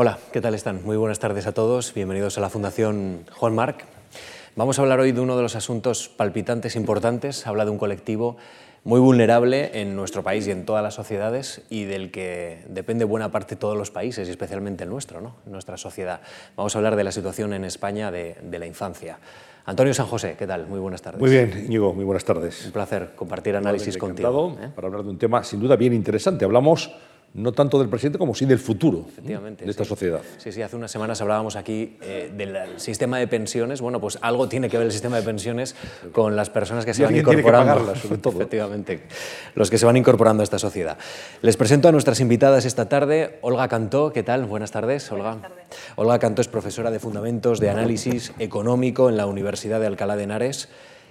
Hola, 0.00 0.16
¿qué 0.32 0.40
tal 0.40 0.54
están? 0.54 0.84
Muy 0.84 0.96
buenas 0.96 1.18
tardes 1.18 1.48
a 1.48 1.52
todos. 1.52 1.92
Bienvenidos 1.92 2.38
a 2.38 2.40
la 2.40 2.50
Fundación 2.50 3.24
Juan 3.32 3.56
Marc. 3.56 3.84
Vamos 4.54 4.78
a 4.78 4.82
hablar 4.82 5.00
hoy 5.00 5.10
de 5.10 5.20
uno 5.20 5.36
de 5.36 5.42
los 5.42 5.56
asuntos 5.56 6.08
palpitantes 6.08 6.76
importantes. 6.76 7.48
Habla 7.48 7.64
de 7.64 7.72
un 7.72 7.78
colectivo 7.78 8.36
muy 8.84 9.00
vulnerable 9.00 9.72
en 9.80 9.96
nuestro 9.96 10.22
país 10.22 10.46
y 10.46 10.52
en 10.52 10.64
todas 10.64 10.84
las 10.84 10.94
sociedades 10.94 11.62
y 11.68 11.82
del 11.82 12.12
que 12.12 12.64
depende 12.68 13.04
buena 13.04 13.32
parte 13.32 13.56
de 13.56 13.60
todos 13.60 13.76
los 13.76 13.90
países 13.90 14.28
y 14.28 14.30
especialmente 14.30 14.84
el 14.84 14.90
nuestro, 14.90 15.20
¿no? 15.20 15.34
nuestra 15.46 15.76
sociedad. 15.76 16.20
Vamos 16.54 16.76
a 16.76 16.78
hablar 16.78 16.94
de 16.94 17.02
la 17.02 17.10
situación 17.10 17.52
en 17.52 17.64
España 17.64 18.12
de, 18.12 18.36
de 18.40 18.58
la 18.60 18.66
infancia. 18.66 19.18
Antonio 19.66 19.92
San 19.94 20.06
José, 20.06 20.36
¿qué 20.38 20.46
tal? 20.46 20.68
Muy 20.68 20.78
buenas 20.78 21.02
tardes. 21.02 21.20
Muy 21.20 21.30
bien, 21.30 21.64
Íñigo, 21.66 21.92
muy 21.92 22.04
buenas 22.04 22.24
tardes. 22.24 22.66
Un 22.66 22.70
placer 22.70 23.16
compartir 23.16 23.56
análisis 23.56 23.98
contigo. 23.98 24.56
¿eh? 24.62 24.68
Para 24.76 24.86
hablar 24.86 25.02
de 25.02 25.10
un 25.10 25.18
tema 25.18 25.42
sin 25.42 25.58
duda 25.58 25.74
bien 25.74 25.92
interesante. 25.92 26.44
Hablamos 26.44 26.88
no 27.34 27.52
tanto 27.52 27.78
del 27.78 27.88
presente 27.88 28.18
como 28.18 28.34
sí 28.34 28.46
del 28.46 28.58
futuro 28.58 29.04
Efectivamente, 29.08 29.64
de 29.64 29.70
esta 29.70 29.84
sí. 29.84 29.88
sociedad. 29.88 30.20
Sí, 30.38 30.50
sí, 30.50 30.62
hace 30.62 30.74
unas 30.76 30.90
semanas 30.90 31.20
hablábamos 31.20 31.56
aquí 31.56 31.96
eh, 32.00 32.32
del 32.36 32.80
sistema 32.80 33.18
de 33.18 33.28
pensiones. 33.28 33.80
Bueno, 33.80 34.00
pues 34.00 34.18
algo 34.22 34.48
tiene 34.48 34.68
que 34.68 34.76
ver 34.78 34.86
el 34.86 34.92
sistema 34.92 35.16
de 35.16 35.22
pensiones 35.22 35.76
con 36.12 36.36
las 36.36 36.50
personas 36.50 36.84
que 36.84 36.94
se 36.94 37.02
Y 37.02 37.04
van 37.04 37.08
alguien 37.10 37.24
tiene 37.26 37.42
que 37.42 37.48
incorporando. 37.48 37.80
pagarlas, 37.82 38.02
sobre 38.02 38.18
todo. 38.18 38.32
Efectivamente, 38.36 39.02
los 39.54 39.70
que 39.70 39.78
se 39.78 39.86
van 39.86 39.96
incorporando 39.96 40.42
a 40.42 40.44
esta 40.44 40.58
sociedad. 40.58 40.98
Les 41.42 41.56
presento 41.56 41.88
a 41.88 41.92
nuestras 41.92 42.20
invitadas 42.20 42.64
esta 42.64 42.88
tarde. 42.88 43.38
Olga 43.42 43.68
Cantó, 43.68 44.12
¿qué 44.12 44.22
tal? 44.22 44.46
Buenas 44.46 44.70
tardes, 44.70 45.10
Olga. 45.12 45.36
Olga 45.96 46.18
Cantó 46.18 46.40
es 46.42 46.48
profesora 46.48 46.90
de 46.90 46.98
Fundamentos 46.98 47.60
de 47.60 47.70
Análisis 47.70 48.32
Económico 48.38 49.08
en 49.10 49.16
la 49.16 49.26
Universidad 49.26 49.80
de 49.80 49.86
Alcalá 49.86 50.16
de 50.16 50.24
Henares 50.24 50.68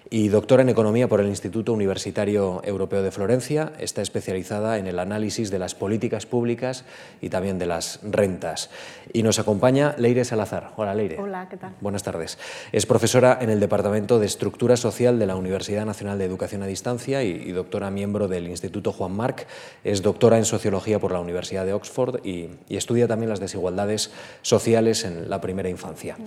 y 0.10 0.30
doctora 0.30 0.62
en 0.62 0.70
Economía 0.70 1.08
por 1.08 1.20
el 1.20 1.28
Instituto 1.28 1.74
Universitario 1.74 2.62
Europeo 2.64 3.04
de 3.04 3.12
Florencia. 3.12 3.74
Está 3.80 4.02
especializada 4.02 4.78
en 4.78 4.88
el 4.88 5.00
análisis 5.00 5.52
de 5.52 5.60
las 5.60 5.76
políticas 5.76 6.26
públicas 6.26 6.86
y 7.22 7.30
también 7.30 7.60
de 7.60 7.66
las 7.66 8.00
rentas. 8.04 8.70
Y 9.14 9.24
nos 9.24 9.40
acompaña 9.40 9.96
Leire 9.98 10.26
Salazar. 10.26 10.72
Hola, 10.78 10.94
Leire. 10.94 11.20
Hola, 11.20 11.48
¿qué 11.50 11.58
tal? 11.58 11.74
Buenas 11.82 12.04
tardes. 12.04 12.38
Es 12.72 12.86
profesora 12.86 13.38
en 13.42 13.50
el 13.50 13.60
Departamento 13.60 14.20
de 14.20 14.26
Estructura 14.26 14.78
Social 14.78 15.20
de 15.20 15.26
la 15.26 15.36
Universidad 15.36 15.86
Nacional 15.86 16.18
de 16.18 16.26
Educación 16.26 16.64
a 16.64 16.68
Distancia 16.68 17.24
y, 17.24 17.30
y 17.30 17.52
doctora 17.52 17.92
miembro 17.92 18.28
del 18.28 18.48
Instituto 18.48 18.92
Juan 18.92 19.14
Marc. 19.14 19.48
Es 19.84 20.02
doctora 20.02 20.38
en 20.38 20.46
Sociología 20.46 21.00
por 21.00 21.12
la 21.12 21.20
Universidad 21.20 21.66
de 21.66 21.74
Oxford 21.74 22.26
y, 22.26 22.50
y 22.70 22.78
estudia 22.78 23.08
también 23.08 23.30
las 23.30 23.40
desigualdades 23.40 24.12
sociales 24.42 25.04
en 25.04 25.30
la 25.30 25.42
primera 25.42 25.70
infancia. 25.70 26.18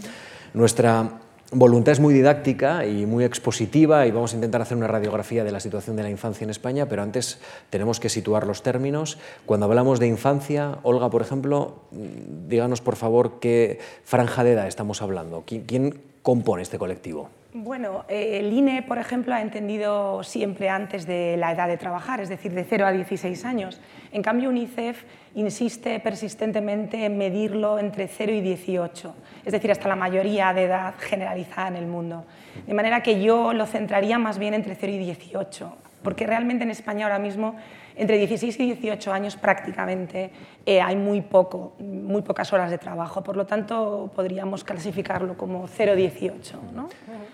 Nuestra 0.53 1.21
voluntad 1.51 1.93
es 1.93 2.01
muy 2.01 2.15
didáctica 2.15 2.87
y 2.87 3.07
muy 3.07 3.25
expositiva 3.25 4.07
y 4.07 4.11
vamos 4.11 4.33
a 4.33 4.37
intentar 4.37 4.63
hacer 4.63 4.77
una 4.77 4.87
radiografía 4.87 5.45
de 5.45 5.51
la 5.51 5.61
situación 5.61 5.97
de 5.97 6.03
la 6.03 6.11
infancia 6.11 6.45
en 6.45 6.51
España, 6.51 6.87
pero 6.87 7.03
antes 7.03 7.39
tenemos 7.71 7.99
que 7.99 8.09
situar 8.09 8.47
los 8.47 8.63
términos. 8.63 9.19
Cuando 9.47 9.67
hablamos 9.67 9.99
de 9.99 10.07
infancia, 10.07 10.79
Olga, 10.83 11.11
por 11.11 11.23
ejemplo, 11.23 11.83
mm, 11.91 12.49
díganos 12.49 12.81
por 12.81 12.97
favor 12.97 13.41
qué 13.41 13.79
franja 14.05 14.45
de 14.45 14.53
edad 14.53 14.69
estamos 14.69 15.03
hablando. 15.03 15.45
¿Quién, 15.47 15.65
quién 15.65 16.01
compone 16.23 16.63
este 16.63 16.79
colectivo? 16.79 17.31
Bueno, 17.53 18.05
eh, 18.09 18.39
el 18.39 18.53
INE, 18.53 18.83
por 18.83 18.99
ejemplo, 18.99 19.35
ha 19.35 19.41
entendido 19.41 20.23
siempre 20.23 20.69
antes 20.69 21.05
de 21.05 21.37
la 21.37 21.51
edad 21.51 21.67
de 21.67 21.77
trabajar, 21.77 22.21
es 22.21 22.29
decir, 22.29 22.53
de 22.53 22.63
0 22.63 22.87
a 22.87 22.93
16 22.93 23.45
años. 23.45 23.81
En 24.13 24.23
cambio, 24.23 24.51
UNICEF 24.51 25.03
insiste 25.35 25.99
persistentemente 25.99 27.05
en 27.05 27.19
medirlo 27.19 27.81
entre 27.81 28.07
0 28.07 28.33
y 28.35 28.41
18, 28.41 29.15
es 29.45 29.53
decir, 29.53 29.73
hasta 29.73 29.89
la 29.89 29.97
mayoría 29.97 30.53
de 30.53 30.65
edad 30.65 30.95
generalizada 30.99 31.67
en 31.69 31.77
el 31.77 31.87
mundo. 31.87 32.25
De 32.69 32.75
manera 32.75 33.03
que 33.03 33.21
yo 33.21 33.53
lo 33.53 33.67
centraría 33.67 34.17
más 34.17 34.39
bien 34.39 34.55
entre 34.55 34.77
0 34.77 34.93
y 34.93 34.99
18, 34.99 35.77
porque 36.05 36.29
realmente 36.29 36.63
en 36.63 36.71
España 36.71 37.07
ahora 37.07 37.19
mismo 37.19 37.57
entre 37.97 38.17
16 38.17 38.61
y 38.61 38.73
18 38.75 39.13
años 39.13 39.37
prácticamente 39.37 40.31
eh, 40.65 40.81
hay 40.81 40.97
muy, 40.97 41.21
poco, 41.21 41.75
muy 41.79 42.23
pocas 42.23 42.53
horas 42.53 42.71
de 42.71 42.79
trabajo, 42.79 43.23
por 43.23 43.37
lo 43.37 43.45
tanto 43.45 44.11
podríamos 44.15 44.65
clasificarlo 44.65 45.37
como 45.37 45.69
0-18. 45.69 46.73
¿no? 46.75 46.89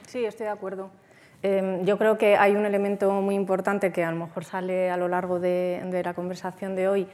Sí, 0.06 0.24
estoy 0.24 0.46
de 0.46 0.52
acuerdo. 0.52 0.90
Eh, 1.42 1.80
yo 1.84 1.98
creo 1.98 2.16
que 2.16 2.36
hay 2.36 2.56
un 2.56 2.64
elemento 2.64 3.10
muy 3.20 3.34
importante 3.34 3.92
que 3.92 4.02
a 4.04 4.10
lo 4.10 4.16
mejor 4.16 4.44
sale 4.44 4.90
a 4.90 4.96
lo 4.96 5.08
largo 5.08 5.38
de 5.38 6.00
la 6.02 6.14
conversación 6.14 6.74
de 6.74 6.88
hoy, 6.88 7.06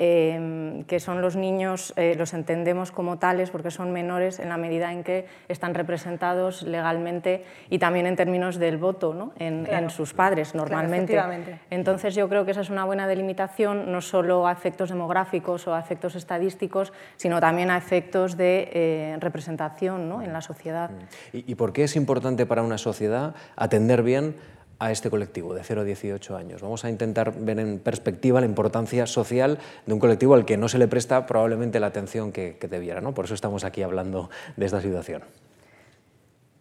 eh, 0.00 0.84
que 0.86 1.00
son 1.00 1.20
los 1.20 1.34
niños, 1.34 1.92
eh, 1.96 2.14
los 2.16 2.32
entendemos 2.32 2.92
como 2.92 3.18
tales 3.18 3.50
porque 3.50 3.72
son 3.72 3.92
menores 3.92 4.38
en 4.38 4.48
la 4.48 4.56
medida 4.56 4.92
en 4.92 5.02
que 5.02 5.26
están 5.48 5.74
representados 5.74 6.62
legalmente 6.62 7.44
y 7.68 7.80
también 7.80 8.06
en 8.06 8.14
términos 8.14 8.58
del 8.58 8.78
voto 8.78 9.12
¿no? 9.12 9.32
en, 9.38 9.64
Claro. 9.64 9.84
en 9.84 9.90
sus 9.90 10.14
padres 10.14 10.54
normalmente. 10.54 11.14
Claro. 11.14 11.32
Entonces 11.70 12.14
yo 12.14 12.28
creo 12.28 12.44
que 12.44 12.52
esa 12.52 12.60
es 12.60 12.70
una 12.70 12.84
buena 12.84 13.08
delimitación, 13.08 13.90
no 13.90 14.00
solo 14.00 14.46
a 14.46 14.52
efectos 14.52 14.90
demográficos 14.90 15.66
o 15.66 15.74
a 15.74 15.80
efectos 15.80 16.14
estadísticos, 16.14 16.92
sino 17.16 17.40
también 17.40 17.70
a 17.72 17.76
efectos 17.76 18.36
de 18.36 18.70
eh, 18.72 19.16
representación 19.18 20.08
¿no? 20.08 20.22
en 20.22 20.32
la 20.32 20.42
sociedad. 20.42 20.90
¿Y, 21.32 21.50
y 21.50 21.54
por 21.56 21.72
qué 21.72 21.82
es 21.84 21.96
importante 21.96 22.46
para 22.46 22.62
una 22.62 22.78
sociedad 22.78 23.34
atender 23.56 24.04
bien 24.04 24.36
a 24.78 24.92
este 24.92 25.10
colectivo 25.10 25.54
de 25.54 25.62
0 25.62 25.80
a 25.80 25.84
18 25.84 26.36
años? 26.36 26.62
Vamos 26.62 26.84
a 26.84 26.90
intentar 26.90 27.32
ver 27.38 27.58
en 27.58 27.78
perspectiva 27.78 28.40
la 28.40 28.46
importancia 28.46 29.06
social 29.06 29.58
de 29.86 29.92
un 29.92 29.98
colectivo 29.98 30.34
al 30.34 30.44
que 30.44 30.56
no 30.56 30.68
se 30.68 30.78
le 30.78 30.88
presta 30.88 31.26
probablemente 31.26 31.80
la 31.80 31.88
atención 31.88 32.32
que, 32.32 32.56
que 32.58 32.68
debiera. 32.68 33.00
¿no? 33.00 33.12
Por 33.14 33.24
eso 33.24 33.34
estamos 33.34 33.64
aquí 33.64 33.82
hablando 33.82 34.30
de 34.56 34.66
esta 34.66 34.80
situación. 34.80 35.22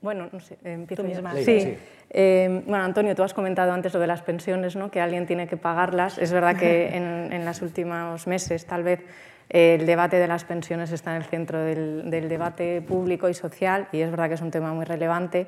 Bueno, 0.01 0.29
no 0.31 0.39
sé, 0.39 0.55
eh, 0.63 0.73
empiezo 0.73 1.03
misma. 1.03 1.33
Sí. 1.35 1.59
sí. 1.59 1.77
Eh, 2.09 2.63
bueno, 2.65 2.83
Antonio, 2.83 3.15
tú 3.15 3.23
has 3.23 3.33
comentado 3.33 3.71
antes 3.71 3.93
lo 3.93 3.99
de 3.99 4.07
las 4.07 4.21
pensiones, 4.21 4.75
¿no? 4.75 4.91
que 4.91 5.01
alguien 5.01 5.25
tiene 5.25 5.47
que 5.47 5.57
pagarlas. 5.57 6.17
Es 6.17 6.31
verdad 6.31 6.55
que 6.55 6.87
en, 6.95 7.33
en 7.33 7.45
los 7.45 7.61
últimos 7.61 8.27
meses, 8.27 8.65
tal 8.65 8.83
vez, 8.83 9.01
eh, 9.49 9.77
el 9.79 9.85
debate 9.85 10.17
de 10.17 10.27
las 10.27 10.43
pensiones 10.43 10.91
está 10.91 11.11
en 11.11 11.21
el 11.21 11.27
centro 11.27 11.59
del, 11.59 12.09
del 12.09 12.29
debate 12.29 12.81
público 12.81 13.29
y 13.29 13.33
social, 13.33 13.87
y 13.91 14.01
es 14.01 14.11
verdad 14.11 14.27
que 14.27 14.35
es 14.35 14.41
un 14.41 14.51
tema 14.51 14.73
muy 14.73 14.85
relevante. 14.85 15.47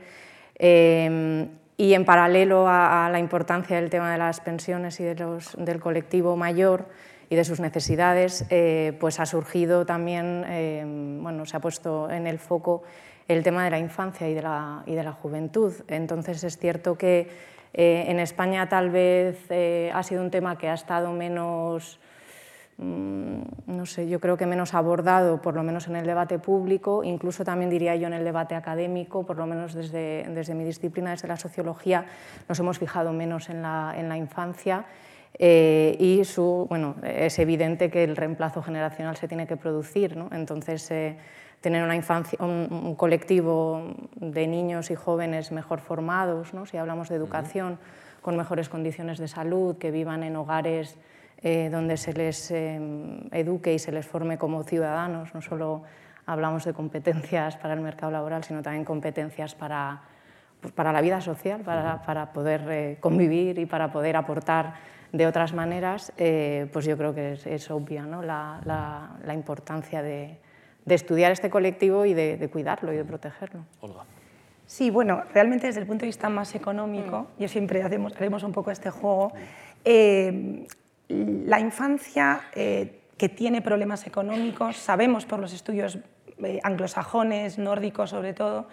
Eh, 0.58 1.47
y 1.79 1.94
en 1.94 2.03
paralelo 2.03 2.66
a, 2.67 3.07
la 3.09 3.19
importancia 3.19 3.78
del 3.78 3.90
tema 3.90 4.12
de 4.12 4.17
las 4.17 4.41
pensiones 4.41 5.00
y 5.00 5.06
de 5.06 5.16
los, 5.16 5.56
del 5.57 5.79
colectivo 5.79 6.35
mayor 6.35 6.90
y 7.29 7.38
de 7.38 7.45
sus 7.45 7.62
necesidades, 7.62 8.45
eh, 8.50 8.97
pues 9.00 9.22
ha 9.22 9.25
surgido 9.25 9.85
también, 9.85 10.44
eh, 10.50 10.84
bueno, 11.22 11.45
se 11.45 11.56
ha 11.56 11.62
puesto 11.62 12.12
en 12.12 12.28
el 12.28 12.38
foco 12.38 12.84
el 13.29 13.44
tema 13.44 13.63
de 13.63 13.69
la 13.69 13.79
infancia 13.79 14.28
y 14.28 14.34
de 14.34 14.41
la, 14.41 14.84
y 14.88 14.94
de 14.94 15.03
la 15.03 15.13
juventud. 15.13 15.73
Entonces 15.88 16.44
es 16.44 16.57
cierto 16.57 16.97
que 16.97 17.29
eh, 17.73 18.03
en 18.09 18.19
España 18.19 18.67
tal 18.67 18.90
vez 18.90 19.50
ha 19.50 20.03
sido 20.03 20.22
un 20.22 20.31
tema 20.31 20.57
que 20.57 20.67
ha 20.67 20.73
estado 20.73 21.13
menos, 21.13 21.97
no 22.79 23.85
sé, 23.85 24.07
yo 24.07 24.22
creo 24.22 24.38
que 24.38 24.45
menos 24.45 24.73
abordado, 24.73 25.41
por 25.41 25.53
lo 25.53 25.63
menos 25.63 25.88
en 25.88 25.97
el 25.97 26.06
debate 26.06 26.40
público, 26.40 27.03
incluso 27.03 27.44
también 27.44 27.69
diría 27.69 27.95
yo 27.97 28.07
en 28.07 28.13
el 28.13 28.23
debate 28.23 28.56
académico, 28.56 29.25
por 29.25 29.38
lo 29.38 29.45
menos 29.45 29.73
desde, 29.73 30.25
desde 30.29 30.56
mi 30.56 30.63
disciplina, 30.63 31.12
desde 31.12 31.28
la 31.28 31.35
sociología, 31.35 32.06
nos 32.47 32.57
hemos 32.59 32.79
fijado 32.79 33.12
menos 33.12 33.50
en 33.50 33.62
la, 33.62 33.94
en 33.97 34.07
la 34.07 34.17
infancia. 34.17 34.85
eh, 35.38 35.95
y 36.00 36.23
su, 36.25 36.66
bueno, 36.69 36.95
es 37.03 37.38
evidente 37.38 37.90
que 37.91 38.03
el 38.03 38.16
reemplazo 38.16 38.62
generacional 38.63 39.16
se 39.16 39.28
tiene 39.28 39.46
que 39.46 39.57
producir. 39.57 40.17
¿no? 40.17 40.29
Entonces, 40.31 40.90
eh, 40.91 41.17
tener 41.61 41.84
una 41.84 41.96
infancia, 41.96 42.40
un, 42.41 42.67
un 42.72 42.96
colectivo 42.96 43.94
de 44.16 44.47
niños 44.47 44.90
y 44.90 44.96
jóvenes 44.96 45.51
mejor 45.51 45.81
formados, 45.81 46.53
¿no? 46.53 46.66
si 46.66 46.78
hablamos 46.78 47.09
de 47.09 47.16
educación, 47.16 47.78
con 48.22 48.38
mejores 48.38 48.69
condiciones 48.69 49.19
de 49.19 49.28
salud, 49.28 49.78
que 49.78 49.91
vivan 49.91 50.23
en 50.23 50.35
hogares 50.35 50.97
eh, 51.41 51.69
donde 51.72 51.97
se 51.97 52.13
les 52.13 52.51
eh, 52.51 52.79
eduque 53.31 53.73
y 53.73 53.79
se 53.79 53.91
les 53.91 54.05
forme 54.05 54.38
como 54.38 54.63
ciudadanos. 54.63 55.33
No 55.33 55.41
solo 55.41 55.83
hablamos 56.25 56.66
de 56.66 56.73
competencias 56.73 57.57
para 57.57 57.73
el 57.73 57.81
mercado 57.81 58.11
laboral, 58.11 58.44
sino 58.44 58.61
también 58.61 58.85
competencias 58.85 59.55
para, 59.55 60.01
pues, 60.61 60.73
para 60.73 60.91
la 60.94 61.01
vida 61.01 61.22
social, 61.22 61.61
para, 61.61 62.01
para 62.03 62.31
poder 62.33 62.61
eh, 62.69 62.97
convivir 62.99 63.57
y 63.59 63.66
para 63.66 63.91
poder 63.91 64.16
aportar 64.16 64.75
de 65.11 65.25
otras 65.25 65.53
maneras, 65.53 66.13
eh, 66.17 66.67
pues 66.72 66.85
yo 66.85 66.95
creo 66.95 67.16
que 67.16 67.33
es, 67.33 67.47
es 67.47 67.72
obvia 67.72 68.03
¿no? 68.03 68.22
la, 68.22 68.61
la- 68.66 69.17
la 69.25 69.33
importancia 69.33 70.03
de, 70.03 70.38
de 70.85 70.95
estudiar 70.95 71.31
este 71.31 71.49
colectivo 71.49 72.05
y 72.05 72.14
de, 72.14 72.37
de 72.37 72.47
cuidarlo 72.49 72.93
y 72.93 72.97
de 72.97 73.05
protegerlo. 73.05 73.61
Olga. 73.81 74.03
Sí, 74.67 74.91
bueno, 74.91 75.23
realmente 75.34 75.66
desde 75.66 75.79
el 75.81 75.87
punto 75.87 76.02
de 76.02 76.09
vista 76.09 76.29
más 76.29 76.53
económico, 76.53 77.25
yo 77.40 77.47
siempre 77.47 77.81
hacemos, 77.81 78.16
haremos 78.16 78.43
un 78.43 78.52
poco 78.52 78.69
este 78.69 78.91
juego, 78.91 79.31
eh, 79.84 80.67
la 81.09 81.59
infancia 81.59 82.41
eh, 82.53 83.02
que 83.17 83.29
tiene 83.29 83.61
problemas 83.61 84.08
económicos, 84.08 84.78
sabemos 84.78 85.26
por 85.26 85.40
los 85.40 85.53
estudios 85.53 85.97
eh, 86.44 86.59
anglosajones, 86.64 87.58
nórdicos 87.58 88.11
sobre 88.11 88.34
todo, 88.34 88.67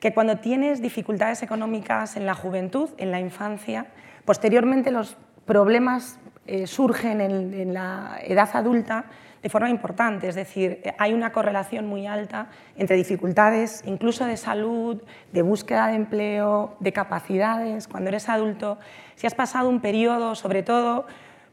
que 0.00 0.14
cuando 0.14 0.38
tienes 0.38 0.80
dificultades 0.80 1.42
económicas 1.42 2.16
en 2.16 2.26
la 2.26 2.34
juventud, 2.34 2.90
en 2.96 3.10
la 3.10 3.20
infancia, 3.20 3.86
posteriormente 4.24 4.90
los 4.90 5.16
problemas 5.44 6.18
eh, 6.46 6.66
surgen 6.66 7.20
en, 7.20 7.54
en 7.54 7.74
la 7.74 8.18
edad 8.22 8.48
adulta 8.54 9.04
de 9.42 9.48
forma 9.50 9.70
importante, 9.70 10.28
es 10.28 10.34
decir, 10.34 10.82
hay 10.98 11.12
una 11.12 11.30
correlación 11.30 11.86
muy 11.86 12.08
alta 12.08 12.48
entre 12.76 12.96
dificultades, 12.96 13.82
incluso 13.86 14.26
de 14.26 14.36
salud, 14.36 15.00
de 15.32 15.42
búsqueda 15.42 15.86
de 15.88 15.94
empleo, 15.94 16.76
de 16.80 16.92
capacidades. 16.92 17.86
Cuando 17.86 18.08
eres 18.08 18.28
adulto, 18.28 18.78
si 19.14 19.28
has 19.28 19.36
pasado 19.36 19.68
un 19.68 19.80
periodo, 19.80 20.34
sobre 20.34 20.64
todo 20.64 21.06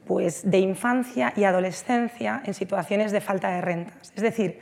pues, 0.06 0.50
de 0.50 0.60
infancia 0.60 1.34
y 1.36 1.44
adolescencia 1.44 2.42
en 2.46 2.54
situaciones 2.54 3.12
de 3.12 3.22
falta 3.22 3.50
de 3.50 3.62
rentas. 3.62 4.14
Es 4.16 4.24
decir, 4.24 4.60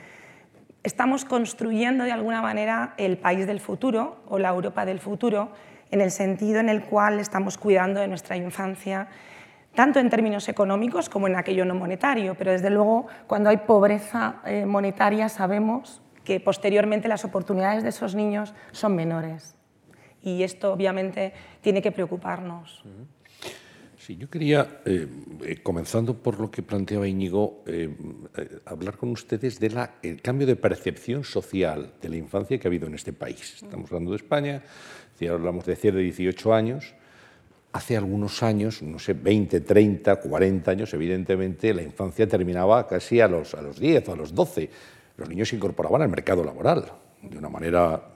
estamos 0.84 1.26
construyendo 1.26 2.04
de 2.04 2.12
alguna 2.12 2.42
manera 2.42 2.94
el 2.98 3.18
país 3.18 3.48
del 3.48 3.60
futuro 3.60 4.24
o 4.28 4.40
la 4.40 4.50
Europa 4.50 4.86
del 4.86 5.00
futuro 5.00 5.52
en 5.92 6.02
el 6.02 6.12
sentido 6.12 6.60
en 6.60 6.70
el 6.70 6.84
cual 6.84 7.20
estamos 7.20 7.58
cuidando 7.58 8.00
de 8.00 8.08
nuestra 8.08 8.36
infancia, 8.36 9.08
tanto 9.76 10.00
en 10.00 10.10
términos 10.10 10.50
económicos 10.50 11.10
como 11.10 11.28
en 11.28 11.36
aquello 11.36 11.66
no 11.66 11.76
monetario, 11.76 12.36
pero 12.36 12.52
desde 12.52 12.70
luego 12.70 13.08
cuando 13.28 13.50
hay 13.50 13.58
pobreza 13.58 14.42
eh, 14.46 14.66
monetaria 14.66 15.30
sabemos 15.30 16.02
que 16.24 16.40
posteriormente 16.40 17.08
las 17.08 17.26
oportunidades 17.26 17.84
de 17.84 17.90
esos 17.90 18.16
niños 18.16 18.54
son 18.72 18.96
menores. 18.96 19.56
Y 20.22 20.44
esto 20.44 20.72
obviamente 20.72 21.34
tiene 21.62 21.82
que 21.82 21.92
preocuparnos. 21.92 22.84
Sí, 24.06 24.18
yo 24.18 24.30
quería, 24.30 24.82
eh, 24.84 25.08
eh, 25.46 25.60
comenzando 25.64 26.22
por 26.22 26.38
lo 26.38 26.52
que 26.52 26.62
planteaba 26.62 27.08
Íñigo, 27.08 27.64
eh, 27.66 27.90
hablar 28.66 28.98
con 28.98 29.12
ustedes 29.12 29.62
del 29.62 29.78
cambio 30.22 30.46
de 30.46 30.58
percepción 30.58 31.24
social 31.24 31.94
de 32.02 32.10
la 32.10 32.18
infancia 32.18 32.60
que 32.60 32.68
ha 32.68 32.70
habido 32.70 32.88
en 32.88 32.96
este 32.96 33.14
país. 33.14 33.62
Estamos 33.64 33.90
hablando 33.90 34.12
de 34.12 34.18
España, 34.18 34.62
si 35.18 35.26
hablamos 35.28 35.66
de 35.66 35.78
cierre 35.78 36.00
de 36.00 36.04
18 36.04 36.54
años. 36.54 36.96
Hace 37.72 37.96
algunos 37.96 38.44
años, 38.44 38.82
no 38.82 39.00
sé, 39.00 39.14
20, 39.14 39.62
30, 39.62 40.18
40 40.18 40.70
años, 40.70 40.94
evidentemente 40.94 41.74
la 41.74 41.82
infancia 41.82 42.28
terminaba 42.28 42.86
casi 42.86 43.22
a 43.22 43.30
los, 43.30 43.54
a 43.54 43.62
los 43.62 43.80
10 43.80 44.10
o 44.10 44.12
a 44.12 44.16
los 44.18 44.36
12. 44.36 44.70
Los 45.16 45.30
niños 45.30 45.48
se 45.48 45.56
incorporaban 45.56 46.02
al 46.02 46.10
mercado 46.10 46.44
laboral 46.44 46.92
de 47.22 47.38
una 47.38 47.48
manera 47.48 48.13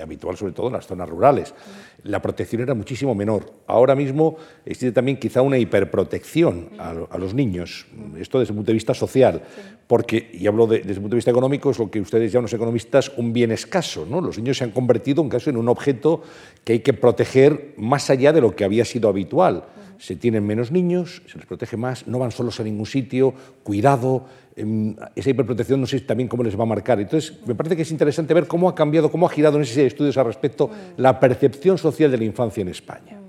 habitual, 0.00 0.36
sobre 0.36 0.52
todo 0.52 0.68
en 0.68 0.74
las 0.74 0.86
zonas 0.86 1.08
rurales. 1.08 1.54
La 2.02 2.20
protección 2.22 2.62
era 2.62 2.74
muchísimo 2.74 3.14
menor. 3.14 3.52
Ahora 3.66 3.94
mismo 3.94 4.36
existe 4.64 4.92
también 4.92 5.18
quizá 5.18 5.42
una 5.42 5.58
hiperprotección 5.58 6.70
a, 6.78 7.18
los 7.18 7.34
niños, 7.34 7.86
esto 8.18 8.38
desde 8.38 8.52
el 8.52 8.56
punto 8.56 8.68
de 8.68 8.74
vista 8.74 8.94
social, 8.94 9.42
porque, 9.86 10.30
y 10.32 10.46
hablo 10.46 10.66
desde 10.66 10.90
el 10.90 10.96
punto 10.96 11.10
de 11.10 11.16
vista 11.16 11.30
económico, 11.30 11.70
es 11.70 11.78
lo 11.78 11.90
que 11.90 12.00
ustedes 12.00 12.32
llaman 12.32 12.44
los 12.44 12.52
economistas 12.52 13.12
un 13.16 13.32
bien 13.32 13.52
escaso. 13.52 14.06
¿no? 14.08 14.20
Los 14.20 14.38
niños 14.38 14.58
se 14.58 14.64
han 14.64 14.70
convertido 14.70 15.22
en 15.22 15.28
caso 15.28 15.50
en 15.50 15.56
un 15.56 15.68
objeto 15.68 16.22
que 16.64 16.74
hay 16.74 16.80
que 16.80 16.92
proteger 16.92 17.74
más 17.76 18.10
allá 18.10 18.32
de 18.32 18.40
lo 18.40 18.54
que 18.54 18.64
había 18.64 18.84
sido 18.84 19.08
habitual 19.08 19.64
se 19.98 20.16
tienen 20.16 20.46
menos 20.46 20.70
niños, 20.70 21.22
se 21.26 21.38
les 21.38 21.46
protege 21.46 21.76
más, 21.76 22.06
no 22.06 22.18
van 22.18 22.30
solos 22.30 22.60
a 22.60 22.64
ningún 22.64 22.86
sitio, 22.86 23.34
cuidado, 23.62 24.26
em, 24.54 24.94
esa 25.14 25.30
hiperprotección 25.30 25.80
no 25.80 25.86
sé 25.86 26.00
también 26.00 26.28
cómo 26.28 26.42
les 26.42 26.58
va 26.58 26.62
a 26.62 26.66
marcar. 26.66 27.00
Entonces, 27.00 27.38
me 27.46 27.54
parece 27.54 27.76
que 27.76 27.82
es 27.82 27.90
interesante 27.90 28.34
ver 28.34 28.46
cómo 28.46 28.68
ha 28.68 28.74
cambiado, 28.74 29.10
cómo 29.10 29.26
ha 29.26 29.30
girado 29.30 29.56
en 29.56 29.62
ese 29.62 29.86
estudios 29.86 30.16
al 30.16 30.26
respecto 30.26 30.68
mm. 30.68 30.72
la 31.00 31.18
percepción 31.20 31.78
social 31.78 32.10
de 32.10 32.18
la 32.18 32.24
infancia 32.24 32.60
en 32.62 32.68
España. 32.68 33.20
Mm. 33.20 33.26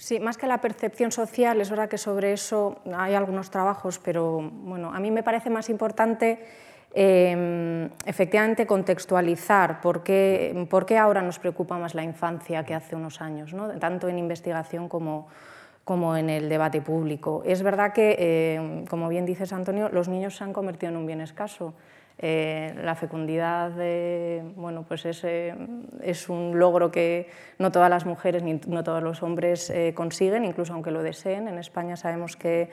Sí, 0.00 0.18
más 0.18 0.38
que 0.38 0.46
la 0.46 0.62
percepción 0.62 1.12
social, 1.12 1.60
es 1.60 1.68
verdad 1.68 1.86
que 1.86 1.98
sobre 1.98 2.32
eso 2.32 2.80
hay 2.96 3.12
algunos 3.12 3.50
trabajos, 3.50 3.98
pero 3.98 4.40
bueno, 4.40 4.94
a 4.94 4.98
mí 4.98 5.10
me 5.10 5.22
parece 5.22 5.50
más 5.50 5.68
importante 5.68 6.38
em, 6.94 7.90
efectivamente 8.06 8.66
contextualizar 8.66 9.82
por 9.82 10.02
qué, 10.02 10.66
por 10.70 10.86
qué, 10.86 10.96
ahora 10.96 11.20
nos 11.20 11.38
preocupa 11.38 11.76
más 11.76 11.94
la 11.94 12.02
infancia 12.02 12.64
que 12.64 12.72
hace 12.72 12.96
unos 12.96 13.20
años, 13.20 13.52
¿no? 13.52 13.68
tanto 13.78 14.08
en 14.08 14.18
investigación 14.18 14.88
como, 14.88 15.28
como 15.84 16.16
en 16.16 16.30
el 16.30 16.48
debate 16.48 16.80
público. 16.80 17.42
Es 17.44 17.62
verdad 17.62 17.92
que, 17.92 18.16
eh, 18.18 18.84
como 18.88 19.08
bien 19.08 19.26
dices 19.26 19.52
Antonio, 19.52 19.88
los 19.88 20.08
niños 20.08 20.36
se 20.36 20.44
han 20.44 20.52
convertido 20.52 20.90
en 20.90 20.96
un 20.96 21.06
bien 21.06 21.20
escaso. 21.20 21.74
Eh, 22.22 22.74
la 22.82 22.94
fecundidad 22.94 23.72
bueno, 24.54 24.84
pues 24.86 25.06
es, 25.06 25.24
eh, 25.24 25.54
es, 26.02 26.28
un 26.28 26.58
logro 26.58 26.90
que 26.90 27.30
no 27.58 27.72
todas 27.72 27.88
las 27.88 28.04
mujeres 28.04 28.42
ni 28.42 28.60
no 28.66 28.84
todos 28.84 29.02
los 29.02 29.22
hombres 29.22 29.72
consiguen, 29.94 30.44
incluso 30.44 30.74
aunque 30.74 30.90
lo 30.90 31.02
deseen. 31.02 31.48
En 31.48 31.58
España 31.58 31.96
sabemos 31.96 32.36
que 32.36 32.70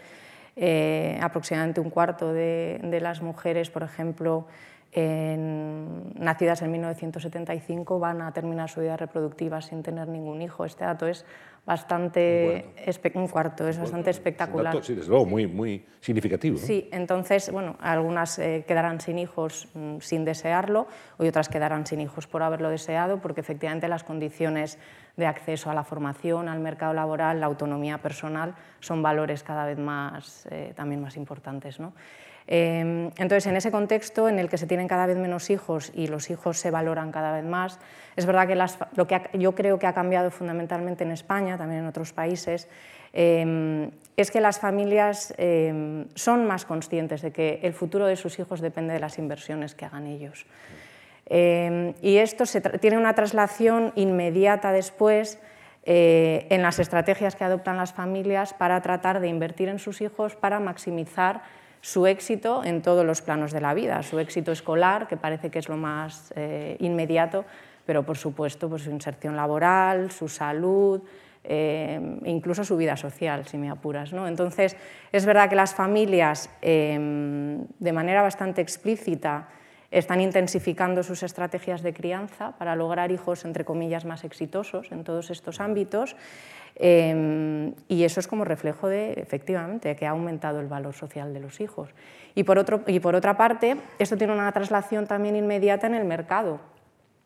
aproximadamente 1.21 1.79
un 1.79 1.89
cuarto 1.89 2.33
de, 2.33 2.79
de, 2.83 2.99
las 2.99 3.21
mujeres, 3.21 3.69
por 3.69 3.83
ejemplo, 3.83 4.47
nacidas 4.93 6.61
en 6.61 6.71
1975 6.71 7.99
van 7.99 8.21
a 8.21 8.33
terminar 8.33 8.69
su 8.69 8.81
vida 8.81 8.97
reproductiva 8.97 9.61
sin 9.61 9.81
tener 9.81 10.07
ningún 10.07 10.41
hijo. 10.41 10.65
Este 10.65 10.83
dato 10.83 11.07
es 11.07 11.25
bastante 11.67 12.65
un 13.13 13.27
cuarto, 13.27 13.67
es 13.67 13.77
bastante 13.77 14.09
espectacular. 14.09 14.81
sí, 14.81 14.95
desde 14.95 15.09
luego, 15.09 15.25
muy, 15.25 15.47
muy 15.47 15.85
significativo. 15.99 16.57
Sí, 16.57 16.87
entonces, 16.93 17.51
bueno, 17.51 17.75
algunas 17.81 18.39
eh, 18.39 18.63
quedarán 18.65 19.01
sin 19.01 19.19
hijos 19.19 19.67
mm, 19.73 19.97
sin 19.99 20.23
desearlo 20.23 20.87
y 21.19 21.27
otras 21.27 21.49
quedarán 21.49 21.85
sin 21.85 21.99
hijos 21.99 22.25
por 22.25 22.41
haberlo 22.41 22.69
deseado, 22.69 23.19
porque 23.19 23.41
efectivamente 23.41 23.89
las 23.89 24.05
condiciones 24.05 24.79
de 25.17 25.25
acceso 25.25 25.69
a 25.69 25.73
la 25.73 25.83
formación, 25.83 26.47
al 26.47 26.61
mercado 26.61 26.93
laboral, 26.93 27.41
la 27.41 27.47
autonomía 27.47 27.97
personal 27.97 28.55
son 28.79 29.03
valores 29.03 29.43
cada 29.43 29.65
vez 29.65 29.77
más, 29.77 30.47
eh, 30.49 30.71
también 30.73 31.01
más 31.01 31.17
importantes. 31.17 31.81
¿no? 31.81 31.91
Em, 32.47 33.11
entonces, 33.17 33.45
en 33.47 33.57
ese 33.57 33.71
contexto 33.71 34.29
en 34.29 34.39
el 34.39 34.47
que 34.47 34.57
se 34.57 34.67
tienen 34.67 34.87
cada 34.87 35.05
vez 35.05 35.17
menos 35.17 35.49
hijos 35.49 35.91
y 35.93 36.07
los 36.07 36.29
hijos 36.29 36.57
se 36.57 36.71
valoran 36.71 37.11
cada 37.11 37.33
vez 37.33 37.43
más, 37.43 37.79
es 38.15 38.25
verdad 38.25 38.47
que 38.47 38.55
lo 38.95 39.07
que 39.07 39.21
yo 39.33 39.53
creo 39.53 39.77
que 39.77 39.85
ha 39.85 39.93
cambiado 39.93 40.31
fundamentalmente 40.31 41.03
en 41.03 41.11
España, 41.11 41.57
también 41.57 41.81
en 41.81 41.87
otros 41.87 42.13
países, 42.13 42.69
em, 43.11 43.91
es 44.15 44.31
que 44.31 44.39
las 44.39 44.59
familias 44.59 45.33
em, 45.37 46.05
son 46.15 46.47
más 46.47 46.63
conscientes 46.63 47.21
de 47.21 47.31
que 47.31 47.59
el 47.63 47.73
futuro 47.73 48.07
de 48.07 48.15
sus 48.15 48.39
hijos 48.39 48.61
depende 48.61 48.93
de 48.93 48.99
las 48.99 49.17
inversiones 49.17 49.75
que 49.75 49.85
hagan 49.85 50.07
ellos. 50.07 50.45
y 51.29 52.17
esto 52.19 52.45
tiene 52.79 52.97
una 52.97 53.13
traslación 53.13 53.91
inmediata 53.95 54.71
después 54.71 55.39
eh, 55.89 56.47
en 56.49 56.61
las 56.63 56.79
estrategias 56.79 57.37
que 57.37 57.45
adoptan 57.45 57.77
las 57.77 57.93
familias 57.93 58.53
para 58.53 58.81
tratar 58.81 59.21
de 59.21 59.29
invertir 59.29 59.69
en 59.69 59.79
sus 59.79 60.01
hijos 60.01 60.35
para 60.35 60.59
maximizar 60.59 61.43
su 61.81 62.07
éxito 62.07 62.63
en 62.63 62.81
todos 62.81 63.05
los 63.05 63.21
planos 63.21 63.51
de 63.51 63.61
la 63.61 63.73
vida, 63.73 64.03
su 64.03 64.19
éxito 64.19 64.51
escolar, 64.51 65.07
que 65.07 65.17
parece 65.17 65.49
que 65.49 65.59
es 65.59 65.69
lo 65.69 65.77
más 65.77 66.33
eh, 66.35 66.77
inmediato, 66.79 67.45
pero 67.85 68.03
por 68.03 68.17
supuesto 68.17 68.69
pues, 68.69 68.83
su 68.83 68.91
inserción 68.91 69.35
laboral, 69.35 70.11
su 70.11 70.27
salud, 70.27 71.01
eh, 71.49 72.19
incluso 72.25 72.65
su 72.65 72.75
vida 72.75 72.97
social, 72.97 73.47
si 73.47 73.57
me 73.57 73.69
apuras. 73.69 74.11
¿no? 74.11 74.27
Entonces, 74.27 74.75
es 75.13 75.25
verdad 75.25 75.49
que 75.49 75.55
las 75.55 75.73
familias, 75.73 76.49
em, 76.61 77.65
de 77.79 77.93
manera 77.93 78.21
bastante 78.21 78.61
explícita, 78.61 79.47
están 79.89 80.19
intensificando 80.19 81.01
sus 81.03 81.23
estrategias 81.23 81.81
de 81.81 81.93
crianza 81.93 82.51
para 82.57 82.75
lograr 82.75 83.11
hijos, 83.11 83.45
entre 83.45 83.63
comillas, 83.63 84.03
más 84.03 84.25
exitosos 84.25 84.91
en 84.91 85.05
todos 85.05 85.29
estos 85.29 85.61
ámbitos. 85.61 86.17
Em, 86.79 87.73
y 87.87 88.03
eso 88.03 88.19
es 88.19 88.27
como 88.27 88.45
reflejo 88.45 88.87
de, 88.87 89.13
efectivamente, 89.13 89.95
que 89.95 90.05
ha 90.05 90.11
aumentado 90.11 90.59
el 90.59 90.67
valor 90.67 90.93
social 90.93 91.33
de 91.33 91.39
los 91.39 91.59
hijos. 91.59 91.89
Y 92.35 92.43
por, 92.43 92.59
otro, 92.59 92.81
y 92.85 92.99
por 92.99 93.15
otra 93.15 93.35
parte, 93.35 93.77
esto 93.97 94.15
tiene 94.15 94.33
una 94.33 94.51
traslación 94.51 95.07
también 95.07 95.35
inmediata 95.35 95.87
en 95.87 95.95
el 95.95 96.05
mercado. 96.05 96.59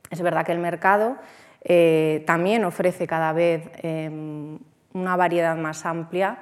Es 0.10 0.22
verdad 0.22 0.46
que 0.46 0.54
el 0.54 0.60
mercado 0.60 1.18
eh, 1.64 2.24
también 2.26 2.64
ofrece 2.64 3.08
cada 3.08 3.34
vez 3.34 3.70
em, 3.84 4.58
una 4.94 5.18
variedad 5.18 5.58
más 5.58 5.86
amplia 5.86 6.38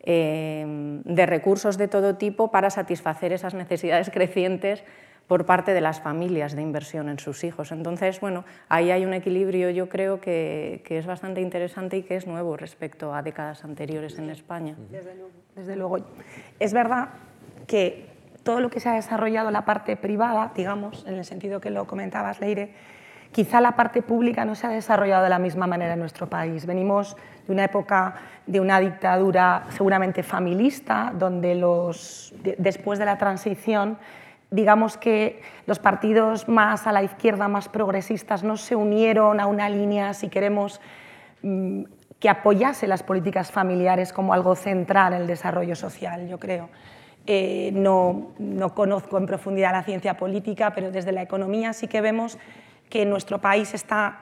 em, 0.00 1.02
de 1.02 1.26
recursos 1.26 1.76
de 1.78 1.88
todo 1.88 2.16
tipo 2.16 2.52
para 2.52 2.70
satisfacer 2.70 3.32
esas 3.32 3.54
necesidades 3.54 4.08
crecientes 4.12 4.84
por 5.26 5.46
parte 5.46 5.72
de 5.72 5.80
las 5.80 6.00
familias 6.00 6.54
de 6.54 6.62
inversión 6.62 7.08
en 7.08 7.18
sus 7.18 7.44
hijos. 7.44 7.72
Entonces, 7.72 8.20
bueno, 8.20 8.44
ahí 8.68 8.90
hay 8.90 9.04
un 9.04 9.14
equilibrio 9.14 9.70
yo 9.70 9.88
creo 9.88 10.20
que, 10.20 10.82
es 10.88 11.06
bastante 11.06 11.40
interesante 11.40 11.96
y 11.96 12.02
que 12.02 12.16
es 12.16 12.26
nuevo 12.26 12.56
respecto 12.56 13.14
a 13.14 13.22
décadas 13.22 13.64
anteriores 13.64 14.18
en 14.18 14.30
España. 14.30 14.76
Desde 14.90 15.14
luego. 15.14 15.30
Desde 15.56 15.76
luego. 15.76 15.98
Es 16.58 16.72
verdad 16.72 17.10
que 17.66 18.10
todo 18.42 18.60
lo 18.60 18.70
que 18.70 18.80
se 18.80 18.88
ha 18.88 18.94
desarrollado 18.94 19.50
la 19.50 19.64
parte 19.64 19.96
privada, 19.96 20.52
digamos, 20.54 21.06
en 21.06 21.14
el 21.14 21.24
sentido 21.24 21.60
que 21.60 21.70
lo 21.70 21.86
comentabas, 21.86 22.40
Leire, 22.40 22.74
quizá 23.30 23.60
la 23.60 23.72
parte 23.72 24.02
pública 24.02 24.44
no 24.44 24.54
se 24.54 24.66
ha 24.66 24.70
desarrollado 24.70 25.24
de 25.24 25.30
la 25.30 25.38
misma 25.38 25.66
manera 25.66 25.94
en 25.94 26.00
nuestro 26.00 26.28
país. 26.28 26.66
Venimos 26.66 27.16
de 27.46 27.52
una 27.52 27.64
época 27.64 28.14
de 28.46 28.60
una 28.60 28.78
dictadura 28.80 29.64
seguramente 29.70 30.22
familista, 30.22 31.12
donde 31.16 31.54
los, 31.54 32.34
después 32.58 32.98
de 32.98 33.06
la 33.06 33.18
transición 33.18 33.98
digamos 34.52 34.98
que 34.98 35.40
los 35.66 35.78
partidos 35.78 36.48
más 36.48 36.86
a 36.86 36.92
la 36.92 37.02
izquierda, 37.02 37.48
más 37.48 37.68
progresistas, 37.68 38.44
no 38.44 38.56
se 38.56 38.76
unieron 38.76 39.40
a 39.40 39.46
una 39.46 39.68
línea, 39.68 40.14
si 40.14 40.28
queremos, 40.28 40.80
mm, 41.42 41.84
que 42.20 42.28
apoyase 42.28 42.86
las 42.86 43.02
políticas 43.02 43.50
familiares 43.50 44.12
como 44.12 44.32
algo 44.32 44.54
central 44.54 45.14
en 45.14 45.22
el 45.22 45.26
desarrollo 45.26 45.74
social, 45.74 46.28
yo 46.28 46.38
creo. 46.38 46.68
Eh, 47.26 47.70
no, 47.72 48.32
no, 48.38 48.74
conozco 48.74 49.16
en 49.16 49.26
profundidad 49.26 49.72
la 49.72 49.82
ciencia 49.82 50.16
política, 50.16 50.72
pero 50.74 50.90
desde 50.90 51.12
la 51.12 51.22
economía 51.22 51.72
sí 51.72 51.88
que 51.88 52.00
vemos 52.00 52.38
que 52.90 53.06
nuestro 53.06 53.40
país 53.40 53.74
está 53.74 54.20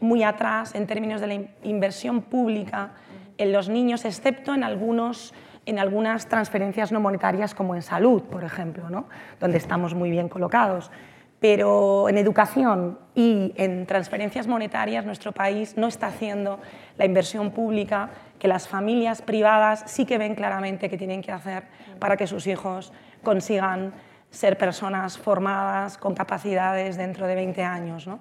muy 0.00 0.22
atrás 0.22 0.74
en 0.74 0.86
términos 0.86 1.20
de 1.20 1.26
la 1.26 1.34
inversión 1.62 2.22
pública 2.22 2.92
en 3.38 3.52
los 3.52 3.68
niños, 3.68 4.04
excepto 4.04 4.54
en 4.54 4.62
algunos 4.62 5.32
en 5.70 5.78
algunas 5.78 6.26
transferencias 6.26 6.90
no 6.90 6.98
monetarias 6.98 7.54
como 7.54 7.76
en 7.76 7.82
salud, 7.82 8.24
por 8.24 8.42
ejemplo, 8.42 8.90
¿no? 8.90 9.06
donde 9.38 9.56
estamos 9.56 9.94
muy 9.94 10.10
bien 10.10 10.28
colocados. 10.28 10.90
Pero 11.38 12.08
en 12.08 12.18
educación 12.18 12.98
y 13.14 13.54
en 13.56 13.86
transferencias 13.86 14.48
monetarias 14.48 15.06
nuestro 15.06 15.30
país 15.32 15.76
no 15.76 15.86
está 15.86 16.08
haciendo 16.08 16.58
la 16.98 17.06
inversión 17.06 17.52
pública 17.52 18.10
que 18.40 18.48
las 18.48 18.66
familias 18.66 19.22
privadas 19.22 19.84
sí 19.86 20.04
que 20.04 20.18
ven 20.18 20.34
claramente 20.34 20.90
que 20.90 20.98
tienen 20.98 21.22
que 21.22 21.30
hacer 21.30 21.62
para 22.00 22.16
que 22.16 22.26
sus 22.26 22.48
hijos 22.48 22.92
consigan 23.22 23.94
ser 24.30 24.58
personas 24.58 25.18
formadas 25.18 25.98
con 25.98 26.14
capacidades 26.14 26.96
dentro 26.96 27.28
de 27.28 27.36
20 27.36 27.62
años. 27.62 28.08
¿no? 28.08 28.18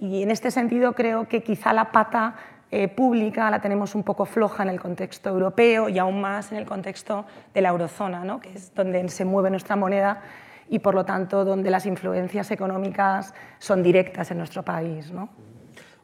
Y 0.00 0.24
en 0.24 0.32
este 0.32 0.50
sentido 0.50 0.94
creo 0.94 1.28
que 1.28 1.44
quizá 1.44 1.72
la 1.72 1.92
pata 1.92 2.34
eh, 2.70 2.88
pública 2.88 3.50
la 3.50 3.60
tenemos 3.60 3.94
un 3.94 4.02
poco 4.02 4.26
floja 4.26 4.62
en 4.62 4.68
el 4.68 4.80
contexto 4.80 5.30
europeo 5.30 5.88
y 5.88 5.98
aún 5.98 6.20
más 6.20 6.52
en 6.52 6.58
el 6.58 6.66
contexto 6.66 7.24
de 7.54 7.62
la 7.62 7.70
eurozona, 7.70 8.24
¿no? 8.24 8.40
que 8.40 8.52
es 8.52 8.74
donde 8.74 9.08
se 9.08 9.24
mueve 9.24 9.50
nuestra 9.50 9.74
moneda 9.74 10.20
y 10.68 10.80
por 10.80 10.94
lo 10.94 11.04
tanto 11.04 11.44
donde 11.44 11.70
las 11.70 11.86
influencias 11.86 12.50
económicas 12.50 13.32
son 13.58 13.82
directas 13.82 14.30
en 14.30 14.38
nuestro 14.38 14.62
país. 14.62 15.10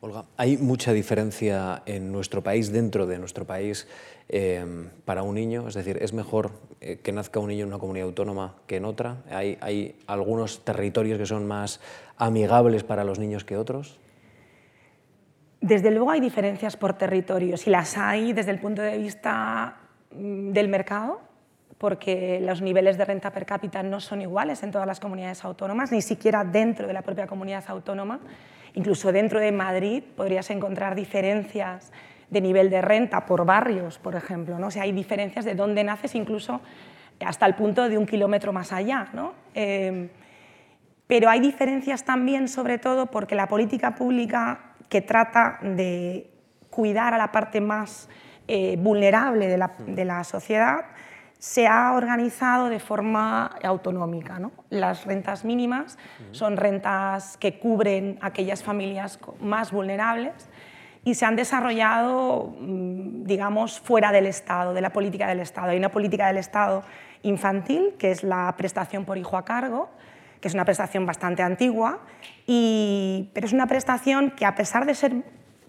Olga, 0.00 0.25
¿hay 0.37 0.56
mucha 0.56 0.92
diferencia 0.92 1.83
en 1.87 2.12
nuestro 2.12 2.42
país, 2.42 2.73
dentro 2.73 3.06
de 3.06 3.18
nuestro 3.18 3.47
país, 3.47 3.88
em, 4.28 4.90
para 5.04 5.23
un 5.23 5.35
niño? 5.35 5.66
Es 5.68 5.75
decir, 5.75 5.99
¿es 6.00 6.12
mejor 6.12 6.50
eh, 6.80 6.99
que 7.02 7.12
nazca 7.12 7.40
un 7.40 7.49
niño 7.49 7.62
en 7.62 7.68
una 7.68 7.78
comunidad 7.78 8.06
autónoma 8.09 8.54
que 8.66 8.76
en 8.76 8.85
otra? 8.85 9.23
¿Hay, 9.30 9.56
¿Hay, 9.61 9.97
algunos 10.06 10.64
territorios 10.64 11.18
que 11.18 11.25
son 11.26 11.47
más 11.47 11.80
amigables 12.18 12.85
para 12.85 13.04
los 13.04 13.18
niños 13.18 13.44
que 13.44 13.56
otros? 13.56 13.99
Desde 15.64 15.90
luego 15.90 16.11
hay 16.11 16.21
diferencias 16.21 16.76
por 16.76 16.92
territorios 16.92 17.66
y 17.66 17.71
las 17.71 17.97
hay 17.97 18.35
desde 18.35 18.50
el 18.50 18.59
punto 18.59 18.83
de 18.83 18.99
vista 18.99 19.78
mm, 20.11 20.50
del 20.50 20.68
mercado, 20.68 21.23
porque 21.78 22.38
los 22.42 22.61
niveles 22.61 22.99
de 22.99 23.06
renta 23.06 23.30
per 23.30 23.47
cápita 23.47 23.83
no 23.83 23.99
son 23.99 24.21
iguales 24.21 24.62
en 24.62 24.71
todas 24.71 24.87
las 24.87 25.00
comunidades 25.00 25.42
autónomas, 25.42 25.90
ni 25.90 26.02
siquiera 26.02 26.44
dentro 26.44 26.87
de 26.87 26.92
la 26.92 27.00
propia 27.00 27.26
comunidad 27.26 27.64
autónoma. 27.68 28.21
Incluso 28.75 29.11
dentro 29.11 29.40
de 29.40 29.52
Madrid 29.52 30.02
podrías 30.14 30.50
encontrar 30.50 30.94
diferencias 30.94 31.92
de 32.28 32.42
nivel 32.42 32.68
de 32.68 32.83
renta 32.83 33.25
por 33.25 33.47
barrios, 33.47 33.99
por 33.99 34.16
ejemplo. 34.16 34.59
¿no? 34.59 34.66
O 34.66 34.71
sea, 34.71 34.83
hay 34.83 34.92
diferencias 34.92 35.47
de 35.47 35.54
dónde 35.54 35.83
naces, 35.83 36.14
incluso 36.14 36.61
hasta 37.25 37.47
el 37.47 37.54
punto 37.54 37.88
de 37.88 37.97
un 37.97 38.04
kilómetro 38.04 38.52
más 38.52 38.71
allá. 38.71 39.09
¿no? 39.14 39.33
Eh, 39.54 40.11
pero 41.06 41.30
hay 41.30 41.40
diferencias 41.40 42.04
también, 42.04 42.49
sobre 42.49 42.76
todo, 42.76 43.06
porque 43.06 43.35
la 43.35 43.49
política 43.49 43.94
pública 43.94 44.74
que 44.94 45.02
trata 45.02 45.58
de 45.60 46.30
cuidar 46.70 47.14
a 47.14 47.18
la 47.18 47.32
parte 47.32 47.60
más 47.60 48.08
eh, 48.46 48.76
vulnerable 48.78 49.48
de 49.48 49.58
la, 49.58 49.72
de 49.76 50.04
la 50.04 50.22
sociedad 50.22 50.84
se 51.36 51.66
ha 51.66 51.94
organizado 51.94 52.68
de 52.68 52.78
forma 52.78 53.46
autonómica. 53.64 54.38
¿no? 54.38 54.52
Las 54.70 55.04
rentas 55.04 55.44
mínimas 55.44 55.98
son 56.30 56.56
rentas 56.56 57.36
que 57.38 57.58
cubren 57.58 58.18
aquellas 58.20 58.62
familias 58.62 59.18
más 59.40 59.72
vulnerables 59.72 60.48
y 61.02 61.16
se 61.16 61.26
han 61.26 61.34
desarrollado, 61.34 62.54
mm, 62.60 63.24
digamos, 63.24 63.80
fuera 63.80 64.12
del 64.12 64.26
Estado, 64.26 64.74
de 64.74 64.80
la 64.80 64.90
política 64.90 65.26
del 65.26 65.40
Estado. 65.40 65.70
Hay 65.70 65.78
una 65.78 65.90
política 65.90 66.28
del 66.28 66.36
Estado 66.36 66.84
infantil, 67.22 67.96
que 67.98 68.12
es 68.12 68.22
la 68.22 68.54
prestación 68.56 69.04
por 69.04 69.18
hijo 69.18 69.36
a 69.36 69.44
cargo, 69.44 69.90
que 70.44 70.48
es 70.48 70.54
una 70.54 70.66
prestación 70.66 71.06
bastante 71.06 71.42
antigua, 71.42 72.00
y, 72.46 73.30
pero 73.32 73.46
es 73.46 73.54
una 73.54 73.66
prestación 73.66 74.30
que 74.32 74.44
a 74.44 74.54
pesar 74.54 74.84
de 74.84 74.94
ser 74.94 75.22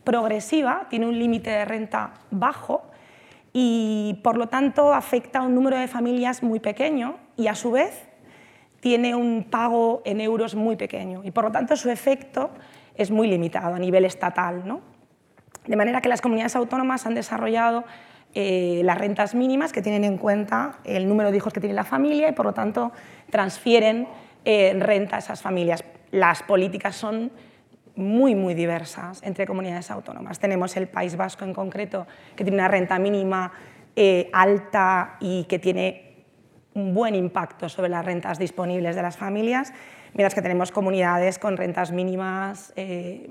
progresiva, 0.04 0.88
tiene 0.90 1.06
un 1.06 1.18
límite 1.18 1.50
de 1.50 1.64
renta 1.64 2.16
bajo 2.30 2.84
y 3.54 4.20
por 4.22 4.36
lo 4.36 4.50
tanto 4.50 4.94
afecta 4.94 5.40
a 5.40 5.44
un 5.44 5.56
número 5.56 5.78
de 5.78 5.88
familias 5.88 6.44
muy 6.44 6.60
pequeño 6.60 7.16
y 7.38 7.48
a 7.48 7.56
su 7.56 7.72
vez 7.72 8.10
tiene 8.82 9.16
un 9.16 9.48
pago 9.50 10.02
en 10.04 10.20
euros 10.20 10.56
muy 10.56 10.76
pequeño 10.76 11.22
y 11.24 11.32
por 11.32 11.46
lo 11.46 11.52
tanto 11.54 11.78
su 11.78 11.90
efecto 11.90 12.50
es 12.96 13.12
muy 13.12 13.30
limitado 13.30 13.76
a 13.76 13.80
nivel 13.80 14.04
estatal. 14.04 14.68
¿no? 14.68 14.82
De 15.66 15.78
manera 15.78 16.02
que 16.02 16.10
las 16.10 16.20
comunidades 16.20 16.58
autónomas 16.58 17.06
han 17.06 17.16
desarrollado 17.16 17.86
eh, 18.34 18.82
las 18.84 18.98
rentas 18.98 19.36
mínimas 19.36 19.72
que 19.72 19.82
tienen 19.82 20.04
en 20.04 20.18
cuenta 20.18 20.80
el 20.84 21.08
número 21.08 21.32
de 21.32 21.38
hijos 21.38 21.54
que 21.54 21.62
tiene 21.62 21.74
la 21.74 21.86
familia 21.86 22.28
y 22.28 22.34
por 22.34 22.46
lo 22.46 22.54
tanto 22.54 22.92
transfieren 23.30 24.10
eh, 24.46 24.76
renta 24.80 25.18
a 25.18 25.20
esas 25.20 25.42
familias. 25.42 25.84
Las 26.12 26.44
políticas 26.44 26.96
son 26.96 27.32
muy, 27.96 28.36
muy 28.36 28.54
diversas 28.54 29.22
entre 29.24 29.46
comunidades 29.46 29.90
autónomas. 29.92 30.40
Tenemos 30.40 30.76
el 30.78 30.88
País 30.88 31.16
Vasco 31.16 31.46
en 31.46 31.54
concreto, 31.54 32.08
que 32.36 32.44
tiene 32.44 32.58
una 32.58 32.68
renta 32.68 33.00
mínima 33.00 33.52
eh, 33.96 34.30
alta 34.34 35.18
y 35.20 35.46
que 35.46 35.60
tiene 35.60 36.06
un 36.74 36.94
buen 36.94 37.16
impacto 37.16 37.70
sobre 37.70 37.90
las 37.90 38.06
rentas 38.06 38.38
disponibles 38.38 38.96
de 38.98 39.02
las 39.02 39.16
familias, 39.16 39.74
mientras 40.14 40.36
que 40.36 40.42
tenemos 40.42 40.72
comunidades 40.72 41.40
con 41.40 41.56
rentas 41.56 41.92
mínimas 41.92 42.74
eh, 42.76 43.30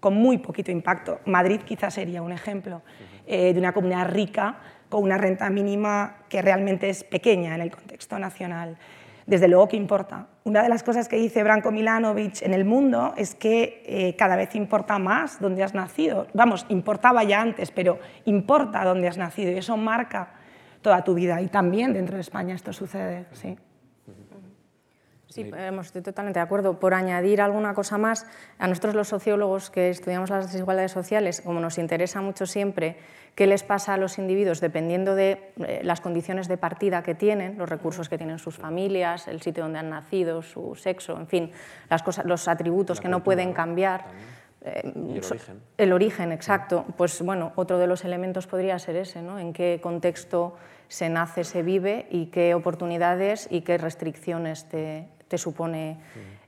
con 0.00 0.14
muy 0.14 0.38
poquito 0.38 0.70
impacto. 0.70 1.20
Madrid 1.26 1.60
quizás 1.60 1.94
sería 1.94 2.22
un 2.22 2.32
ejemplo 2.32 2.82
eh, 3.26 3.52
de 3.52 3.58
una 3.58 3.72
comunidad 3.72 4.08
rica 4.08 4.58
con 4.88 5.02
una 5.02 5.18
renta 5.18 5.50
mínima 5.50 6.16
que 6.30 6.40
realmente 6.40 6.88
es 6.88 7.04
pequeña 7.04 7.54
en 7.54 7.60
el 7.60 7.70
contexto 7.70 8.18
nacional 8.18 8.78
desde 9.28 9.46
luego 9.46 9.68
que 9.68 9.76
importa. 9.76 10.26
Una 10.44 10.62
de 10.62 10.70
las 10.70 10.82
cosas 10.82 11.06
que 11.06 11.16
dice 11.16 11.42
Branko 11.42 11.70
Milanovic 11.70 12.40
en 12.40 12.54
El 12.54 12.64
Mundo 12.64 13.12
es 13.18 13.34
que 13.34 13.82
eh, 13.84 14.16
cada 14.16 14.36
vez 14.36 14.54
importa 14.54 14.98
más 14.98 15.38
dónde 15.38 15.62
has 15.62 15.74
nacido. 15.74 16.26
Vamos, 16.32 16.64
importaba 16.70 17.22
ya 17.24 17.42
antes, 17.42 17.70
pero 17.70 17.98
importa 18.24 18.82
dónde 18.84 19.06
has 19.06 19.18
nacido 19.18 19.52
y 19.52 19.58
eso 19.58 19.76
marca 19.76 20.30
toda 20.80 21.04
tu 21.04 21.12
vida. 21.12 21.42
Y 21.42 21.48
también 21.48 21.92
dentro 21.92 22.14
de 22.14 22.22
España 22.22 22.54
esto 22.54 22.72
sucede, 22.72 23.26
sí. 23.32 23.58
Sí, 25.28 25.52
estoy 25.82 26.00
totalmente 26.00 26.40
de 26.40 26.44
acuerdo. 26.44 26.80
Por 26.80 26.94
añadir 26.94 27.42
alguna 27.42 27.74
cosa 27.74 27.98
más, 27.98 28.26
a 28.58 28.66
nosotros 28.66 28.94
los 28.94 29.08
sociólogos 29.08 29.68
que 29.68 29.90
estudiamos 29.90 30.30
las 30.30 30.50
desigualdades 30.50 30.90
sociales, 30.90 31.42
como 31.42 31.60
nos 31.60 31.76
interesa 31.76 32.22
mucho 32.22 32.46
siempre 32.46 32.96
qué 33.38 33.46
les 33.46 33.62
pasa 33.62 33.94
a 33.94 33.98
los 33.98 34.18
individuos 34.18 34.60
dependiendo 34.60 35.14
de 35.14 35.52
eh, 35.64 35.80
las 35.84 36.00
condiciones 36.00 36.48
de 36.48 36.56
partida 36.56 37.04
que 37.04 37.14
tienen, 37.14 37.56
los 37.56 37.68
recursos 37.68 38.08
que 38.08 38.18
tienen 38.18 38.40
sus 38.40 38.56
familias, 38.56 39.28
el 39.28 39.40
sitio 39.42 39.62
donde 39.62 39.78
han 39.78 39.90
nacido, 39.90 40.42
su 40.42 40.74
sexo, 40.74 41.16
en 41.16 41.28
fin, 41.28 41.52
las 41.88 42.02
cosas, 42.02 42.24
los 42.24 42.48
atributos 42.48 43.00
que 43.00 43.06
no 43.06 43.22
pueden 43.22 43.52
cambiar. 43.52 44.06
Eh, 44.62 44.80
el 44.82 45.22
origen. 45.24 45.60
El 45.76 45.92
origen, 45.92 46.32
exacto. 46.32 46.84
Pues 46.96 47.22
bueno, 47.22 47.52
otro 47.54 47.78
de 47.78 47.86
los 47.86 48.04
elementos 48.04 48.48
podría 48.48 48.76
ser 48.80 48.96
ese, 48.96 49.22
¿no? 49.22 49.38
En 49.38 49.52
qué 49.52 49.78
contexto 49.80 50.56
se 50.88 51.08
nace, 51.08 51.44
se 51.44 51.62
vive 51.62 52.08
y 52.10 52.26
qué 52.32 52.54
oportunidades 52.54 53.46
y 53.52 53.60
qué 53.60 53.78
restricciones 53.78 54.68
te, 54.68 55.06
te 55.28 55.38
supone 55.38 56.00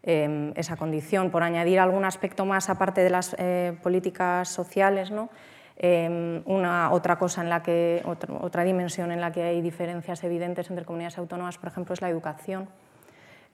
em, 0.02 0.52
esa 0.56 0.74
condición. 0.74 1.30
Por 1.30 1.44
añadir 1.44 1.78
algún 1.78 2.04
aspecto 2.04 2.44
más 2.46 2.68
aparte 2.68 3.00
de 3.00 3.10
las 3.10 3.36
eh, 3.38 3.78
políticas 3.80 4.48
sociales, 4.48 5.12
¿no? 5.12 5.30
Em, 5.76 6.42
una 6.44 6.90
otra 6.92 7.16
cosa 7.16 7.40
en 7.40 7.48
la 7.48 7.62
que 7.62 8.02
otra, 8.04 8.64
dimensión 8.64 9.12
en 9.12 9.20
la 9.20 9.32
que 9.32 9.42
hay 9.42 9.62
diferencias 9.62 10.22
evidentes 10.24 10.68
entre 10.68 10.84
comunidades 10.84 11.18
autónomas, 11.18 11.56
por 11.56 11.68
ejemplo, 11.68 11.94
es 11.94 12.02
la 12.02 12.10
educación. 12.10 12.68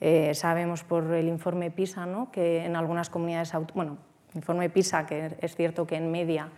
Eh, 0.01 0.35
sabemos 0.35 0.83
por 0.83 1.13
el 1.15 1.29
informe 1.29 1.71
PISA 1.71 2.05
¿no? 2.05 2.31
que 2.31 2.65
en 2.65 2.77
algunas 2.77 3.09
comunidades 3.09 3.53
bueno, 3.75 3.97
informe 4.35 4.69
PISA 4.69 5.07
que 5.07 5.37
es 5.41 5.57
cierto 5.57 5.87
que 5.87 5.97
en 5.97 6.11
media 6.11 6.51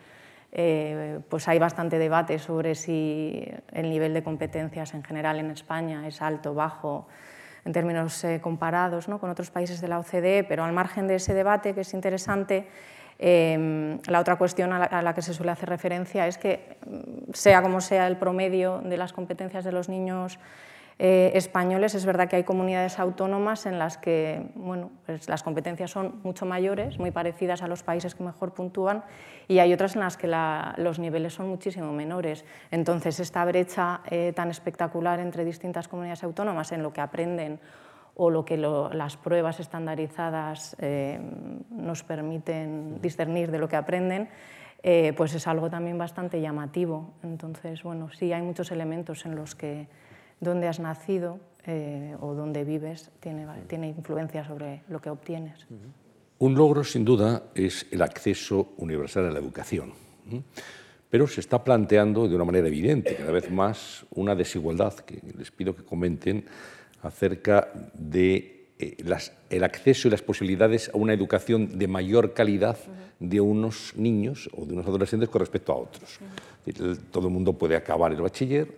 eh, 0.50 1.21
pues 1.29 1.47
hay 1.47 1.59
bastante 1.59 1.99
debate 1.99 2.38
sobre 2.38 2.75
si 2.75 3.47
el 3.73 3.91
nivel 3.91 4.15
de 4.15 4.23
competencias 4.23 4.95
en 4.95 5.05
general 5.05 5.38
en 5.38 5.50
España 5.50 6.07
es 6.09 6.23
alto, 6.23 6.55
bajo, 6.55 7.07
en 7.65 7.73
términos 7.73 8.25
eh, 8.25 8.41
comparados 8.41 9.09
¿no? 9.09 9.21
con 9.21 9.29
otros 9.29 9.50
países 9.50 9.81
de 9.81 9.88
la 9.88 9.99
OCDE, 9.99 10.45
pero 10.45 10.65
al 10.65 10.73
margen 10.73 11.07
de 11.07 11.17
ese 11.17 11.35
debate, 11.35 11.75
que 11.75 11.83
es 11.83 11.93
interesante, 11.93 12.67
em, 13.18 13.98
la 14.06 14.20
otra 14.20 14.37
cuestión 14.37 14.72
a 14.72 15.02
la, 15.02 15.14
que 15.14 15.22
se 15.22 15.34
suele 15.34 15.52
hacer 15.52 15.68
referencia 15.68 16.26
es 16.26 16.38
que, 16.38 16.78
mm, 16.87 17.32
sea 17.32 17.62
como 17.62 17.80
sea 17.80 18.06
el 18.06 18.16
promedio 18.16 18.80
de 18.84 18.96
las 18.96 19.12
competencias 19.12 19.64
de 19.64 19.72
los 19.72 19.88
niños 19.88 20.38
eh, 21.00 21.30
españoles, 21.34 21.94
es 21.94 22.04
verdad 22.04 22.28
que 22.28 22.34
hay 22.34 22.42
comunidades 22.42 22.98
autónomas 22.98 23.66
en 23.66 23.78
las 23.78 23.98
que 23.98 24.42
bueno, 24.56 24.90
pues 25.06 25.28
las 25.28 25.44
competencias 25.44 25.92
son 25.92 26.20
mucho 26.25 26.44
mayores, 26.44 26.98
muy 26.98 27.12
parecidas 27.12 27.62
a 27.62 27.68
los 27.68 27.84
países 27.84 28.16
que 28.16 28.25
mejor 28.25 28.52
puntúan, 28.52 29.04
y 29.46 29.60
hay 29.60 29.72
otras 29.72 29.94
en 29.94 30.00
las 30.00 30.16
que 30.16 30.26
los 30.26 30.98
niveles 30.98 31.34
son 31.34 31.48
muchísimo 31.48 31.92
menores. 31.92 32.44
Entonces, 32.72 33.20
esta 33.20 33.44
brecha 33.44 34.00
eh, 34.10 34.32
tan 34.34 34.50
espectacular 34.50 35.20
entre 35.20 35.44
distintas 35.44 35.87
comunidades 35.87 36.25
autónomas 36.25 36.72
en 36.72 36.82
lo 36.82 36.92
que 36.92 37.00
aprenden 37.00 37.60
o 38.18 38.30
lo 38.30 38.44
que 38.44 38.58
las 38.58 39.16
pruebas 39.16 39.60
estandarizadas 39.60 40.76
eh, 40.80 41.18
nos 41.70 42.02
permiten 42.02 43.00
discernir 43.00 43.50
de 43.50 43.58
lo 43.58 43.68
que 43.68 43.76
aprenden, 43.76 44.28
pues 45.16 45.34
es 45.34 45.46
algo 45.46 45.70
también 45.70 45.98
bastante 45.98 46.40
llamativo. 46.40 47.14
Entonces, 47.22 47.82
bueno, 47.82 48.10
sí 48.10 48.32
hay 48.32 48.42
muchos 48.42 48.70
elementos 48.70 49.26
en 49.26 49.34
los 49.34 49.54
que 49.54 49.88
dónde 50.40 50.68
has 50.68 50.80
nacido 50.80 51.40
eh, 51.66 52.16
o 52.20 52.34
dónde 52.34 52.64
vives 52.64 53.10
tiene, 53.20 53.46
tiene 53.66 53.88
influencia 53.88 54.44
sobre 54.44 54.82
lo 54.88 55.00
que 55.00 55.10
obtienes. 55.10 55.66
Un 56.38 56.54
logro, 56.54 56.84
sin 56.84 57.04
duda, 57.04 57.42
es 57.54 57.87
el 57.90 58.00
acceso 58.00 58.72
universal 58.78 59.26
a 59.26 59.30
la 59.30 59.38
educación. 59.38 59.92
Pero 61.10 61.26
se 61.26 61.40
está 61.40 61.64
planteando 61.64 62.28
de 62.28 62.34
una 62.34 62.44
manera 62.44 62.68
evidente, 62.68 63.16
cada 63.16 63.32
vez 63.32 63.50
más, 63.50 64.06
una 64.14 64.34
desigualdad 64.34 64.94
que 64.94 65.20
les 65.37 65.50
pido 65.50 65.75
que 65.75 65.84
comenten 65.84 66.44
acerca 67.02 67.69
de 67.95 68.69
eh, 68.78 68.97
el 69.50 69.64
acceso 69.64 70.09
y 70.09 70.11
las 70.11 70.23
posibilidades 70.23 70.90
a 70.93 70.97
una 70.97 71.12
educación 71.12 71.78
de 71.78 71.88
mayor 71.88 72.33
calidad 72.35 72.78
de 73.19 73.40
unos 73.40 73.95
niños 73.97 74.49
o 74.57 74.64
de 74.64 74.75
unos 74.75 74.87
adolescentes 74.87 75.28
con 75.28 75.40
respecto 75.40 75.73
a 75.73 75.76
otros. 75.76 76.19
Todo 77.11 77.28
el 77.28 77.35
mundo 77.35 77.55
puede 77.55 77.76
acabar 77.76 78.12
el 78.12 78.21
bachiller, 78.21 78.69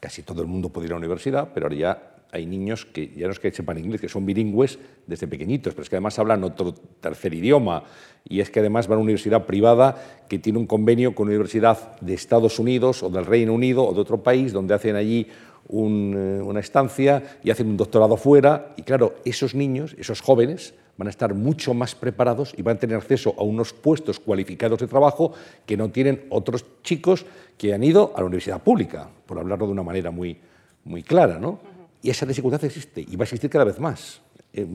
casi 0.00 0.22
todo 0.22 0.42
el 0.42 0.48
mundo 0.48 0.68
puede 0.68 0.86
ir 0.86 0.92
a 0.92 0.94
la 0.94 0.98
universidad, 0.98 1.50
pero 1.52 1.66
ahora 1.66 1.76
ya 1.76 2.16
hay 2.32 2.46
niños 2.46 2.84
que 2.84 3.12
ya 3.16 3.26
no 3.26 3.32
es 3.32 3.40
que 3.40 3.50
sepan 3.50 3.78
inglés, 3.78 4.00
que 4.00 4.08
son 4.08 4.26
bilingües 4.26 4.78
desde 5.06 5.26
pequeñitos, 5.26 5.74
pero 5.74 5.82
es 5.82 5.88
que 5.88 5.96
además 5.96 6.18
hablan 6.18 6.44
otro 6.44 6.74
tercer 7.00 7.32
idioma. 7.34 7.84
Y 8.28 8.40
es 8.40 8.50
que 8.50 8.60
además 8.60 8.88
van 8.88 8.96
a 8.96 8.98
una 8.98 9.04
universidad 9.04 9.46
privada 9.46 10.24
que 10.28 10.38
tiene 10.38 10.58
un 10.58 10.66
convenio 10.66 11.14
con 11.14 11.24
una 11.24 11.34
universidad 11.34 11.98
de 12.00 12.14
Estados 12.14 12.58
Unidos 12.58 13.02
o 13.02 13.10
del 13.10 13.24
Reino 13.24 13.54
Unido 13.54 13.84
o 13.84 13.94
de 13.94 14.00
otro 14.00 14.22
país 14.22 14.52
donde 14.52 14.74
hacen 14.74 14.96
allí 14.96 15.28
eh, 15.68 16.40
una 16.42 16.60
estancia 16.60 17.38
y 17.42 17.50
hacen 17.50 17.68
un 17.68 17.76
doctorado 17.76 18.16
fuera. 18.16 18.74
Y 18.76 18.82
claro, 18.82 19.16
esos 19.24 19.54
niños, 19.54 19.94
esos 19.98 20.20
jóvenes, 20.20 20.74
van 20.96 21.08
a 21.08 21.10
estar 21.10 21.34
mucho 21.34 21.74
más 21.74 21.94
preparados 21.94 22.54
y 22.56 22.62
van 22.62 22.76
a 22.76 22.80
tener 22.80 22.96
acceso 22.96 23.34
a 23.38 23.42
unos 23.42 23.72
puestos 23.72 24.18
cualificados 24.18 24.78
de 24.78 24.86
trabajo 24.86 25.32
que 25.66 25.76
no 25.76 25.90
tienen 25.90 26.26
otros 26.30 26.64
chicos 26.82 27.26
que 27.58 27.74
han 27.74 27.84
ido 27.84 28.12
a 28.16 28.20
la 28.20 28.26
universidad 28.26 28.62
pública, 28.62 29.08
por 29.26 29.38
hablarlo 29.38 29.66
de 29.66 29.72
una 29.72 29.82
manera 29.82 30.10
muy, 30.10 30.38
muy 30.84 31.02
clara. 31.02 31.38
¿no? 31.38 31.60
Y 32.02 32.10
esa 32.10 32.26
dificultad 32.26 32.64
existe 32.64 33.04
y 33.06 33.16
va 33.16 33.22
a 33.22 33.24
existir 33.24 33.50
cada 33.50 33.64
vez 33.64 33.78
más. 33.78 34.20
Eh, 34.56 34.66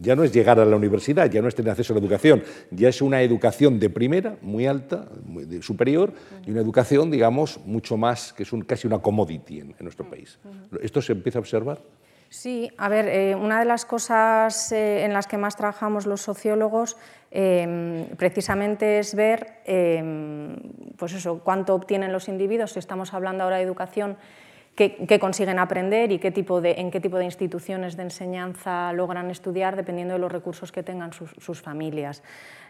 ya 0.00 0.16
no 0.16 0.24
es 0.24 0.32
llegar 0.32 0.58
a 0.58 0.64
la 0.64 0.74
universidad, 0.74 1.30
ya 1.30 1.42
no 1.42 1.48
es 1.48 1.54
tener 1.54 1.70
acceso 1.70 1.92
a 1.92 1.96
la 1.96 2.00
educación, 2.00 2.42
ya 2.70 2.88
es 2.88 3.02
una 3.02 3.20
educación 3.20 3.78
de 3.78 3.90
primera, 3.90 4.36
muy 4.40 4.66
alta, 4.66 5.06
muy 5.26 5.62
superior, 5.62 6.14
y 6.46 6.50
una 6.50 6.60
educación, 6.60 7.10
digamos, 7.10 7.60
mucho 7.66 7.98
más, 7.98 8.32
que 8.32 8.44
es 8.44 8.52
un, 8.52 8.62
casi 8.62 8.86
una 8.86 9.00
commodity 9.00 9.60
en, 9.60 9.74
nuestro 9.80 10.08
país. 10.08 10.38
¿Esto 10.80 11.02
se 11.02 11.12
empieza 11.12 11.38
a 11.38 11.40
observar? 11.40 11.80
Sí, 12.30 12.70
a 12.78 12.88
ver, 12.88 13.08
eh, 13.08 13.34
una 13.34 13.58
de 13.58 13.64
las 13.66 13.84
cosas 13.84 14.72
eh, 14.72 15.04
en 15.04 15.12
las 15.12 15.26
que 15.26 15.36
más 15.36 15.56
trabajamos 15.56 16.06
los 16.06 16.22
sociólogos 16.22 16.96
precisamente 18.16 19.00
es 19.00 19.14
ver 19.14 19.58
pues 20.96 21.12
eso, 21.12 21.40
cuánto 21.44 21.74
obtienen 21.74 22.10
los 22.10 22.28
individuos, 22.28 22.72
si 22.72 22.78
estamos 22.78 23.12
hablando 23.12 23.44
ahora 23.44 23.56
de 23.56 23.64
educación 23.64 24.16
qué, 24.78 25.18
consiguen 25.18 25.58
aprender 25.58 26.12
y 26.12 26.20
qué 26.20 26.30
tipo 26.30 26.60
de, 26.60 26.78
en 26.78 26.92
qué 26.92 27.00
tipo 27.00 27.18
de 27.18 27.24
instituciones 27.24 27.96
de 27.96 28.04
enseñanza 28.04 28.92
logran 28.92 29.28
estudiar 29.30 29.74
dependiendo 29.74 30.14
de 30.14 30.20
los 30.20 30.30
recursos 30.30 30.70
que 30.70 30.84
tengan 30.84 31.12
sus, 31.12 31.60
familias. 31.60 32.22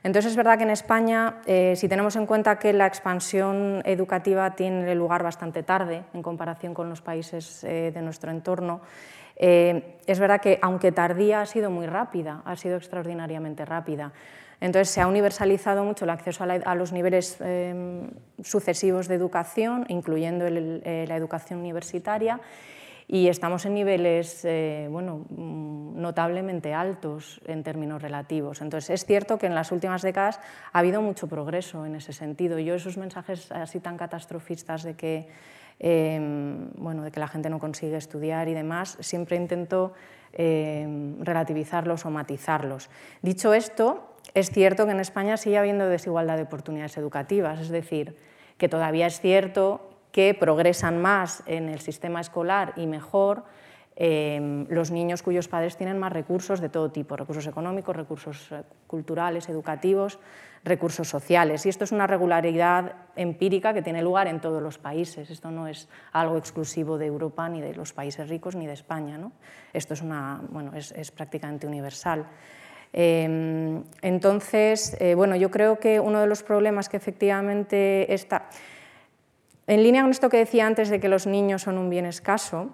Entonces 0.03 0.31
es 0.31 0.37
verdad 0.37 0.57
que 0.57 0.65
en 0.65 0.71
España, 0.71 1.43
eh, 1.45 1.75
si 1.77 1.87
tenemos 1.87 2.17
en 2.17 2.25
cuenta 2.25 2.59
que 2.59 2.73
la 2.73 2.87
expansión 2.87 3.83
educativa 3.85 4.55
tiene 4.57 4.95
lugar 4.95 5.23
bastante 5.23 5.63
tarde 5.63 6.05
en 6.15 6.23
comparación 6.23 6.73
con 6.73 6.89
los 6.89 7.03
países 7.03 7.63
eh, 7.65 7.91
de 7.93 8.01
nuestro 8.01 8.31
entorno, 8.31 8.81
eh, 9.37 9.99
es 10.07 10.19
verdad 10.19 10.41
que 10.41 10.59
aunque 10.63 10.93
tardía 10.93 11.43
ha 11.43 11.47
sido 11.47 11.71
muy 11.71 11.87
rápida, 11.87 12.41
ha 12.47 12.57
sido 12.57 12.77
extraordinariamente 12.77 13.67
rápida. 13.67 14.13
Entonces 14.61 14.91
se 14.91 15.01
ha 15.01 15.07
universalizado 15.07 15.85
mucho 15.85 16.05
el 16.05 16.11
acceso 16.11 16.45
a, 16.45 16.75
los 16.75 16.93
niveles 16.93 17.41
em, 17.41 18.11
sucesivos 18.43 19.07
de 19.07 19.15
educación, 19.15 19.85
incluyendo 19.89 20.47
eh, 20.49 21.05
la 21.07 21.17
educación 21.17 21.61
universitaria, 21.61 22.41
y 23.11 23.29
estamos 23.29 23.65
en 23.65 23.75
niveles 23.75 24.45
eh, 24.45 24.89
bueno, 24.91 25.25
mm, 25.31 26.01
notablemente 26.01 26.75
altos 26.75 27.41
en 27.47 27.63
términos 27.63 28.03
relativos. 28.03 28.61
Entonces 28.61 28.91
es 28.91 29.07
cierto 29.07 29.39
que 29.39 29.47
en 29.47 29.55
las 29.55 29.73
últimas 29.73 30.03
décadas 30.03 30.41
ha 30.73 30.79
habido 30.79 31.01
mucho 31.01 31.27
progreso 31.29 31.87
en 31.87 31.95
ese 31.95 32.13
sentido. 32.13 32.59
Yo 32.59 32.75
esos 32.75 32.99
mensajes 32.99 33.51
así 33.53 33.81
tan 33.81 33.97
catastrofistas 33.97 34.83
de 34.83 34.95
que, 34.95 35.29
bueno, 36.77 37.03
de 37.03 37.11
que 37.11 37.21
la 37.21 37.29
gente 37.29 37.49
no 37.49 37.59
consigue 37.59 37.97
estudiar 37.97 38.49
y 38.49 38.53
demás, 38.53 38.99
siempre 39.01 39.37
intento 39.37 39.95
relativizarlos 40.35 42.05
o 42.05 42.11
matizarlos. 42.11 42.91
Dicho 43.23 43.55
esto, 43.55 44.18
es 44.39 44.51
cierto 44.51 44.87
que 44.87 44.93
en 44.93 45.01
España 45.01 45.37
sigue 45.37 45.59
habiendo 45.59 45.89
desigualdad 45.89 46.37
de 46.37 46.45
oportunidades 46.45 46.97
educativas, 46.97 47.61
es 47.61 47.69
decir, 47.69 48.17
que 48.57 48.69
todavía 48.69 49.07
es 49.07 49.21
cierto 49.21 49.89
que 50.13 50.35
progresan 50.35 51.01
más 51.01 51.43
en 51.47 51.69
el 51.69 51.81
sistema 51.81 52.21
escolar 52.21 52.73
y 52.77 52.87
mejor 52.87 53.45
em, 53.97 54.67
los 54.69 54.91
niños 54.91 55.23
cuyos 55.23 55.49
padres 55.49 55.77
tienen 55.77 55.99
más 55.99 56.13
recursos 56.13 56.61
de 56.61 56.69
todo 56.69 56.91
tipo, 56.91 57.17
recursos 57.17 57.47
económicos, 57.47 57.97
recursos 57.97 58.53
eh, 58.53 58.63
culturales, 58.87 59.49
educativos, 59.49 60.19
recursos 60.65 61.09
sociales. 61.09 61.67
Y 61.67 61.69
esto 61.69 61.85
es 61.85 61.93
una 61.93 62.07
regularidad 62.07 62.95
empírica 63.17 63.75
que 63.75 63.83
tiene 63.83 64.03
lugar 64.03 64.29
en 64.29 64.41
todos 64.41 64.63
los 64.63 64.79
países. 64.79 65.31
Esto 65.31 65.51
no 65.51 65.67
es 65.67 65.89
algo 66.13 66.37
exclusivo 66.37 66.97
de 66.99 67.07
Europa, 67.07 67.49
ni 67.49 67.61
de 67.61 67.75
los 67.75 67.93
países 67.93 68.29
ricos, 68.29 68.55
ni 68.57 68.67
de 68.67 68.73
España. 68.73 69.19
¿no? 69.19 69.33
Esto 69.73 69.95
es, 69.95 70.03
una, 70.03 70.41
es 70.75 71.11
prácticamente 71.11 71.67
universal. 71.67 72.27
Em, 72.93 73.83
entonces, 74.03 74.97
eh, 75.01 75.15
bueno, 75.15 75.37
yo 75.37 75.51
creo 75.51 75.79
que 75.79 76.01
uno 76.01 76.21
de 76.21 76.27
los 76.27 76.43
problemas 76.43 76.89
que 76.89 76.97
efectivamente 76.97 78.13
está, 78.15 78.49
en 79.67 79.83
línea 79.83 80.03
con 80.03 80.11
esto 80.11 80.31
que 80.31 80.39
decía 80.39 80.67
antes 80.67 80.89
de 80.89 80.99
que 80.99 81.09
los 81.09 81.27
niños 81.27 81.63
son 81.63 81.77
un 81.77 81.91
bien 81.91 82.07
escaso, 82.07 82.71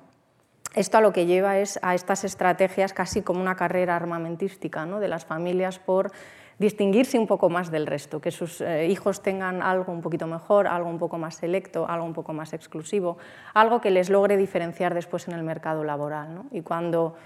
esto 0.75 0.99
a 0.99 1.01
lo 1.01 1.13
que 1.13 1.27
lleva 1.27 1.59
es 1.59 1.79
a 1.83 1.95
estas 1.95 2.25
estrategias 2.25 2.93
casi 2.93 3.23
como 3.23 3.41
una 3.41 3.57
carrera 3.57 3.97
armamentística 3.97 4.87
¿no? 4.87 5.01
de 5.01 5.09
las 5.09 5.25
familias 5.25 5.79
por 5.79 6.13
distinguirse 6.59 7.19
un 7.19 7.27
poco 7.27 7.49
más 7.49 7.71
del 7.71 7.87
resto, 7.87 8.21
que 8.21 8.31
sus 8.31 8.61
eh, 8.61 8.87
hijos 8.87 9.23
tengan 9.23 9.63
algo 9.63 9.93
un 9.93 10.03
poquito 10.03 10.27
mejor, 10.27 10.69
algo 10.69 10.89
un 10.89 10.99
poco 10.99 11.19
más 11.19 11.37
selecto, 11.37 11.89
algo 11.89 12.07
un 12.07 12.13
poco 12.13 12.33
más 12.33 12.53
exclusivo, 12.53 13.19
algo 13.55 13.81
que 13.81 13.91
les 13.91 14.09
logre 14.09 14.37
diferenciar 14.37 14.95
después 14.95 15.27
en 15.27 15.35
el 15.35 15.43
mercado 15.43 15.83
laboral. 15.83 16.35
¿no? 16.35 16.47
Y 16.53 16.63
cuando 16.63 17.17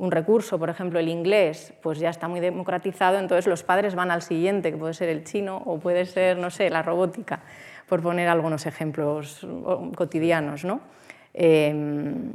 un 0.00 0.10
recurso, 0.10 0.58
por 0.58 0.70
ejemplo 0.70 0.98
el 0.98 1.08
inglés, 1.08 1.74
pues 1.82 1.98
ya 1.98 2.08
está 2.08 2.26
muy 2.26 2.40
democratizado, 2.40 3.18
entonces 3.18 3.46
los 3.46 3.62
padres 3.62 3.94
van 3.94 4.10
al 4.10 4.22
siguiente, 4.22 4.72
que 4.72 4.78
puede 4.78 4.94
ser 4.94 5.10
el 5.10 5.24
chino 5.24 5.62
o 5.66 5.78
puede 5.78 6.06
ser, 6.06 6.38
no 6.38 6.48
sé, 6.48 6.70
la 6.70 6.82
robótica, 6.82 7.40
por 7.86 8.00
poner 8.00 8.26
algunos 8.28 8.64
ejemplos 8.64 9.46
cotidianos. 9.94 10.64
¿no? 10.64 10.80
Em, 11.34 12.32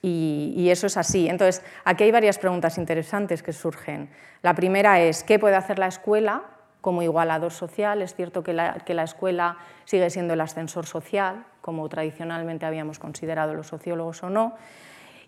y, 0.00 0.70
eso 0.70 0.86
es 0.86 0.96
así. 0.96 1.28
Entonces, 1.28 1.62
aquí 1.84 2.04
hay 2.04 2.10
varias 2.10 2.38
preguntas 2.38 2.78
interesantes 2.78 3.42
que 3.42 3.52
surgen. 3.52 4.08
La 4.40 4.54
primera 4.54 4.98
es, 5.00 5.22
¿qué 5.22 5.38
puede 5.38 5.54
hacer 5.54 5.78
la 5.78 5.88
escuela 5.88 6.44
como 6.80 7.02
igualador 7.02 7.52
social? 7.52 8.00
Es 8.00 8.14
cierto 8.14 8.42
que 8.42 8.54
la, 8.54 8.78
que 8.86 8.94
la 8.94 9.02
escuela 9.02 9.58
sigue 9.84 10.08
siendo 10.08 10.32
el 10.32 10.40
ascensor 10.40 10.86
social, 10.86 11.44
como 11.60 11.86
tradicionalmente 11.90 12.64
habíamos 12.64 12.98
considerado 12.98 13.52
los 13.52 13.66
sociólogos 13.66 14.22
o 14.22 14.30
no 14.30 14.54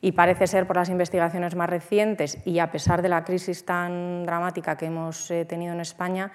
y 0.04 0.12
parece 0.12 0.46
ser 0.46 0.66
por 0.66 0.76
las 0.76 0.90
investigaciones 0.90 1.54
más 1.54 1.70
recientes 1.70 2.36
y 2.44 2.58
a 2.58 2.70
pesar 2.70 3.00
de 3.00 3.08
la 3.08 3.24
crisis 3.24 3.64
tan 3.64 4.26
dramática 4.26 4.76
que 4.76 4.84
hemos 4.84 5.30
eh, 5.30 5.46
tenido 5.46 5.72
en 5.72 5.80
España, 5.80 6.30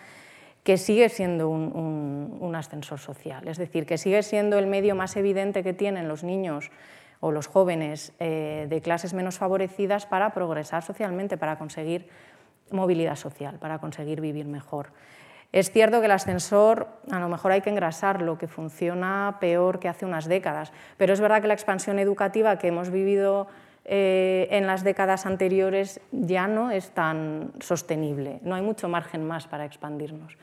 que 0.64 0.76
sigue 0.80 1.08
siendo 1.08 1.50
un, 1.50 2.56
ascensor 2.56 2.98
social, 2.98 3.48
es 3.48 3.60
decir, 3.60 3.86
que 3.86 4.00
sigue 4.00 4.24
siendo 4.24 4.58
el 4.58 4.66
medio 4.66 4.96
más 4.96 5.16
evidente 5.18 5.62
que 5.62 5.74
tienen 5.74 6.08
los 6.08 6.24
niños 6.24 6.72
o 7.20 7.32
los 7.32 7.46
jóvenes 7.46 8.12
eh, 8.20 8.66
de 8.68 8.82
clases 8.82 9.14
menos 9.14 9.38
favorecidas 9.38 10.08
para 10.08 10.34
progresar 10.34 10.82
socialmente, 10.82 11.38
para 11.38 11.60
conseguir 11.60 12.10
movilidad 12.72 13.18
social, 13.18 13.60
para 13.60 13.78
conseguir 13.78 14.20
vivir 14.20 14.48
mejor. 14.48 14.88
Es 15.52 15.72
cierto 15.72 16.00
que 16.00 16.06
el 16.06 16.12
ascensor 16.12 16.88
a 17.10 17.20
lo 17.20 17.28
mejor 17.28 17.52
hay 17.52 17.62
que 17.62 17.72
engrasarlo, 17.72 18.38
que 18.38 18.48
funciona 18.48 19.38
peor 19.40 19.80
que 19.80 19.90
hace 19.90 20.06
unas 20.06 20.28
décadas, 20.28 20.72
pero 20.98 21.14
es 21.14 21.20
verdad 21.20 21.42
que 21.42 21.48
la 21.48 21.56
expansión 21.56 21.98
educativa 21.98 22.58
que 22.60 22.68
hemos 22.68 22.92
vivido 22.92 23.48
eh, 23.86 24.48
en 24.52 24.68
las 24.68 24.84
décadas 24.84 25.26
anteriores 25.26 26.02
ya 26.12 26.48
no 26.48 26.70
es 26.70 26.92
tan 26.92 27.52
sostenible, 27.60 28.40
no 28.44 28.54
hay 28.54 28.62
mucho 28.62 28.88
margen 28.88 29.26
más 29.26 29.48
para 29.48 29.66
expandirnos. 29.66 30.38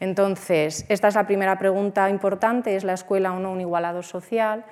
Entonces, 0.00 0.86
esta 0.88 1.08
es 1.08 1.14
la 1.14 1.26
primera 1.26 1.58
pregunta 1.58 2.08
importante, 2.08 2.76
¿es 2.76 2.84
la 2.84 2.94
escuela 2.94 3.32
o 3.32 3.38
no 3.38 3.52
un 3.52 3.60
igualado 3.60 4.02
social? 4.02 4.64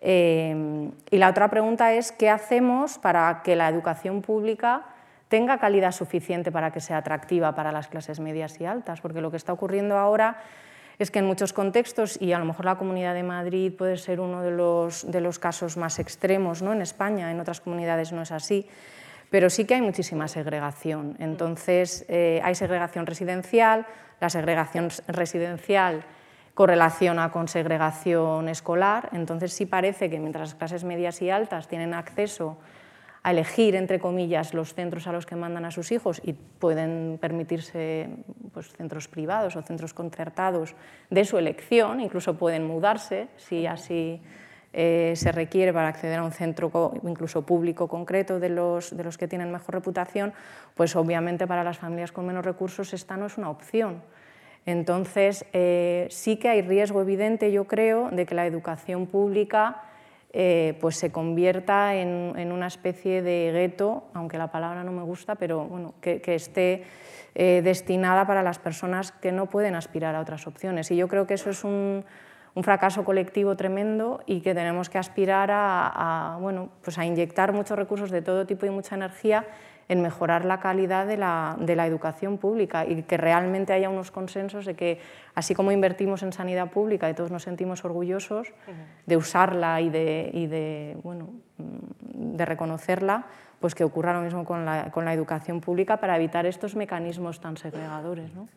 Eh, 0.00 0.90
y 1.10 1.18
la 1.18 1.30
otra 1.30 1.48
pregunta 1.50 1.92
es, 1.92 2.12
¿qué 2.12 2.30
hacemos 2.30 2.98
para 2.98 3.42
que 3.42 3.56
la 3.56 3.68
educación 3.68 4.22
pública 4.22 4.84
tenga 5.28 5.58
calidad 5.58 5.92
suficiente 5.92 6.52
para 6.52 6.70
que 6.72 6.80
sea 6.80 6.98
atractiva 6.98 7.54
para 7.54 7.72
las 7.72 7.88
clases 7.88 8.20
medias 8.20 8.60
y 8.60 8.66
altas? 8.66 9.00
Porque 9.00 9.20
lo 9.20 9.30
que 9.30 9.36
está 9.36 9.52
ocurriendo 9.52 9.98
ahora 9.98 10.38
es 10.98 11.10
que 11.10 11.18
en 11.18 11.26
muchos 11.26 11.52
contextos, 11.52 12.20
y 12.20 12.32
a 12.32 12.38
lo 12.38 12.44
mejor 12.44 12.64
la 12.64 12.76
Comunidad 12.76 13.14
de 13.14 13.22
Madrid 13.22 13.72
puede 13.76 13.98
ser 13.98 14.20
uno 14.20 14.42
de 14.42 14.50
los, 14.50 15.10
de 15.10 15.20
los 15.20 15.38
casos 15.38 15.76
más 15.76 15.98
extremos 15.98 16.62
¿no? 16.62 16.72
en 16.72 16.80
España, 16.80 17.30
en 17.30 17.38
otras 17.40 17.60
comunidades 17.60 18.12
no 18.12 18.22
es 18.22 18.32
así, 18.32 18.66
pero 19.30 19.50
sí 19.50 19.64
que 19.64 19.74
hay 19.74 19.82
muchísima 19.82 20.28
segregación. 20.28 21.16
Entonces, 21.18 22.06
eh, 22.08 22.40
hay 22.42 22.54
segregación 22.54 23.06
residencial, 23.06 23.86
la 24.20 24.30
segregación 24.30 24.88
residencial 25.08 26.04
correlaciona 26.54 27.30
con 27.30 27.48
segregación 27.48 28.48
escolar, 28.48 29.10
entonces 29.12 29.52
sí 29.52 29.66
parece 29.66 30.08
que 30.08 30.18
mientras 30.18 30.48
las 30.48 30.54
clases 30.54 30.84
medias 30.84 31.20
y 31.20 31.28
altas 31.28 31.68
tienen 31.68 31.92
acceso 31.92 32.56
a 33.26 33.32
elegir, 33.32 33.74
entre 33.74 33.98
comillas, 33.98 34.54
los 34.54 34.72
centros 34.72 35.08
a 35.08 35.12
los 35.12 35.26
que 35.26 35.34
mandan 35.34 35.64
a 35.64 35.72
sus 35.72 35.90
hijos 35.90 36.22
y 36.22 36.32
pueden 36.32 37.18
permitirse 37.20 38.08
pues, 38.54 38.70
centros 38.70 39.08
privados 39.08 39.56
o 39.56 39.62
centros 39.62 39.92
concertados 39.92 40.76
de 41.10 41.24
su 41.24 41.36
elección, 41.36 41.98
incluso 41.98 42.38
pueden 42.38 42.64
mudarse 42.64 43.26
si 43.36 43.66
así 43.66 44.20
eh, 44.72 45.14
se 45.16 45.32
requiere 45.32 45.72
para 45.72 45.88
acceder 45.88 46.20
a 46.20 46.22
un 46.22 46.30
centro 46.30 46.70
incluso 47.02 47.42
público 47.42 47.88
concreto 47.88 48.38
de 48.38 48.48
los, 48.48 48.96
de 48.96 49.02
los 49.02 49.18
que 49.18 49.26
tienen 49.26 49.50
mejor 49.50 49.74
reputación, 49.74 50.32
pues 50.76 50.94
obviamente 50.94 51.48
para 51.48 51.64
las 51.64 51.78
familias 51.78 52.12
con 52.12 52.26
menos 52.26 52.44
recursos 52.44 52.94
esta 52.94 53.16
no 53.16 53.26
es 53.26 53.38
una 53.38 53.50
opción. 53.50 54.04
Entonces, 54.66 55.44
eh, 55.52 56.06
sí 56.10 56.36
que 56.36 56.48
hay 56.48 56.62
riesgo 56.62 57.02
evidente, 57.02 57.50
yo 57.50 57.64
creo, 57.64 58.08
de 58.12 58.24
que 58.24 58.36
la 58.36 58.46
educación 58.46 59.06
pública 59.06 59.82
eh, 60.38 60.76
pues 60.80 60.96
se 60.96 61.10
convierta 61.10 61.94
en, 61.94 62.52
una 62.52 62.66
especie 62.66 63.22
de 63.22 63.50
gueto, 63.52 64.04
aunque 64.12 64.36
la 64.36 64.50
palabra 64.50 64.84
no 64.84 64.92
me 64.92 65.02
gusta, 65.02 65.34
pero 65.36 65.64
bueno, 65.64 65.94
que, 66.00 66.20
esté 66.26 66.84
destinada 67.34 68.26
para 68.26 68.42
las 68.42 68.58
personas 68.58 69.12
que 69.12 69.32
no 69.32 69.46
pueden 69.46 69.74
aspirar 69.74 70.14
a 70.14 70.20
otras 70.20 70.46
opciones. 70.46 70.90
Y 70.90 70.96
yo 70.96 71.06
creo 71.06 71.26
que 71.26 71.34
eso 71.34 71.50
es 71.50 71.64
un, 71.64 72.04
un 72.56 72.64
fracaso 72.64 73.04
colectivo 73.04 73.54
tremendo 73.54 74.22
y 74.24 74.40
que 74.40 74.54
tenemos 74.54 74.88
que 74.88 74.96
aspirar 74.96 75.50
a, 75.52 76.38
bueno, 76.40 76.70
pues 76.82 76.98
a 76.98 77.04
inyectar 77.04 77.52
muchos 77.52 77.76
recursos 77.76 78.10
de 78.10 78.22
todo 78.22 78.46
tipo 78.46 78.64
y 78.64 78.70
mucha 78.70 78.94
energía 78.94 79.44
en 79.88 80.02
mejorar 80.02 80.44
la 80.44 80.58
calidad 80.60 81.06
de 81.06 81.16
la, 81.16 81.56
de 81.60 81.76
la, 81.76 81.86
educación 81.86 82.38
pública 82.38 82.84
y 82.84 83.02
que 83.02 83.16
realmente 83.16 83.72
haya 83.72 83.88
unos 83.88 84.10
consensos 84.10 84.66
de 84.66 84.74
que, 84.74 85.00
así 85.34 85.54
como 85.54 85.70
invertimos 85.70 86.22
en 86.22 86.32
sanidad 86.32 86.70
pública 86.70 87.08
y 87.08 87.14
todos 87.14 87.30
nos 87.30 87.44
sentimos 87.44 87.84
orgullosos 87.84 88.52
de 89.06 89.16
usarla 89.16 89.80
y 89.80 89.90
de, 89.90 90.30
y 90.32 90.46
de, 90.46 90.96
bueno, 91.02 91.30
de 91.56 92.44
reconocerla, 92.44 93.26
pues 93.60 93.74
que 93.74 93.84
ocurra 93.84 94.12
lo 94.12 94.20
mismo 94.20 94.44
con 94.44 94.64
la, 94.64 94.90
con 94.90 95.04
la 95.04 95.12
educación 95.12 95.60
pública 95.60 95.98
para 95.98 96.16
evitar 96.16 96.46
estos 96.46 96.74
mecanismos 96.74 97.40
tan 97.40 97.56
segregadores. 97.56 98.34
¿no? 98.34 98.48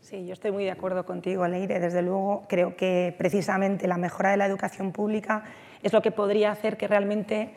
Sí, 0.00 0.26
yo 0.26 0.32
estoy 0.32 0.50
muy 0.50 0.64
de 0.64 0.72
acuerdo 0.72 1.06
contigo, 1.06 1.46
Leire. 1.46 1.78
Desde 1.78 2.02
luego, 2.02 2.44
creo 2.48 2.76
que 2.76 3.14
precisamente 3.16 3.86
la 3.86 3.96
mejora 3.96 4.32
de 4.32 4.36
la 4.36 4.46
educación 4.46 4.90
pública 4.90 5.44
es 5.82 5.92
lo 5.92 6.02
que 6.02 6.10
podría 6.10 6.50
hacer 6.50 6.76
que 6.76 6.88
realmente 6.88 7.54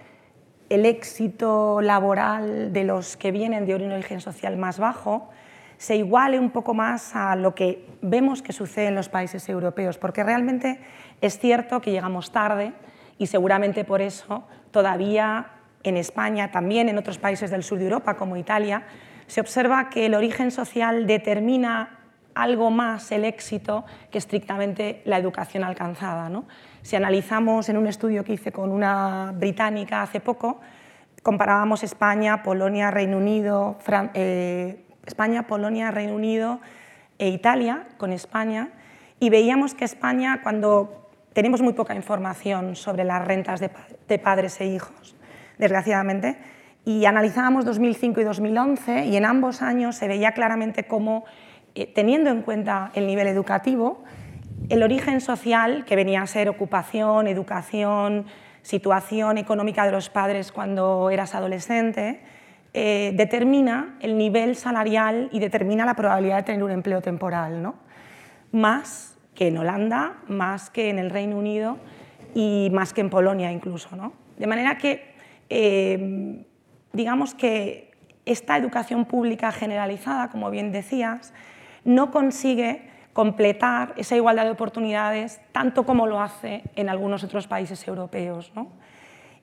el 0.69 0.85
éxito 0.85 1.81
laboral 1.81 2.73
de 2.73 2.83
los 2.83 3.17
que 3.17 3.31
vienen 3.31 3.65
de 3.65 3.75
origen 3.75 4.21
social 4.21 4.57
más 4.57 4.79
bajo 4.79 5.29
se 5.77 5.95
iguale 5.97 6.39
un 6.39 6.51
poco 6.51 6.73
más 6.73 7.15
a 7.15 7.35
lo 7.35 7.53
que 7.53 7.85
vemos 8.01 8.41
que 8.41 8.53
sucede 8.53 8.87
en 8.87 8.95
los 8.95 9.09
países 9.09 9.47
europeos, 9.49 9.97
porque 9.97 10.23
realmente 10.23 10.79
es 11.21 11.37
cierto 11.37 11.81
que 11.81 11.91
llegamos 11.91 12.31
tarde 12.31 12.73
y 13.17 13.27
seguramente 13.27 13.83
por 13.83 14.01
eso 14.01 14.45
todavía 14.71 15.47
en 15.83 15.97
España, 15.97 16.51
también 16.51 16.89
en 16.89 16.97
otros 16.97 17.17
países 17.17 17.51
del 17.51 17.63
sur 17.63 17.77
de 17.77 17.85
Europa 17.85 18.15
como 18.15 18.37
Italia, 18.37 18.83
se 19.27 19.41
observa 19.41 19.89
que 19.89 20.05
el 20.05 20.15
origen 20.15 20.51
social 20.51 21.07
determina 21.07 21.99
algo 22.35 22.69
más 22.69 23.11
el 23.11 23.25
éxito 23.25 23.85
que 24.11 24.17
estrictamente 24.17 25.01
la 25.05 25.17
educación 25.17 25.63
alcanzada. 25.63 26.29
¿no? 26.29 26.45
Si 26.81 26.95
analizamos 26.95 27.69
en 27.69 27.77
un 27.77 27.87
estudio 27.87 28.23
que 28.23 28.33
hice 28.33 28.51
con 28.51 28.71
una 28.71 29.33
británica 29.33 30.01
hace 30.03 30.19
poco, 30.19 30.59
comparábamos 31.23 31.83
España, 31.83 32.43
Polonia, 32.43 32.91
Reino 32.91 33.17
Unido, 33.17 33.77
eh, 34.13 34.85
España, 35.05 35.47
Polonia, 35.47 35.89
Reino 35.91 36.13
Unido 36.13 36.59
e 37.17 37.29
Italia 37.29 37.87
con 37.97 38.11
España 38.11 38.69
y 39.19 39.29
veíamos 39.29 39.73
que 39.73 39.85
España, 39.85 40.41
cuando 40.43 41.09
tenemos 41.33 41.61
muy 41.61 41.73
poca 41.73 41.95
información 41.95 42.75
sobre 42.75 43.05
las 43.05 43.25
rentas 43.25 43.61
de, 43.61 43.71
de 44.07 44.19
padres 44.19 44.59
e 44.59 44.67
hijos, 44.67 45.15
desgraciadamente, 45.57 46.37
y 46.83 47.05
analizábamos 47.05 47.65
2005 47.65 48.21
y 48.21 48.23
2011 48.23 49.05
y 49.05 49.17
en 49.17 49.25
ambos 49.25 49.61
años 49.61 49.95
se 49.95 50.07
veía 50.07 50.33
claramente 50.33 50.83
cómo 50.83 51.25
eh, 51.75 51.91
teniendo 51.93 52.29
en 52.29 52.41
cuenta 52.41 52.91
el 52.95 53.05
nivel 53.05 53.27
educativo, 53.27 54.03
el 54.69 54.81
origen 54.81 55.21
social, 55.21 55.85
que 55.85 55.95
venía 55.95 56.21
a 56.21 56.27
ser 56.27 56.49
ocupación, 56.49 57.27
educación, 57.27 58.25
situación 58.61 59.37
económica 59.37 59.85
de 59.85 59.91
los 59.91 60.09
padres 60.09 60.51
cuando 60.51 61.09
eras 61.11 61.35
adolescente, 61.35 62.21
eh, 62.73 63.11
determina 63.15 63.97
el 64.01 64.17
nivel 64.17 64.55
salarial 64.55 65.29
y 65.31 65.39
determina 65.39 65.85
la 65.85 65.93
probabilidad 65.93 66.37
de 66.37 66.43
tener 66.43 66.63
un 66.63 66.71
empleo 66.71 67.01
temporal, 67.01 67.61
¿no? 67.61 67.75
más 68.51 69.17
que 69.35 69.47
en 69.49 69.57
Holanda, 69.57 70.15
más 70.27 70.69
que 70.69 70.89
en 70.89 70.97
el 70.97 71.09
Reino 71.09 71.37
Unido 71.37 71.77
y 72.33 72.69
más 72.73 72.93
que 72.93 73.01
en 73.01 73.09
Polonia 73.09 73.51
incluso. 73.51 73.95
¿no? 73.95 74.13
De 74.37 74.47
manera 74.47 74.77
que, 74.77 75.13
eh, 75.49 76.43
digamos 76.93 77.33
que 77.33 77.91
esta 78.25 78.57
educación 78.57 79.05
pública 79.05 79.51
generalizada, 79.51 80.29
como 80.29 80.49
bien 80.49 80.71
decías, 80.71 81.33
no 81.85 82.11
consigue 82.11 82.89
completar 83.13 83.93
esa 83.95 84.17
igualdad 84.17 84.43
de 84.43 84.51
oportunidades 84.51 85.39
tanto 85.53 85.85
como 85.85 86.05
lo 86.05 86.19
hace 86.19 86.63
en 86.75 86.89
algunos 86.89 87.23
otros 87.23 87.47
países 87.47 87.87
europeos. 87.87 88.51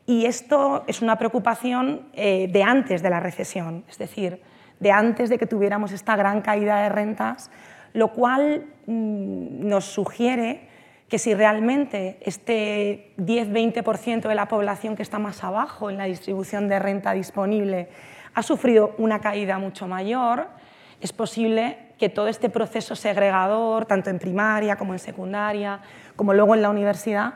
Y 0.04 0.26
esto 0.26 0.84
es 0.86 1.00
una 1.00 1.16
preocupación 1.16 2.02
eh, 2.12 2.48
de 2.52 2.62
antes 2.62 3.02
de 3.02 3.08
la 3.08 3.20
recesión, 3.20 3.84
es 3.88 3.96
decir, 3.96 4.42
de 4.78 4.90
antes 4.90 5.30
de 5.30 5.38
que 5.38 5.46
tuviéramos 5.46 5.92
esta 5.92 6.16
gran 6.16 6.42
caída 6.42 6.82
de 6.82 6.88
rentas, 6.90 7.50
lo 7.94 8.08
cual 8.08 8.66
mm, 8.86 9.66
nos 9.66 9.84
sugiere 9.84 10.68
que 11.08 11.18
si 11.18 11.34
realmente 11.34 12.18
este 12.22 13.14
10-20% 13.18 14.28
de 14.28 14.34
la 14.34 14.48
población 14.48 14.96
que 14.96 15.02
está 15.02 15.18
más 15.18 15.44
abajo 15.44 15.88
en 15.88 15.98
la 15.98 16.04
distribución 16.04 16.68
de 16.68 16.78
renta 16.78 17.12
disponible 17.12 17.88
ha 18.34 18.42
sufrido 18.42 18.94
una 18.98 19.20
caída 19.20 19.58
mucho 19.58 19.86
mayor, 19.86 20.48
es 21.00 21.12
posible 21.12 21.91
que 22.02 22.08
todo 22.08 22.26
este 22.26 22.50
proceso 22.50 22.96
segregador, 22.96 23.86
tanto 23.86 24.10
en 24.10 24.18
primaria 24.18 24.74
como 24.74 24.92
en 24.92 24.98
secundaria, 24.98 25.82
como 26.16 26.34
luego 26.34 26.56
en 26.56 26.60
la 26.60 26.68
universidad, 26.68 27.34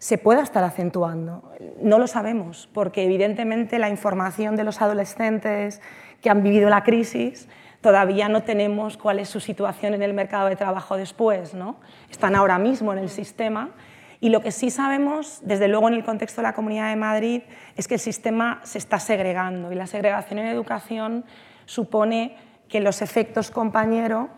se 0.00 0.18
pueda 0.18 0.42
estar 0.42 0.64
acentuando. 0.64 1.48
No 1.80 1.96
lo 2.00 2.08
sabemos, 2.08 2.68
porque 2.74 3.04
evidentemente 3.04 3.78
la 3.78 3.88
información 3.88 4.56
de 4.56 4.64
los 4.64 4.82
adolescentes 4.82 5.80
que 6.20 6.28
han 6.28 6.42
vivido 6.42 6.68
la 6.70 6.82
crisis 6.82 7.48
todavía 7.82 8.28
no 8.28 8.42
tenemos 8.42 8.96
cuál 8.96 9.20
es 9.20 9.28
su 9.28 9.38
situación 9.38 9.94
en 9.94 10.02
el 10.02 10.12
mercado 10.12 10.48
de 10.48 10.56
trabajo 10.56 10.96
después. 10.96 11.54
¿no? 11.54 11.76
Están 12.10 12.34
ahora 12.34 12.58
mismo 12.58 12.92
en 12.92 12.98
el 12.98 13.10
sistema 13.10 13.70
y 14.18 14.30
lo 14.30 14.40
que 14.40 14.50
sí 14.50 14.70
sabemos, 14.70 15.38
desde 15.44 15.68
luego 15.68 15.86
en 15.86 15.94
el 15.94 16.04
contexto 16.04 16.40
de 16.40 16.48
la 16.48 16.54
Comunidad 16.54 16.90
de 16.90 16.96
Madrid, 16.96 17.42
es 17.76 17.86
que 17.86 17.94
el 17.94 18.00
sistema 18.00 18.60
se 18.64 18.78
está 18.78 18.98
segregando 18.98 19.70
y 19.70 19.76
la 19.76 19.86
segregación 19.86 20.40
en 20.40 20.46
educación 20.46 21.24
supone 21.64 22.49
que 22.70 22.80
los 22.80 23.02
efectos 23.02 23.50
compañero 23.50 24.28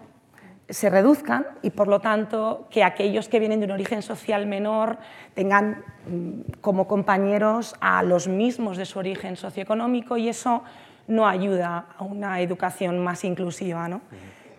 se 0.68 0.88
reduzcan 0.88 1.46
y 1.60 1.70
por 1.70 1.86
lo 1.86 2.00
tanto 2.00 2.66
que 2.70 2.82
aquellos 2.82 3.28
que 3.28 3.38
vienen 3.38 3.60
de 3.60 3.66
un 3.66 3.72
origen 3.72 4.00
social 4.00 4.46
menor 4.46 4.98
tengan 5.34 5.84
mm, 6.08 6.60
como 6.60 6.88
compañeros 6.88 7.76
a 7.80 8.02
los 8.02 8.26
mismos 8.26 8.76
de 8.78 8.86
su 8.86 8.98
origen 8.98 9.36
socioeconómico 9.36 10.16
y 10.16 10.28
eso 10.28 10.62
no 11.08 11.28
ayuda 11.28 11.86
a 11.98 12.04
una 12.04 12.40
educación 12.40 12.98
más 13.00 13.24
inclusiva. 13.24 13.86
¿no? 13.88 14.00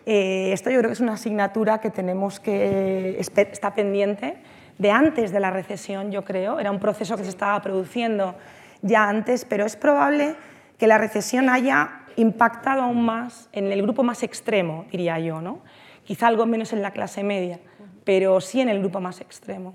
Eh, 0.06 0.52
esto 0.52 0.70
yo 0.70 0.78
creo 0.78 0.90
que 0.90 0.94
es 0.94 1.00
una 1.00 1.14
asignatura 1.14 1.80
que 1.80 1.90
tenemos 1.90 2.38
que 2.38 3.18
está 3.18 3.74
pendiente 3.74 4.36
de 4.78 4.90
antes 4.90 5.32
de 5.32 5.40
la 5.40 5.50
recesión, 5.50 6.12
yo 6.12 6.24
creo. 6.24 6.60
Era 6.60 6.70
un 6.70 6.78
proceso 6.78 7.16
que 7.16 7.24
se 7.24 7.30
estaba 7.30 7.60
produciendo 7.60 8.36
ya 8.82 9.08
antes, 9.08 9.44
pero 9.44 9.64
es 9.64 9.76
probable 9.76 10.36
que 10.78 10.86
la 10.86 10.98
recesión 10.98 11.48
haya 11.48 12.03
impactado 12.16 12.82
aún 12.82 13.04
más 13.04 13.48
en 13.52 13.72
el 13.72 13.82
grupo 13.82 14.02
más 14.02 14.22
extremo, 14.22 14.86
diría 14.90 15.18
yo, 15.18 15.40
¿no? 15.40 15.60
quizá 16.04 16.28
algo 16.28 16.46
menos 16.46 16.72
en 16.72 16.82
la 16.82 16.92
clase 16.92 17.24
media, 17.24 17.58
pero 18.04 18.40
sí 18.40 18.60
en 18.60 18.68
el 18.68 18.78
grupo 18.78 19.00
más 19.00 19.20
extremo. 19.20 19.74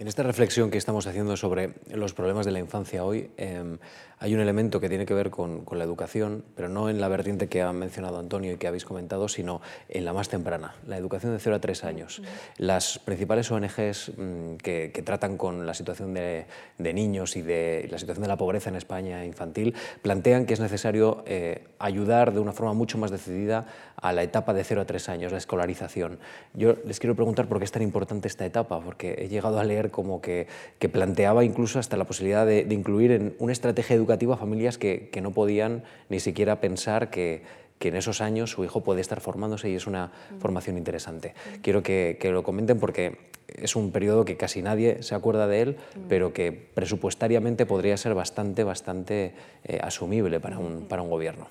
En 0.00 0.06
esta 0.06 0.22
reflexión 0.22 0.70
que 0.70 0.78
estamos 0.78 1.08
haciendo 1.08 1.36
sobre 1.36 1.72
los 1.90 2.14
problemas 2.14 2.46
de 2.46 2.52
la 2.52 2.60
infancia 2.60 3.04
hoy, 3.04 3.32
em, 3.36 3.78
hay 4.20 4.32
un 4.32 4.40
elemento 4.40 4.78
que 4.78 4.88
tiene 4.88 5.06
que 5.06 5.14
ver 5.14 5.30
con, 5.30 5.64
la 5.72 5.82
educación, 5.82 6.44
pero 6.54 6.68
no 6.68 6.88
en 6.88 7.00
la 7.00 7.08
vertiente 7.08 7.48
que 7.48 7.62
ha 7.62 7.72
mencionado 7.72 8.18
Antonio 8.18 8.52
y 8.52 8.56
que 8.56 8.68
habéis 8.68 8.84
comentado, 8.84 9.28
sino 9.28 9.60
en 9.88 10.04
la 10.04 10.12
más 10.12 10.28
temprana, 10.28 10.74
la 10.86 10.96
educación 10.96 11.32
de 11.32 11.40
0 11.40 11.56
a 11.56 11.60
3 11.60 11.84
años. 11.84 12.22
Las 12.58 13.00
principales 13.00 13.50
ONGs 13.50 14.12
mm, 14.16 14.54
que, 14.56 15.02
tratan 15.04 15.36
con 15.36 15.66
la 15.66 15.74
situación 15.74 16.14
de, 16.14 16.46
niños 16.78 17.36
y 17.36 17.42
de 17.42 17.88
la 17.90 17.98
situación 17.98 18.22
de 18.22 18.28
la 18.28 18.36
pobreza 18.36 18.70
en 18.70 18.76
España 18.76 19.24
infantil 19.24 19.74
plantean 20.02 20.46
que 20.46 20.54
es 20.54 20.60
necesario 20.60 21.24
eh, 21.26 21.66
ayudar 21.78 22.32
de 22.32 22.40
una 22.40 22.52
forma 22.52 22.72
mucho 22.72 22.98
más 22.98 23.10
decidida 23.10 23.66
a 23.96 24.12
la 24.12 24.22
etapa 24.22 24.54
de 24.54 24.62
0 24.62 24.82
a 24.82 24.84
3 24.84 25.08
años, 25.08 25.32
la 25.32 25.38
escolarización. 25.38 26.18
Yo 26.54 26.74
les 26.84 27.00
quiero 27.00 27.16
preguntar 27.16 27.48
por 27.48 27.58
qué 27.58 27.64
es 27.64 27.72
tan 27.72 27.82
importante 27.82 28.28
esta 28.28 28.46
etapa, 28.46 28.80
porque 28.80 29.16
he 29.18 29.28
llegado 29.28 29.58
a 29.58 29.64
leer 29.64 29.87
como 29.90 30.20
que, 30.20 30.46
planteaba 30.92 31.44
incluso 31.44 31.78
hasta 31.78 31.96
la 31.96 32.04
posibilidad 32.04 32.46
de, 32.46 32.64
de 32.64 32.74
incluir 32.74 33.12
en 33.12 33.34
una 33.38 33.52
estrategia 33.52 33.94
educativa 33.96 34.34
a 34.34 34.38
familias 34.38 34.78
que, 34.78 35.08
que 35.10 35.20
no 35.20 35.32
podían 35.32 35.84
ni 36.08 36.20
siquiera 36.20 36.60
pensar 36.60 37.10
que, 37.10 37.42
que 37.78 37.88
en 37.88 37.96
esos 37.96 38.20
años 38.20 38.50
su 38.50 38.64
hijo 38.64 38.82
puede 38.82 39.00
estar 39.00 39.20
formándose 39.20 39.70
y 39.70 39.74
es 39.74 39.86
una 39.86 40.10
formación 40.38 40.76
interesante. 40.76 41.34
Quiero 41.62 41.82
que, 41.82 42.18
que, 42.20 42.30
lo 42.30 42.42
comenten 42.42 42.78
porque 42.78 43.30
es 43.48 43.76
un 43.76 43.92
periodo 43.92 44.24
que 44.24 44.36
casi 44.36 44.62
nadie 44.62 45.02
se 45.02 45.14
acuerda 45.14 45.46
de 45.46 45.62
él, 45.62 45.76
pero 46.08 46.32
que 46.32 46.52
presupuestariamente 46.52 47.66
podría 47.66 47.96
ser 47.96 48.14
bastante, 48.14 48.64
bastante 48.64 49.34
eh, 49.64 49.78
asumible 49.82 50.40
para 50.40 50.58
un, 50.58 50.86
para 50.88 51.02
un 51.02 51.10
gobierno. 51.10 51.48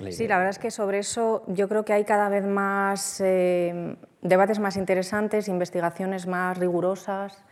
Sí. 0.00 0.28
la 0.28 0.36
verdad 0.36 0.50
es 0.50 0.58
que 0.58 0.70
sobre 0.70 0.98
eso 0.98 1.42
yo 1.48 1.68
creo 1.68 1.84
que 1.84 1.92
hay 1.92 2.04
cada 2.04 2.28
vez 2.28 2.44
más 2.44 3.20
eh, 3.20 3.96
debates 4.22 4.58
más 4.58 4.76
interesantes, 4.76 5.48
investigaciones 5.48 6.26
más 6.26 6.58
rigurosas 6.58 7.44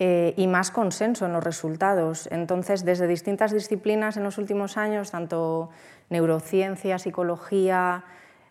eh, 0.00 0.34
y 0.36 0.48
más 0.48 0.72
consenso 0.72 1.26
en 1.26 1.32
los 1.32 1.44
resultados. 1.44 2.28
Entonces, 2.32 2.84
desde 2.84 3.06
distintas 3.06 3.52
disciplinas 3.52 4.16
en 4.16 4.24
los 4.24 4.38
últimos 4.38 4.76
años, 4.76 5.12
tanto 5.12 5.70
neurociencia, 6.10 6.98
psicología, 6.98 8.04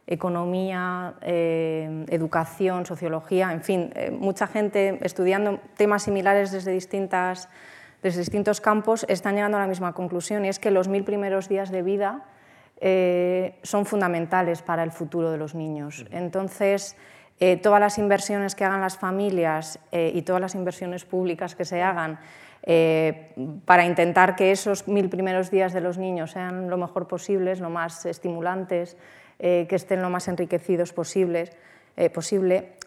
economía, 0.08 1.16
eh, 1.22 2.06
educación, 2.10 2.86
sociología, 2.86 3.52
en 3.52 3.62
fin, 3.62 3.92
eh, 3.96 4.12
mucha 4.12 4.48
gente 4.48 5.00
estudiando 5.02 5.60
temas 5.76 6.04
similares 6.04 6.52
desde, 6.52 6.72
distintas, 6.72 7.50
desde 8.02 8.20
distintos 8.20 8.62
campos 8.62 9.06
están 9.10 9.36
llegando 9.36 9.58
a 9.58 9.62
la 9.62 9.68
misma 9.68 9.92
conclusión 9.94 10.46
y 10.46 10.50
es 10.50 10.60
que 10.60 10.72
los 10.72 10.88
mil 10.88 11.04
primeros 11.04 11.50
días 11.50 11.72
de 11.72 11.82
vida 11.82 12.26
son 13.64 13.86
fundamentales 13.86 14.62
para 14.62 14.84
el 14.84 14.92
futuro 14.92 15.32
de 15.32 15.38
los 15.38 15.56
niños. 15.56 16.06
Entonces, 16.12 16.98
eh, 17.46 17.58
todas 17.58 17.82
las 17.82 17.98
inversiones 17.98 18.56
que 18.56 18.64
hagan 18.64 18.80
las 18.80 18.98
familias 18.98 19.78
eh, 19.92 20.14
y 20.16 20.22
todas 20.22 20.42
las 20.42 20.56
inversiones 20.56 21.04
públicas 21.04 21.56
que 21.56 21.66
se 21.66 21.82
hagan 21.82 22.18
eh, 22.66 23.34
para 23.66 23.86
intentar 23.86 24.38
que 24.38 24.54
esos 24.54 24.88
mil 24.88 25.10
primeros 25.10 25.52
días 25.52 25.74
de 25.74 25.82
los 25.82 25.98
niños 25.98 26.32
sean 26.32 26.70
lo 26.70 26.78
mejor 26.78 27.06
posibles, 27.06 27.60
lo 27.60 27.70
más 27.70 28.06
estimulantes, 28.06 28.96
que 29.40 29.76
estén 29.76 30.02
lo 30.02 30.10
más 30.10 30.30
enriquecidos 30.30 30.94
posibles, 30.94 31.52
posible, 32.14 32.78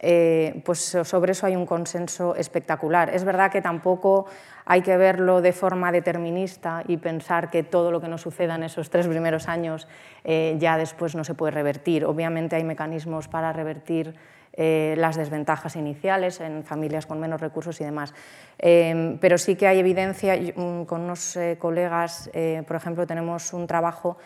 pues 0.65 0.97
sobre 1.03 1.33
eso 1.33 1.45
hay 1.45 1.55
un 1.55 1.67
consenso 1.67 2.35
espectacular. 2.35 3.15
Es 3.15 3.25
verdad 3.25 3.51
que 3.51 3.61
tampoco 3.61 4.25
hay 4.65 4.81
que 4.81 4.97
verlo 4.97 5.43
de 5.43 5.53
forma 5.53 5.93
determinista 5.93 6.83
y 6.89 6.97
pensar 6.97 7.51
que 7.51 7.63
todo 7.63 7.91
lo 7.91 8.01
que 8.01 8.09
nos 8.09 8.23
suceda 8.23 8.55
en 8.55 8.63
esos 8.63 8.89
tres 8.89 9.07
primeros 9.07 9.49
años 9.49 9.87
ya 10.25 10.79
después 10.79 11.15
no 11.15 11.25
se 11.25 11.35
puede 11.35 11.51
revertir. 11.51 12.07
Obviamente 12.07 12.57
hay 12.57 12.65
mecanismos 12.65 13.29
para 13.29 13.53
revertir 13.53 14.15
eh, 14.57 14.95
las 14.97 15.17
desventajas 15.17 15.77
iniciales 15.77 16.41
en 16.41 16.65
familias 16.65 17.07
con 17.07 17.21
menos 17.21 17.41
recursos 17.41 17.81
y 17.81 17.85
demás. 17.85 18.15
Em, 18.59 19.19
pero 19.19 19.37
sí 19.37 19.55
que 19.55 19.67
hay 19.67 19.79
evidencia, 19.79 20.35
mm, 20.35 20.85
con 20.85 21.03
unos 21.03 21.37
eh, 21.37 21.57
colegas, 21.59 22.31
eh, 22.33 22.63
por 22.67 22.77
ejemplo, 22.77 23.07
tenemos 23.07 23.53
un 23.53 23.67
trabajo 23.67 24.17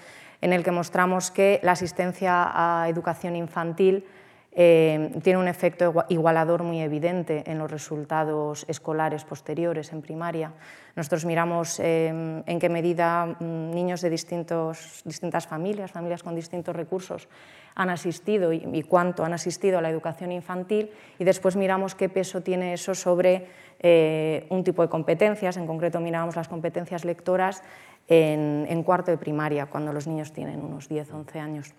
en 0.41 0.53
el 0.53 0.63
que 0.63 0.71
mostramos 0.71 1.31
que 1.31 1.61
la 1.63 1.73
asistencia 1.73 2.51
a 2.55 2.89
educación 2.89 3.37
infantil 3.37 4.07
tiene 4.53 5.37
un 5.37 5.49
efecto 5.49 6.07
igualador 6.09 6.65
muy 6.65 6.81
evidente 6.81 7.45
en 7.47 7.59
los 7.59 7.71
resultados 7.71 8.65
escolares 8.69 9.25
posteriores 9.25 9.93
en 9.93 10.03
primaria. 10.03 10.53
Nosotros 10.97 11.25
miramos 11.25 11.79
en 11.79 12.59
qué 12.61 12.69
medida 12.69 13.27
mm, 13.27 13.71
niños 13.71 14.01
de 14.01 14.11
distintos, 14.11 15.03
distintas 15.05 15.47
familias, 15.47 15.93
familias 15.93 16.23
con 16.23 16.35
distintos 16.35 16.75
recursos, 16.75 17.29
han 17.75 17.91
asistido 17.91 18.53
y, 18.53 18.83
cuánto 18.83 19.25
han 19.25 19.33
asistido 19.33 19.79
a 19.79 19.83
la 19.83 19.91
educación 19.91 20.33
infantil 20.33 20.91
y 21.19 21.25
después 21.25 21.57
miramos 21.57 21.95
qué 21.95 22.09
peso 22.09 22.43
tiene 22.43 22.73
eso 22.73 22.95
sobre 22.95 23.47
eh, 23.79 24.47
un 24.51 24.65
tipo 24.65 24.83
de 24.83 24.89
competencias, 24.89 25.57
en 25.57 25.67
concreto 25.67 26.01
miramos 26.01 26.37
las 26.37 26.49
competencias 26.49 27.05
lectoras 27.05 27.63
en, 28.09 28.83
cuarto 28.83 29.13
de 29.13 29.19
primaria, 29.19 29.67
cuando 29.67 29.93
los 29.93 30.07
niños 30.07 30.33
tienen 30.33 30.61
unos 30.63 30.89
10, 30.89 31.13
11 31.13 31.39
años. 31.39 31.75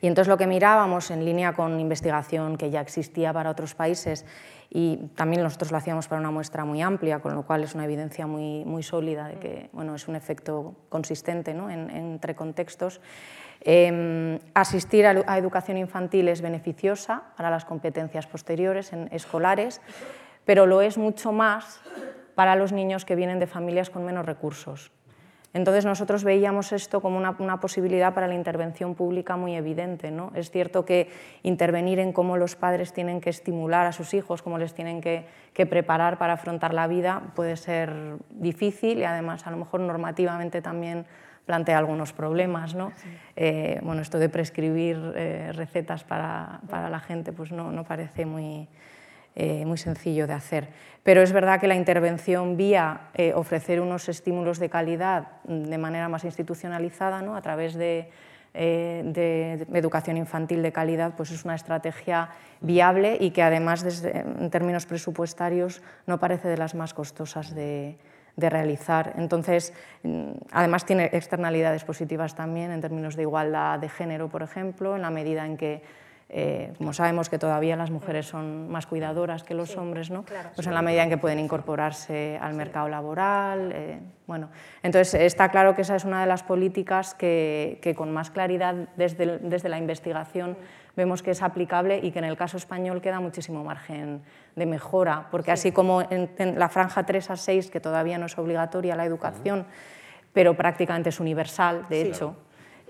Y 0.00 0.06
entonces 0.06 0.28
lo 0.28 0.36
que 0.36 0.46
mirábamos 0.46 1.10
en 1.10 1.24
línea 1.24 1.52
con 1.52 1.78
investigación 1.80 2.56
que 2.56 2.70
ya 2.70 2.80
existía 2.80 3.32
para 3.32 3.50
otros 3.50 3.74
países 3.74 4.24
y 4.70 4.96
también 5.16 5.42
nosotros 5.42 5.72
lo 5.72 5.78
hacíamos 5.78 6.06
para 6.06 6.20
una 6.20 6.30
muestra 6.30 6.64
muy 6.64 6.80
amplia, 6.80 7.18
con 7.18 7.34
lo 7.34 7.44
cual 7.44 7.64
es 7.64 7.74
una 7.74 7.84
evidencia 7.84 8.26
muy, 8.26 8.64
muy 8.64 8.82
sólida 8.82 9.26
de 9.26 9.34
que 9.38 9.70
bueno, 9.72 9.94
es 9.94 10.06
un 10.06 10.16
efecto 10.16 10.74
consistente 10.88 11.54
¿no? 11.54 11.70
entre 11.70 12.34
contextos, 12.34 13.00
Em, 13.62 14.38
asistir 14.54 15.04
a, 15.06 15.36
educación 15.36 15.76
infantil 15.76 16.28
es 16.28 16.40
beneficiosa 16.40 17.24
para 17.36 17.50
las 17.50 17.66
competencias 17.66 18.26
posteriores 18.26 18.92
en 18.94 19.08
escolares, 19.12 19.82
pero 20.46 20.64
lo 20.66 20.80
es 20.80 20.96
mucho 20.96 21.30
más 21.32 21.80
para 22.34 22.56
los 22.56 22.72
niños 22.72 23.04
que 23.04 23.16
vienen 23.16 23.38
de 23.38 23.46
familias 23.46 23.90
con 23.90 24.04
menos 24.04 24.24
recursos. 24.24 24.92
Entonces 25.52 25.84
nosotros 25.84 26.22
veíamos 26.22 26.72
esto 26.72 27.00
como 27.00 27.18
una, 27.18 27.60
posibilidad 27.60 28.14
para 28.14 28.28
la 28.28 28.34
intervención 28.34 28.94
pública 28.94 29.36
muy 29.36 29.56
evidente. 29.56 30.10
¿no? 30.10 30.30
Es 30.34 30.50
cierto 30.50 30.84
que 30.84 31.08
intervenir 31.42 31.98
en 31.98 32.12
cómo 32.12 32.36
los 32.36 32.54
padres 32.54 32.92
tienen 32.92 33.20
que 33.20 33.30
estimular 33.30 33.86
a 33.86 33.92
sus 33.92 34.14
hijos, 34.14 34.42
cómo 34.42 34.58
les 34.58 34.74
tienen 34.74 35.00
que, 35.00 35.24
que 35.52 35.66
preparar 35.66 36.18
para 36.18 36.34
afrontar 36.34 36.72
la 36.72 36.86
vida, 36.86 37.22
puede 37.34 37.56
ser 37.56 38.16
difícil 38.30 38.98
y 38.98 39.04
además 39.04 39.46
a 39.46 39.50
lo 39.50 39.56
mejor 39.56 39.80
normativamente 39.80 40.62
también 40.62 41.06
plantea 41.46 41.78
algunos 41.78 42.12
problemas. 42.12 42.76
¿no? 42.76 42.92
Eh, 43.34 43.80
bueno, 43.82 44.02
esto 44.02 44.20
de 44.20 44.28
prescribir 44.28 45.14
eh, 45.16 45.50
recetas 45.52 46.04
para, 46.04 46.60
para, 46.68 46.88
la 46.88 47.00
gente 47.00 47.32
pues 47.32 47.50
no, 47.50 47.72
no 47.72 47.82
parece 47.82 48.24
muy, 48.24 48.68
eh, 49.34 49.64
muy 49.64 49.78
sencillo 49.78 50.26
de 50.26 50.34
hacer. 50.34 50.68
Pero 51.02 51.22
es 51.22 51.32
verdad 51.32 51.60
que 51.60 51.66
la 51.66 51.76
intervención 51.76 52.56
vía 52.56 53.08
ofrecer 53.34 53.80
unos 53.80 54.08
estímulos 54.08 54.58
de 54.58 54.68
calidad 54.68 55.28
de 55.44 55.78
manera 55.78 56.10
más 56.10 56.24
institucionalizada, 56.24 57.22
¿no? 57.22 57.36
a 57.36 57.40
través 57.40 57.74
de, 57.74 58.10
de, 58.52 59.66
educación 59.72 60.18
infantil 60.18 60.62
de 60.62 60.72
calidad, 60.72 61.14
pues 61.16 61.30
es 61.30 61.42
una 61.46 61.54
estrategia 61.54 62.28
viable 62.60 63.16
y 63.18 63.30
que 63.30 63.42
además 63.42 64.04
en 64.04 64.50
términos 64.50 64.84
presupuestarios 64.84 65.80
no 66.06 66.20
parece 66.20 66.48
de 66.48 66.58
las 66.58 66.74
más 66.74 66.92
costosas 66.92 67.54
de, 67.54 67.96
de 68.36 68.50
realizar. 68.50 69.14
Entonces, 69.16 69.72
mm, 70.02 70.32
además 70.50 70.84
tiene 70.84 71.10
externalidades 71.12 71.84
positivas 71.84 72.34
también 72.34 72.72
en 72.72 72.80
términos 72.80 73.14
de 73.14 73.22
igualdad 73.22 73.78
de 73.78 73.88
género, 73.88 74.28
por 74.28 74.42
ejemplo, 74.42 74.96
en 74.96 75.02
la 75.02 75.10
medida 75.10 75.46
en 75.46 75.56
que 75.56 75.82
eh, 76.32 76.72
como 76.78 76.92
sabemos 76.92 77.28
que 77.28 77.38
todavía 77.38 77.74
las 77.74 77.90
mujeres 77.90 78.26
son 78.26 78.70
más 78.70 78.86
cuidadoras 78.86 79.42
que 79.42 79.52
los 79.52 79.76
hombres, 79.76 80.10
¿no? 80.10 80.24
pues 80.54 80.64
en 80.64 80.74
la 80.74 80.80
medida 80.80 81.02
en 81.02 81.10
que 81.10 81.18
pueden 81.18 81.40
incorporarse 81.40 82.38
al 82.40 82.54
mercado 82.54 82.88
laboral. 82.88 83.72
Eh, 83.74 83.98
bueno, 84.28 84.48
entonces 84.84 85.14
está 85.14 85.48
claro 85.48 85.74
que 85.74 85.82
esa 85.82 85.96
es 85.96 86.04
una 86.04 86.20
de 86.20 86.28
las 86.28 86.44
políticas 86.44 87.14
que, 87.14 87.80
que 87.82 87.96
con 87.96 88.12
más 88.12 88.30
claridad 88.30 88.76
desde, 88.96 89.38
desde 89.38 89.68
la 89.68 89.78
investigación 89.78 90.56
vemos 90.94 91.22
que 91.22 91.32
es 91.32 91.42
aplicable 91.42 91.98
y 92.00 92.12
que 92.12 92.20
en 92.20 92.26
el 92.26 92.36
caso 92.36 92.56
español 92.56 93.00
queda 93.00 93.18
muchísimo 93.18 93.64
margen 93.64 94.22
de 94.54 94.66
mejora, 94.66 95.26
porque 95.32 95.50
así 95.50 95.72
como 95.72 96.02
en, 96.02 96.30
la 96.58 96.68
franja 96.68 97.04
3 97.04 97.30
a 97.30 97.36
6, 97.36 97.70
que 97.70 97.80
todavía 97.80 98.18
no 98.18 98.26
es 98.26 98.38
obligatoria 98.38 98.94
la 98.94 99.04
educación, 99.04 99.66
pero 100.32 100.54
prácticamente 100.54 101.08
es 101.08 101.18
universal, 101.18 101.86
de 101.88 102.02
hecho, 102.02 102.36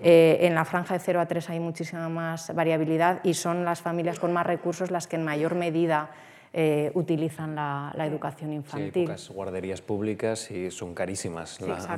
eh, 0.03 0.39
en 0.41 0.55
la 0.55 0.65
franja 0.65 0.95
de 0.95 0.99
0 0.99 1.19
a 1.19 1.25
3 1.25 1.49
hay 1.49 1.59
muchísima 1.59 2.09
más 2.09 2.53
variabilidad 2.53 3.19
y 3.23 3.33
son 3.33 3.65
las 3.65 3.81
familias 3.81 4.19
con 4.19 4.33
más 4.33 4.45
recursos 4.45 4.91
las 4.91 5.07
que 5.07 5.15
en 5.15 5.23
mayor 5.23 5.55
medida 5.55 6.09
eh, 6.53 6.91
utilizan 6.95 7.55
la, 7.55 7.93
educación 7.99 8.51
infantil. 8.51 8.91
Sí, 8.93 8.99
hay 8.99 9.05
pocas 9.05 9.29
guarderías 9.29 9.81
públicas 9.81 10.51
y 10.51 10.69
son 10.69 10.93
carísimas 10.93 11.61
la, 11.61 11.97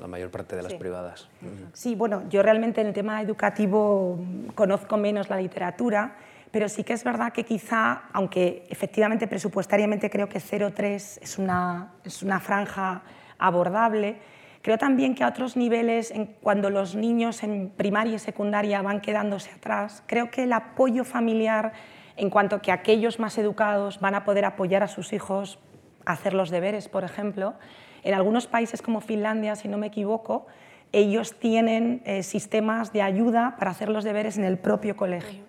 la, 0.00 0.06
mayor 0.08 0.30
parte 0.30 0.56
de 0.56 0.62
las 0.62 0.74
privadas. 0.74 1.28
Sí, 1.72 1.94
bueno, 1.94 2.24
yo 2.28 2.42
realmente 2.42 2.80
en 2.80 2.88
el 2.88 2.92
tema 2.94 3.22
educativo 3.22 4.18
conozco 4.56 4.96
menos 4.96 5.30
la 5.30 5.36
literatura, 5.36 6.16
pero 6.50 6.68
sí 6.68 6.82
que 6.82 6.94
es 6.94 7.04
verdad 7.04 7.32
que 7.32 7.44
quizá, 7.44 8.04
aunque 8.12 8.66
efectivamente 8.68 9.28
presupuestariamente 9.28 10.10
creo 10.10 10.28
que 10.28 10.40
0,3 10.40 11.18
es 11.22 11.38
una, 11.38 11.92
es 12.04 12.24
una 12.24 12.40
franja 12.40 13.02
abordable, 13.38 14.16
creo 14.62 14.78
también 14.78 15.14
que 15.14 15.24
a 15.24 15.28
otros 15.28 15.56
niveles, 15.56 16.10
en, 16.10 16.26
cuando 16.40 16.70
los 16.70 16.94
niños 16.94 17.42
en 17.42 17.70
primaria 17.70 18.14
y 18.14 18.18
secundaria 18.18 18.80
van 18.82 19.00
quedándose 19.00 19.50
atrás, 19.50 20.02
creo 20.06 20.30
que 20.30 20.44
el 20.44 20.52
apoyo 20.52 21.04
familiar 21.04 21.72
en 22.16 22.30
cuanto 22.30 22.62
que 22.62 22.72
aquellos 22.72 23.18
más 23.18 23.36
educados 23.38 24.00
van 24.00 24.14
a 24.14 24.24
poder 24.24 24.44
apoyar 24.44 24.82
a 24.82 24.88
sus 24.88 25.12
hijos 25.12 25.58
a 26.04 26.12
hacer 26.12 26.34
los 26.34 26.50
deberes, 26.50 26.88
por 26.88 27.04
ejemplo. 27.04 27.54
En 28.02 28.14
algunos 28.14 28.46
países 28.46 28.82
como 28.82 29.00
Finlandia, 29.00 29.56
si 29.56 29.68
no 29.68 29.78
me 29.78 29.88
equivoco, 29.88 30.46
ellos 30.92 31.38
tienen 31.38 32.02
eh, 32.04 32.22
sistemas 32.22 32.92
de 32.92 33.02
ayuda 33.02 33.56
para 33.58 33.70
hacer 33.70 33.88
los 33.88 34.04
deberes 34.04 34.36
en 34.36 34.44
el 34.44 34.58
propio 34.58 34.96
colegio. 34.96 35.44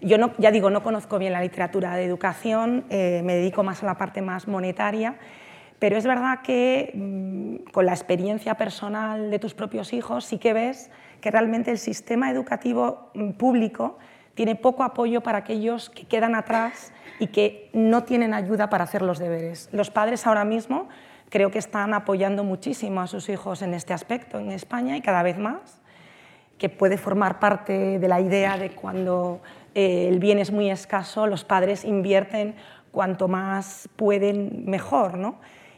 Yo 0.00 0.18
no, 0.18 0.32
ya 0.38 0.50
digo, 0.50 0.70
no 0.70 0.82
conozco 0.82 1.18
bien 1.18 1.32
la 1.32 1.40
literatura 1.40 1.94
de 1.96 2.04
educación, 2.04 2.84
eh, 2.90 3.22
me 3.24 3.34
dedico 3.34 3.62
más 3.62 3.82
a 3.82 3.86
la 3.86 3.96
parte 3.96 4.20
más 4.20 4.46
monetaria, 4.46 5.16
pero 5.78 5.96
es 5.96 6.06
verdad 6.06 6.40
que 6.42 6.92
mm, 6.94 7.70
con 7.72 7.86
la 7.86 7.92
experiencia 7.92 8.54
personal 8.54 9.30
de 9.30 9.38
tus 9.38 9.54
propios 9.54 9.92
hijos 9.92 10.24
sí 10.24 10.38
que 10.38 10.52
ves 10.52 10.90
que 11.20 11.30
realmente 11.30 11.70
el 11.70 11.78
sistema 11.78 12.30
educativo 12.30 13.10
mm, 13.14 13.32
público 13.32 13.98
tiene 14.34 14.54
poco 14.54 14.84
apoyo 14.84 15.22
para 15.22 15.38
aquellos 15.38 15.90
que 15.90 16.04
quedan 16.04 16.34
atrás 16.34 16.92
y 17.18 17.28
que 17.28 17.70
no 17.72 18.04
tienen 18.04 18.34
ayuda 18.34 18.68
para 18.68 18.84
hacer 18.84 19.02
los 19.02 19.18
deberes. 19.18 19.70
Los 19.72 19.90
padres 19.90 20.26
ahora 20.26 20.44
mismo 20.44 20.88
creo 21.30 21.50
que 21.50 21.58
están 21.58 21.94
apoyando 21.94 22.44
muchísimo 22.44 23.00
a 23.00 23.06
sus 23.06 23.28
hijos 23.28 23.62
en 23.62 23.74
este 23.74 23.94
aspecto 23.94 24.38
en 24.38 24.52
España 24.52 24.96
y 24.96 25.00
cada 25.00 25.22
vez 25.22 25.38
más, 25.38 25.80
que 26.58 26.68
puede 26.68 26.96
formar 26.96 27.38
parte 27.38 27.98
de 27.98 28.08
la 28.08 28.20
idea 28.20 28.56
de 28.56 28.70
cuando 28.70 29.40
eh, 29.74 30.08
el 30.08 30.18
bien 30.18 30.38
es 30.38 30.52
muy 30.52 30.70
escaso, 30.70 31.26
los 31.26 31.44
padres 31.44 31.84
invierten 31.84 32.54
cuanto 32.92 33.28
más 33.28 33.88
pueden 33.96 34.64
mejor. 34.66 35.18
¿no? 35.18 35.36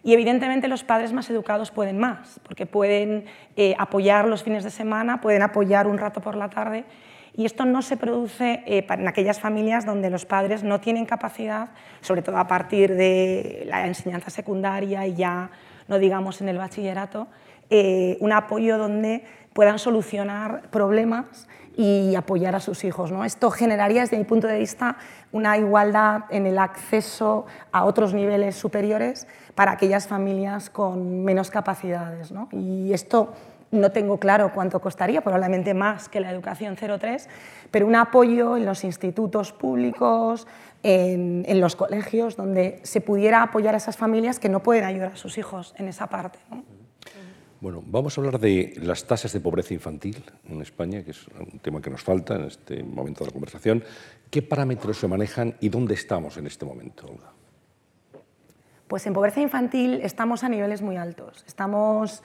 Y 0.08 0.14
evidentemente 0.14 0.68
los 0.68 0.84
padres 0.84 1.12
más 1.12 1.28
educados 1.28 1.70
pueden 1.70 1.98
más, 1.98 2.40
porque 2.42 2.64
pueden 2.64 3.26
eh, 3.56 3.74
apoyar 3.78 4.26
los 4.26 4.42
fines 4.42 4.64
de 4.64 4.70
semana, 4.70 5.20
pueden 5.20 5.42
apoyar 5.42 5.86
un 5.86 5.98
rato 5.98 6.22
por 6.22 6.34
la 6.34 6.48
tarde 6.48 6.86
Y 7.36 7.44
esto 7.44 7.66
no 7.66 7.82
se 7.82 7.98
produce 7.98 8.62
eh, 8.64 8.86
en 8.88 9.06
aquellas 9.06 9.38
familias 9.38 9.84
donde 9.84 10.08
los 10.08 10.24
padres 10.24 10.62
no 10.62 10.80
tienen 10.80 11.04
capacidad, 11.04 11.68
sobre 12.00 12.22
todo 12.22 12.38
a 12.38 12.46
partir 12.46 12.94
de 12.96 13.64
la 13.66 13.86
enseñanza 13.86 14.30
secundaria 14.30 15.06
y 15.06 15.14
ya 15.14 15.50
no 15.88 15.98
digamos 15.98 16.40
en 16.40 16.48
el 16.48 16.56
bachillerato, 16.56 17.28
eh, 17.68 18.16
un 18.20 18.32
apoyo 18.32 18.78
donde 18.78 19.26
puedan 19.52 19.78
solucionar 19.78 20.70
problemas 20.70 21.48
y 21.78 22.16
apoyar 22.16 22.56
a 22.56 22.60
sus 22.60 22.82
hijos. 22.82 23.12
¿no? 23.12 23.24
Esto 23.24 23.52
generaría, 23.52 24.00
desde 24.00 24.18
mi 24.18 24.24
punto 24.24 24.48
de 24.48 24.58
vista, 24.58 24.96
una 25.30 25.56
igualdad 25.58 26.22
en 26.30 26.46
el 26.46 26.58
acceso 26.58 27.46
a 27.70 27.84
otros 27.84 28.14
niveles 28.14 28.56
superiores 28.56 29.28
para 29.58 29.72
aquellas 29.72 30.06
familias 30.06 30.70
con 30.70 31.24
menos 31.24 31.50
capacidades. 31.50 32.30
¿no? 32.30 32.48
Y 32.52 32.92
esto 32.92 33.34
no 33.72 33.90
tengo 33.90 34.20
claro 34.20 34.52
cuánto 34.54 34.80
costaría, 34.80 35.20
probablemente 35.20 35.74
más 35.74 36.08
que 36.08 36.20
la 36.20 36.30
educación 36.30 36.76
03, 36.76 37.28
pero 37.72 37.84
un 37.84 37.96
apoyo 37.96 38.56
en 38.56 38.64
los 38.64 38.84
institutos 38.84 39.50
públicos, 39.50 40.46
en, 40.84 41.60
los 41.60 41.74
colegios, 41.74 42.36
donde 42.36 42.78
se 42.84 43.00
pudiera 43.00 43.42
apoyar 43.42 43.74
a 43.74 43.78
esas 43.78 43.96
familias 43.96 44.38
que 44.38 44.48
no 44.48 44.62
pueden 44.62 44.84
ayudar 44.84 45.14
a 45.14 45.16
sus 45.16 45.38
hijos 45.38 45.74
en 45.76 45.88
esa 45.88 46.06
parte. 46.06 46.38
¿no? 46.52 46.62
Bueno, 47.60 47.82
vamos 47.84 48.16
a 48.16 48.20
hablar 48.20 48.38
de 48.38 48.74
las 48.80 49.08
tasas 49.08 49.32
de 49.32 49.40
pobreza 49.40 49.74
infantil 49.74 50.22
en 50.48 50.62
España, 50.62 51.02
que 51.02 51.10
es 51.10 51.26
un 51.26 51.58
tema 51.58 51.82
que 51.82 51.90
nos 51.90 52.04
falta 52.04 52.36
en 52.36 52.44
este 52.44 52.84
momento 52.84 53.24
de 53.24 53.30
la 53.30 53.32
conversación. 53.32 53.82
¿Qué 54.30 54.40
parámetros 54.40 54.98
se 54.98 55.08
manejan 55.08 55.56
y 55.58 55.68
dónde 55.68 55.94
estamos 55.94 56.36
en 56.36 56.46
este 56.46 56.64
momento, 56.64 57.08
Olga? 57.08 57.32
Pues 58.88 59.06
en 59.06 59.12
pobreza 59.12 59.40
infantil 59.40 60.00
estamos 60.02 60.42
a 60.42 60.48
niveles 60.48 60.82
muy 60.82 60.96
altos. 60.96 61.44
Estamos 61.46 62.22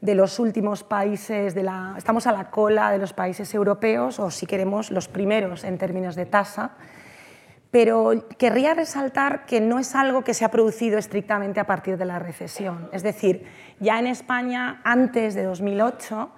de 0.00 0.14
los 0.14 0.38
últimos 0.38 0.84
países, 0.84 1.56
estamos 1.96 2.26
a 2.26 2.32
la 2.32 2.50
cola 2.50 2.90
de 2.90 2.98
los 2.98 3.12
países 3.12 3.52
europeos, 3.54 4.20
o 4.20 4.30
si 4.30 4.46
queremos, 4.46 4.90
los 4.90 5.08
primeros 5.08 5.64
en 5.64 5.76
términos 5.76 6.14
de 6.14 6.26
tasa 6.26 6.72
pero 7.74 8.12
querría 8.38 8.72
resaltar 8.72 9.46
que 9.46 9.60
no 9.60 9.80
es 9.80 9.96
algo 9.96 10.22
que 10.22 10.32
se 10.32 10.44
ha 10.44 10.50
producido 10.52 10.96
estrictamente 10.96 11.58
a 11.58 11.66
partir 11.66 11.98
de 11.98 12.04
la 12.04 12.20
recesión. 12.20 12.88
Es 12.92 13.02
decir, 13.02 13.46
ya 13.80 13.98
en 13.98 14.06
España, 14.06 14.80
antes 14.84 15.34
de 15.34 15.42
2008, 15.42 16.30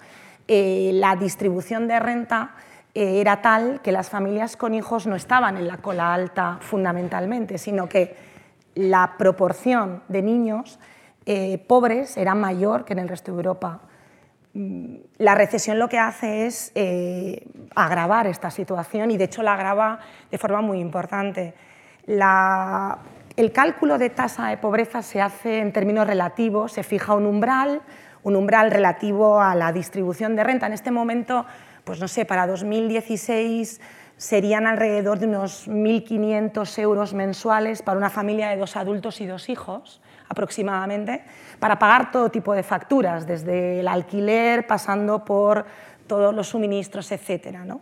eh, 0.47 0.89
la 0.95 1.15
distribución 1.15 1.87
de 1.87 1.99
renta 1.99 2.55
eh, 2.95 3.21
era 3.21 3.43
tal 3.43 3.81
que 3.83 3.91
las 3.91 4.09
familias 4.09 4.57
con 4.57 4.73
hijos 4.73 5.05
no 5.05 5.15
estaban 5.15 5.57
en 5.57 5.67
la 5.67 5.77
cola 5.77 6.11
alta 6.11 6.57
fundamentalmente, 6.59 7.59
sino 7.59 7.87
que 7.87 8.15
la 8.77 9.15
proporción 9.17 10.03
de 10.07 10.21
niños 10.21 10.79
eh, 11.25 11.57
pobres 11.67 12.15
era 12.15 12.35
mayor 12.35 12.85
que 12.85 12.93
en 12.93 12.99
el 12.99 13.09
resto 13.09 13.31
de 13.31 13.37
Europa. 13.37 13.81
Mm, 14.53 14.97
la 15.17 15.35
recesión 15.35 15.79
lo 15.79 15.89
que 15.89 15.97
hace 15.97 16.45
es 16.45 16.71
eh, 16.75 17.47
agravar 17.75 18.27
esta 18.27 18.51
situación 18.51 19.11
y 19.11 19.17
de 19.17 19.25
hecho 19.25 19.41
la 19.41 19.53
agrava 19.53 19.99
de 20.29 20.37
forma 20.37 20.61
muy 20.61 20.79
importante. 20.79 21.53
el 22.07 23.51
cálculo 23.51 23.97
de 23.97 24.09
tasa 24.09 24.47
de 24.47 24.57
pobreza 24.57 25.01
se 25.01 25.21
hace 25.21 25.59
en 25.59 25.73
términos 25.73 26.07
relativos, 26.07 26.71
se 26.71 26.83
fija 26.83 27.13
un 27.13 27.25
umbral, 27.25 27.81
un 28.23 28.35
umbral 28.35 28.71
relativo 28.71 29.41
a 29.41 29.55
la 29.55 29.71
distribución 29.71 30.35
de 30.35 30.43
renta. 30.43 30.67
En 30.67 30.73
este 30.73 30.91
momento, 30.91 31.45
pues 31.83 31.99
no 31.99 32.07
sé, 32.07 32.25
para 32.25 32.47
2016 32.47 33.81
serían 34.17 34.65
alrededor 34.65 35.19
de 35.19 35.27
unos 35.27 35.67
1.500 35.67 36.79
euros 36.79 37.13
mensuales 37.13 37.81
para 37.81 37.97
una 37.97 38.09
familia 38.09 38.49
de 38.49 38.57
dos 38.57 38.75
adultos 38.75 39.21
y 39.21 39.27
dos 39.27 39.47
hijos 39.49 40.01
aproximadamente, 40.29 41.23
para 41.59 41.79
pagar 41.79 42.11
todo 42.11 42.29
tipo 42.29 42.53
de 42.53 42.63
facturas, 42.63 43.25
desde 43.25 43.79
el 43.79 43.87
alquiler, 43.87 44.67
pasando 44.67 45.23
por 45.23 45.65
todos 46.05 46.35
los 46.35 46.49
suministros, 46.49 47.11
etc. 47.11 47.59
¿no? 47.65 47.81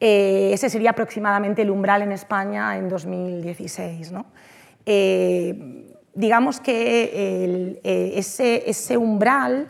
Eh, 0.00 0.50
ese 0.54 0.70
sería 0.70 0.90
aproximadamente 0.90 1.62
el 1.62 1.70
umbral 1.70 2.02
en 2.02 2.12
España 2.12 2.76
en 2.78 2.88
2016. 2.88 4.12
¿no? 4.12 4.26
Eh, 4.86 5.86
digamos 6.14 6.60
que 6.60 7.78
eh, 7.84 8.12
ese, 8.16 8.68
ese 8.70 8.96
umbral 8.96 9.68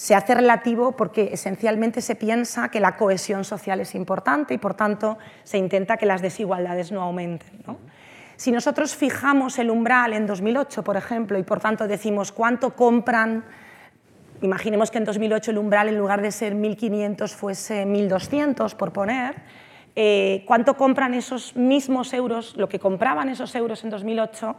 se 0.00 0.14
hace 0.14 0.34
relativo 0.34 0.92
porque 0.92 1.28
esencialmente 1.30 2.00
se 2.00 2.14
piensa 2.14 2.70
que 2.70 2.80
la 2.80 2.96
cohesión 2.96 3.44
social 3.44 3.80
es 3.80 3.94
importante 3.94 4.54
y 4.54 4.58
por 4.58 4.72
tanto 4.72 5.18
se 5.44 5.58
intenta 5.58 5.98
que 5.98 6.06
las 6.06 6.22
desigualdades 6.22 6.90
no 6.90 7.02
aumenten. 7.02 7.60
Si 8.36 8.50
nosotros 8.50 8.96
fijamos 8.96 9.58
el 9.58 9.68
umbral 9.68 10.14
en 10.14 10.26
2008, 10.26 10.82
por 10.82 10.96
ejemplo, 10.96 11.38
y 11.38 11.42
por 11.42 11.60
tanto 11.60 11.86
decimos 11.86 12.32
cuánto 12.32 12.74
compran, 12.74 13.44
imaginemos 14.40 14.90
que 14.90 14.96
en 14.96 15.04
2008 15.04 15.50
el 15.50 15.58
umbral 15.58 15.88
en 15.88 15.98
lugar 15.98 16.22
de 16.22 16.32
ser 16.32 16.54
1.500 16.54 17.28
fuese 17.34 17.84
1.200, 17.84 18.74
por 18.76 18.94
poner, 18.94 19.34
eh, 19.96 20.44
cuánto 20.46 20.78
compran 20.78 21.12
esos 21.12 21.54
mismos 21.56 22.14
euros, 22.14 22.56
lo 22.56 22.70
que 22.70 22.78
compraban 22.78 23.28
esos 23.28 23.54
euros 23.54 23.84
en 23.84 23.90
2008, 23.90 24.56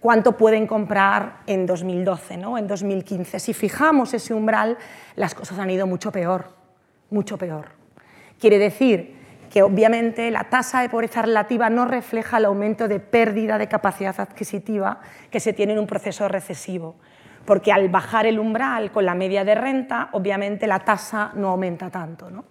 cuánto 0.00 0.36
pueden 0.36 0.66
comprar 0.66 1.38
en 1.46 1.66
2012, 1.66 2.36
¿no? 2.36 2.58
en 2.58 2.66
2015. 2.66 3.38
Si 3.40 3.54
fijamos 3.54 4.14
ese 4.14 4.34
umbral, 4.34 4.78
las 5.14 5.34
cosas 5.34 5.58
han 5.58 5.70
ido 5.70 5.86
mucho 5.86 6.12
peor, 6.12 6.54
mucho 7.10 7.38
peor. 7.38 7.70
Quiere 8.38 8.58
decir 8.58 9.16
que 9.50 9.62
obviamente 9.62 10.30
la 10.30 10.44
tasa 10.44 10.82
de 10.82 10.88
pobreza 10.88 11.22
relativa 11.22 11.70
no 11.70 11.86
refleja 11.86 12.38
el 12.38 12.44
aumento 12.46 12.88
de 12.88 13.00
pérdida 13.00 13.58
de 13.58 13.68
capacidad 13.68 14.18
adquisitiva 14.20 15.00
que 15.30 15.40
se 15.40 15.52
tiene 15.52 15.72
en 15.72 15.78
un 15.78 15.86
proceso 15.86 16.28
recesivo, 16.28 16.96
porque 17.44 17.72
al 17.72 17.88
bajar 17.88 18.26
el 18.26 18.38
umbral 18.38 18.90
con 18.90 19.06
la 19.06 19.14
media 19.14 19.44
de 19.44 19.54
renta, 19.54 20.10
obviamente 20.12 20.66
la 20.66 20.80
tasa 20.80 21.30
no 21.34 21.48
aumenta 21.48 21.90
tanto. 21.90 22.30
¿no? 22.30 22.44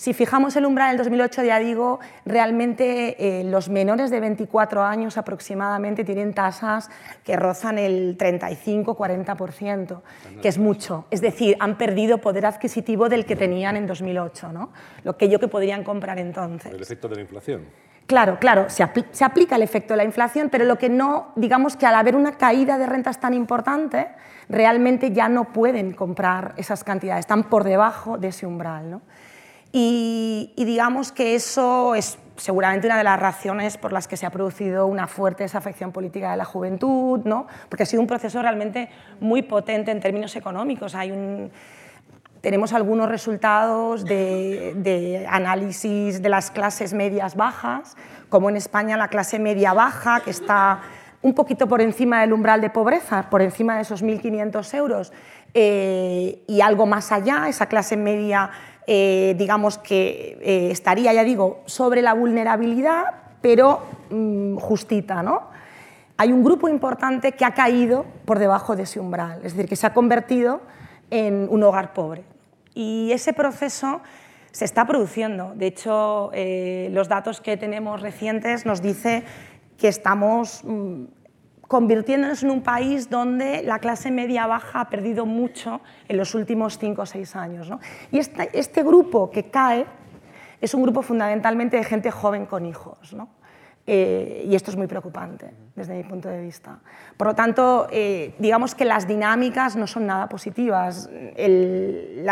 Si 0.00 0.14
fijamos 0.14 0.56
el 0.56 0.64
umbral 0.64 0.96
del 0.96 0.96
2008, 0.96 1.42
ya 1.42 1.58
digo, 1.58 2.00
realmente 2.24 3.40
eh, 3.40 3.44
los 3.44 3.68
menores 3.68 4.10
de 4.10 4.18
24 4.18 4.82
años 4.82 5.18
aproximadamente 5.18 6.04
tienen 6.04 6.32
tasas 6.32 6.88
que 7.22 7.36
rozan 7.36 7.76
el 7.76 8.16
35-40%, 8.16 10.00
que 10.40 10.48
es 10.48 10.56
mucho. 10.56 11.04
Es 11.10 11.20
decir, 11.20 11.54
han 11.60 11.76
perdido 11.76 12.16
poder 12.16 12.46
adquisitivo 12.46 13.10
del 13.10 13.26
que 13.26 13.36
tenían 13.36 13.76
en 13.76 13.86
2008, 13.86 14.50
¿no? 14.54 14.72
lo 15.04 15.18
que 15.18 15.28
yo 15.28 15.38
que 15.38 15.48
podrían 15.48 15.84
comprar 15.84 16.18
entonces. 16.18 16.72
El 16.72 16.80
efecto 16.80 17.06
de 17.06 17.16
la 17.16 17.20
inflación. 17.20 17.66
Claro, 18.06 18.38
claro, 18.40 18.70
se, 18.70 18.88
se, 19.10 19.22
aplica 19.22 19.56
el 19.56 19.62
efecto 19.62 19.92
de 19.92 19.98
la 19.98 20.04
inflación, 20.04 20.48
pero 20.48 20.64
lo 20.64 20.78
que 20.78 20.88
no, 20.88 21.34
digamos 21.36 21.76
que 21.76 21.84
al 21.84 21.94
haber 21.94 22.16
una 22.16 22.38
caída 22.38 22.78
de 22.78 22.86
rentas 22.86 23.20
tan 23.20 23.34
importante, 23.34 24.08
realmente 24.48 25.12
ya 25.12 25.28
no 25.28 25.52
pueden 25.52 25.92
comprar 25.92 26.54
esas 26.56 26.84
cantidades, 26.84 27.20
están 27.20 27.50
por 27.50 27.64
debajo 27.64 28.16
de 28.16 28.28
ese 28.28 28.46
umbral. 28.46 28.90
¿no? 28.90 29.02
Y, 29.72 30.52
digamos 30.56 31.12
que 31.12 31.34
eso 31.34 31.94
es 31.94 32.18
seguramente 32.36 32.86
una 32.86 32.98
de 32.98 33.04
las 33.04 33.20
razones 33.20 33.76
por 33.76 33.92
las 33.92 34.08
que 34.08 34.16
se 34.16 34.26
ha 34.26 34.30
producido 34.30 34.86
una 34.86 35.06
fuerte 35.06 35.44
desafección 35.44 35.92
política 35.92 36.30
de 36.30 36.36
la 36.38 36.44
juventud, 36.44 37.20
¿no? 37.24 37.46
porque 37.68 37.82
ha 37.82 37.86
sido 37.86 38.00
un 38.00 38.08
proceso 38.08 38.40
realmente 38.40 38.88
muy 39.20 39.42
potente 39.42 39.90
en 39.90 40.00
términos 40.00 40.34
económicos. 40.36 40.94
Hay 40.94 41.12
un, 41.12 41.50
tenemos 42.40 42.72
algunos 42.72 43.08
resultados 43.08 44.04
de, 44.04 44.72
de, 44.76 45.26
análisis 45.28 46.22
de 46.22 46.28
las 46.30 46.50
clases 46.50 46.94
medias 46.94 47.36
bajas, 47.36 47.96
como 48.30 48.48
en 48.48 48.56
España 48.56 48.96
la 48.96 49.08
clase 49.08 49.38
media 49.38 49.74
baja, 49.74 50.20
que 50.20 50.30
está 50.30 50.80
un 51.22 51.34
poquito 51.34 51.68
por 51.68 51.82
encima 51.82 52.22
del 52.22 52.32
umbral 52.32 52.60
de 52.60 52.70
pobreza, 52.70 53.28
por 53.28 53.42
encima 53.42 53.76
de 53.76 53.82
esos 53.82 54.02
1.500 54.02 54.74
euros, 54.74 55.12
eh, 55.52 56.42
y 56.46 56.60
algo 56.60 56.86
más 56.86 57.12
allá, 57.12 57.48
esa 57.48 57.66
clase 57.66 57.96
media 57.96 58.50
eh, 58.92 59.36
digamos 59.38 59.78
que 59.78 60.36
eh, 60.42 60.72
estaría, 60.72 61.12
ya 61.12 61.22
digo, 61.22 61.62
sobre 61.66 62.02
la 62.02 62.12
vulnerabilidad, 62.12 63.04
pero 63.40 63.84
mm, 64.10 64.56
justita. 64.56 65.22
¿no? 65.22 65.42
Hay 66.16 66.32
un 66.32 66.42
grupo 66.42 66.68
importante 66.68 67.30
que 67.30 67.44
ha 67.44 67.54
caído 67.54 68.04
por 68.24 68.40
debajo 68.40 68.74
de 68.74 68.82
ese 68.82 68.98
umbral, 68.98 69.42
es 69.44 69.54
decir, 69.54 69.68
que 69.68 69.76
se 69.76 69.86
ha 69.86 69.94
convertido 69.94 70.60
en 71.08 71.46
un 71.50 71.62
hogar 71.62 71.92
pobre. 71.92 72.24
Y 72.74 73.12
ese 73.12 73.32
proceso 73.32 74.00
se 74.50 74.64
está 74.64 74.88
produciendo. 74.88 75.52
De 75.54 75.68
hecho, 75.68 76.30
eh, 76.34 76.88
los 76.90 77.08
datos 77.08 77.40
que 77.40 77.56
tenemos 77.56 78.02
recientes 78.02 78.66
nos 78.66 78.82
dice 78.82 79.22
que 79.78 79.86
estamos 79.86 80.64
mm, 80.64 81.04
convirtiéndonos 81.70 82.42
en 82.42 82.50
un 82.50 82.62
país 82.62 83.08
donde 83.10 83.62
la 83.62 83.78
clase 83.78 84.10
media 84.10 84.48
baja 84.48 84.80
ha 84.80 84.90
perdido 84.90 85.24
mucho 85.24 85.80
en 86.08 86.16
los 86.16 86.34
últimos 86.34 86.78
cinco 86.78 87.02
o 87.02 87.06
seis 87.06 87.36
años. 87.36 87.70
Y 88.10 88.18
este, 88.18 88.50
este, 88.58 88.82
grupo 88.82 89.30
que 89.30 89.50
cae 89.50 89.86
es 90.60 90.74
un 90.74 90.82
grupo 90.82 91.02
fundamentalmente 91.02 91.76
de 91.76 91.84
gente 91.84 92.10
joven 92.10 92.46
con 92.46 92.66
hijos. 92.66 93.14
Eh, 93.86 94.46
y 94.48 94.56
esto 94.56 94.72
es 94.72 94.76
muy 94.76 94.88
preocupante 94.88 95.54
desde 95.76 95.94
mi 95.94 96.02
punto 96.02 96.28
de 96.28 96.40
vista. 96.42 96.80
Por 97.16 97.28
lo 97.28 97.34
tanto, 97.36 97.86
eh, 97.92 98.34
digamos 98.40 98.74
que 98.74 98.84
las 98.84 99.06
dinámicas 99.06 99.76
no 99.76 99.86
son 99.86 100.06
nada 100.06 100.28
positivas. 100.28 101.08
El, 101.36 102.26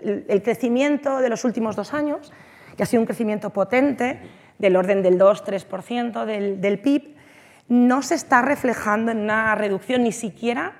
el 0.00 0.42
crecimiento 0.42 1.18
de 1.18 1.28
los 1.28 1.44
últimos 1.44 1.76
dos 1.76 1.94
años, 1.94 2.32
que 2.76 2.82
ha 2.82 2.86
sido 2.86 3.00
un 3.00 3.06
crecimiento 3.06 3.50
potente, 3.50 4.18
del 4.58 4.74
orden 4.74 5.02
del 5.02 5.20
2-3% 5.20 6.24
del, 6.24 6.60
del 6.60 6.80
PIB, 6.80 7.21
no 7.68 8.02
se 8.02 8.14
está 8.14 8.42
reflejando 8.42 9.12
en 9.12 9.18
una 9.18 9.54
reducción 9.54 10.02
ni 10.02 10.12
siquiera 10.12 10.74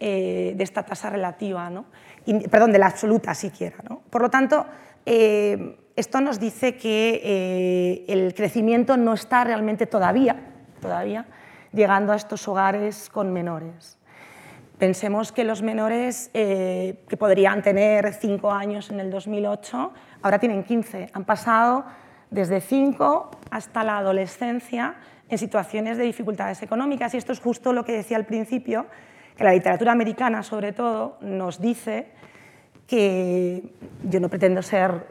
eh, 0.00 0.52
de 0.56 0.64
esta 0.64 0.84
tasa 0.84 1.10
relativa, 1.10 1.70
¿no? 1.70 1.86
perdón, 2.50 2.70
de 2.70 2.78
la 2.78 2.86
absoluta 2.86 3.34
siquiera. 3.34 3.78
¿no? 3.88 4.02
Por 4.10 4.22
lo 4.22 4.30
tanto, 4.30 4.64
eh, 5.04 5.76
esto 5.96 6.20
nos 6.20 6.38
dice 6.38 6.76
que 6.76 7.20
eh, 7.24 8.04
el 8.06 8.32
crecimiento 8.34 8.96
no 8.96 9.14
está 9.14 9.42
realmente 9.42 9.86
todavía, 9.86 10.36
todavía 10.80 11.26
llegando 11.72 12.12
a 12.12 12.16
estos 12.16 12.46
hogares 12.46 13.10
con 13.10 13.32
menores. 13.32 13.98
Pensemos 14.78 15.32
que 15.32 15.42
los 15.42 15.62
menores 15.62 16.30
que 16.32 17.16
podrían 17.18 17.62
tener 17.62 18.14
5 18.14 18.52
años 18.52 18.90
en 18.90 19.00
el 19.00 19.10
2008, 19.10 19.92
ahora 20.22 20.38
tienen 20.38 20.62
15. 20.62 21.10
Han 21.12 21.24
pasado 21.24 21.84
desde 22.30 22.60
5 22.60 23.30
hasta 23.50 23.82
la 23.82 23.98
adolescencia 23.98 24.94
en 25.28 25.38
situaciones 25.38 25.96
de 25.96 26.04
dificultades 26.04 26.62
económicas. 26.62 27.14
Y 27.14 27.18
esto 27.18 27.32
es 27.32 27.40
justo 27.40 27.72
lo 27.72 27.84
que 27.84 27.92
decía 27.92 28.16
al 28.16 28.26
principio, 28.26 28.86
que 29.36 29.44
la 29.44 29.52
literatura 29.52 29.92
americana, 29.92 30.42
sobre 30.42 30.72
todo, 30.72 31.18
nos 31.20 31.60
dice 31.60 32.06
que 32.86 33.74
yo 34.02 34.18
no 34.18 34.30
pretendo 34.30 34.62
ser 34.62 35.06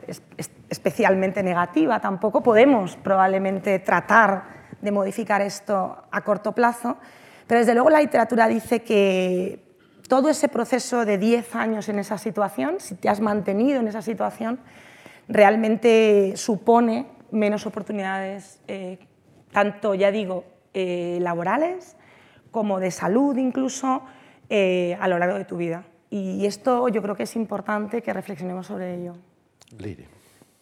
especialmente 0.68 1.43
negativa, 1.43 1.99
tampoco 1.99 2.41
podemos 2.41 2.97
probablemente 2.97 3.78
tratar 3.80 4.57
de 4.82 4.91
modificar 4.91 5.41
esto 5.41 6.03
a 6.09 6.22
corto 6.22 6.53
plazo, 6.53 6.97
pero 7.45 7.59
desde 7.59 7.74
luego 7.74 7.91
la 7.91 8.01
literatura 8.01 8.47
dice 8.47 8.82
que 8.82 9.63
todo 10.07 10.30
ese 10.30 10.47
proceso 10.47 11.05
de 11.05 11.18
10 11.18 11.55
años 11.55 11.88
en 11.89 11.99
esa 11.99 12.18
situación, 12.18 12.76
si 12.80 12.95
te 12.95 13.09
has 13.09 13.22
mantenido 13.22 13.80
en 13.80 13.88
esa 13.88 14.01
situación, 14.01 14.59
realmente 15.28 16.34
supone 16.36 17.05
menos 17.32 17.65
oportunidades, 17.65 18.59
eh, 18.68 18.99
tanto, 19.51 19.95
ya 19.95 20.11
digo, 20.11 20.45
eh, 20.73 21.19
laborales 21.21 21.95
como 22.51 22.79
de 22.79 22.91
salud 22.91 23.37
incluso, 23.37 24.03
eh, 24.49 24.97
a 24.99 25.07
lo 25.07 25.19
largo 25.19 25.37
de 25.37 25.45
tu 25.45 25.57
vida. 25.57 25.85
Y 26.09 26.45
esto 26.45 26.87
yo 26.87 27.01
creo 27.01 27.15
que 27.15 27.23
es 27.23 27.35
importante 27.35 28.01
que 28.01 28.13
reflexionemos 28.13 28.67
sobre 28.67 28.95
ello. 28.95 29.13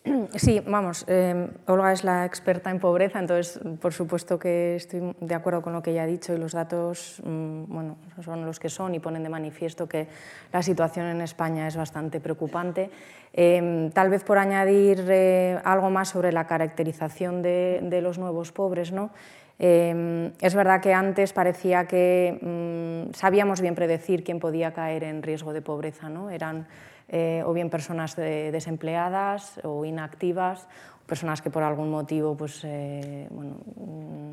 Sí, 0.36 0.62
vamos, 0.66 1.06
eh, 1.08 1.48
Olga 1.68 1.92
es 1.92 2.04
la 2.04 2.26
experta 2.26 2.70
en 2.70 2.80
pobreza, 2.80 3.20
entonces 3.20 3.60
por 3.82 3.94
supuesto 3.94 4.38
que 4.38 4.76
estoy 4.76 5.16
de 5.20 5.36
acuerdo 5.36 5.62
con 5.62 5.74
lo 5.74 5.82
que 5.82 5.92
ella 5.92 6.04
ha 6.04 6.08
dicho 6.08 6.34
y 6.34 6.38
los 6.38 6.54
datos 6.54 7.22
mm, 7.24 7.64
bueno, 7.68 7.98
son 8.24 8.46
los 8.46 8.60
que 8.60 8.70
son 8.70 8.94
y 8.96 9.00
ponen 9.00 9.24
de 9.24 9.30
manifiesto 9.30 9.88
que 9.88 10.08
la 10.52 10.62
situación 10.62 11.08
en 11.08 11.22
España 11.22 11.68
es 11.68 11.76
bastante 11.76 12.20
preocupante. 12.20 12.90
Eh, 13.34 13.90
tal 13.94 14.10
vez 14.10 14.24
por 14.24 14.38
añadir 14.38 15.06
eh, 15.10 15.60
algo 15.64 15.90
más 15.90 16.10
sobre 16.10 16.32
la 16.32 16.48
caracterización 16.48 17.42
de 17.42 18.00
los 18.02 18.18
nuevos 18.18 18.52
pobres, 18.52 18.92
¿no? 18.92 19.12
Es 19.58 20.56
verdad 20.56 20.82
que 20.82 20.94
antes 20.94 21.32
parecía 21.32 21.86
que 21.86 22.40
mm, 22.42 23.14
sabíamos 23.14 23.62
bien 23.62 23.76
predecir 23.76 24.24
quién 24.24 24.40
podía 24.40 24.74
caer 24.74 25.04
en 25.04 25.24
riesgo 25.24 25.54
de 25.54 25.62
pobreza, 25.62 26.10
¿no? 26.10 26.30
Eran 26.30 26.68
eh, 27.08 27.44
o 27.46 27.54
bien 27.54 27.70
personas 27.70 28.16
desempleadas 28.16 29.60
o 29.64 29.86
inactivas, 29.86 30.68
personas 31.06 31.42
que 31.42 31.52
por 31.52 31.62
algún 31.62 31.92
motivo 31.92 32.36
pues, 32.36 32.62
eh, 32.64 33.30
mm, 33.30 34.32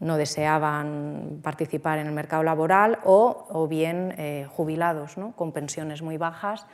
no 0.00 0.16
deseaban 0.16 1.40
participar 1.42 1.98
en 1.98 2.06
el 2.06 2.12
mercado 2.12 2.44
laboral 2.44 3.00
o, 3.04 3.46
o 3.50 3.66
bien 3.68 4.14
eh, 4.16 4.46
jubilados 4.48 5.18
¿no? 5.18 5.32
con 5.32 5.52
pensiones 5.52 6.02
muy 6.02 6.16
bajas 6.16 6.66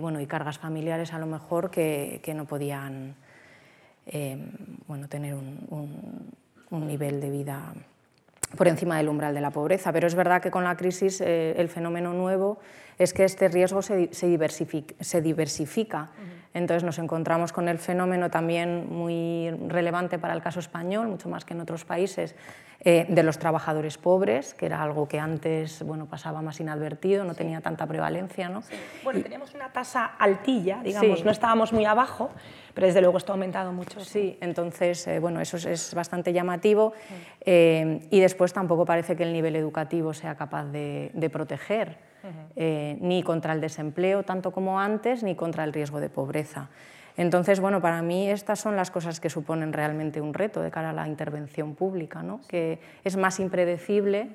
bueno, 0.00 0.20
y 0.20 0.26
cargas 0.26 0.58
familiares 0.58 1.12
a 1.12 1.18
lo 1.20 1.26
mejor 1.26 1.70
que, 1.70 2.18
que 2.24 2.34
no 2.34 2.44
podían 2.44 3.14
bueno, 4.88 5.08
tener 5.08 5.34
un 5.36 6.34
nivel 6.78 7.20
de 7.20 7.30
vida 7.30 7.74
por 8.56 8.68
encima 8.68 8.96
del 8.96 9.08
umbral 9.08 9.34
de 9.34 9.40
la 9.40 9.50
pobreza. 9.50 9.92
Pero 9.92 10.06
es 10.06 10.14
verdad 10.14 10.42
que 10.42 10.50
con 10.50 10.64
la 10.64 10.76
crisis 10.76 11.20
el 11.20 11.68
fenómeno 11.68 12.12
nuevo 12.12 12.58
es 12.98 13.12
que 13.12 13.24
este 13.24 13.48
riesgo 13.48 13.82
se, 13.82 14.30
diversifica. 14.30 16.10
Entonces 16.52 16.82
nos 16.82 16.98
encontramos 16.98 17.52
con 17.52 17.68
el 17.68 17.78
fenómeno 17.78 18.28
también 18.28 18.86
muy 18.88 19.50
relevante 19.68 20.18
para 20.18 20.34
el 20.34 20.42
caso 20.42 20.58
español, 20.58 21.06
mucho 21.08 21.28
más 21.28 21.44
que 21.44 21.54
en 21.54 21.60
otros 21.60 21.84
países, 21.84 22.34
eh, 22.82 23.06
de 23.08 23.22
los 23.22 23.38
trabajadores 23.38 23.98
pobres, 23.98 24.54
que 24.54 24.66
era 24.66 24.82
algo 24.82 25.06
que 25.06 25.20
antes 25.20 25.84
bueno, 25.84 26.06
pasaba 26.06 26.42
más 26.42 26.58
inadvertido, 26.60 27.24
no 27.24 27.34
tenía 27.34 27.60
tanta 27.60 27.86
prevalencia. 27.86 28.48
¿no? 28.48 28.62
Bueno, 29.04 29.20
teníamos 29.22 29.54
una 29.54 29.70
tasa 29.70 30.06
altilla, 30.18 30.80
digamos, 30.82 31.24
no 31.24 31.30
estábamos 31.30 31.72
muy 31.72 31.84
abajo, 31.84 32.30
pero 32.74 32.86
desde 32.86 33.00
luego 33.02 33.18
esto 33.18 33.32
ha 33.32 33.34
aumentado 33.34 33.72
mucho. 33.72 34.00
Sí, 34.00 34.38
entonces, 34.40 35.06
eh, 35.06 35.18
bueno, 35.20 35.40
eso 35.40 35.56
es, 35.56 35.94
bastante 35.94 36.32
llamativo 36.32 36.94
eh, 37.42 38.00
y 38.10 38.18
después 38.18 38.52
tampoco 38.52 38.84
parece 38.86 39.14
que 39.14 39.22
el 39.22 39.32
nivel 39.32 39.56
educativo 39.56 40.14
sea 40.14 40.34
capaz 40.34 40.64
de, 40.64 41.10
de 41.12 41.30
proteger 41.30 42.09
eh, 42.56 42.96
ni 43.00 43.22
contra 43.22 43.52
el 43.52 43.60
desempleo 43.60 44.22
tanto 44.22 44.50
como 44.50 44.80
antes, 44.80 45.22
ni 45.22 45.34
contra 45.34 45.64
el 45.64 45.72
riesgo 45.72 46.00
de 46.00 46.08
pobreza. 46.08 46.68
Entonces, 47.16 47.60
bueno, 47.60 47.80
para 47.80 48.02
mí 48.02 48.30
estas 48.30 48.60
son 48.60 48.76
las 48.76 48.90
cosas 48.90 49.20
que 49.20 49.28
suponen 49.30 49.72
realmente 49.72 50.20
un 50.20 50.32
reto 50.32 50.62
de 50.62 50.70
cara 50.70 50.90
a 50.90 50.92
la 50.92 51.08
intervención 51.08 51.74
pública, 51.74 52.22
¿no? 52.22 52.40
que 52.48 52.78
es 53.04 53.16
más 53.16 53.40
impredecible 53.40 54.30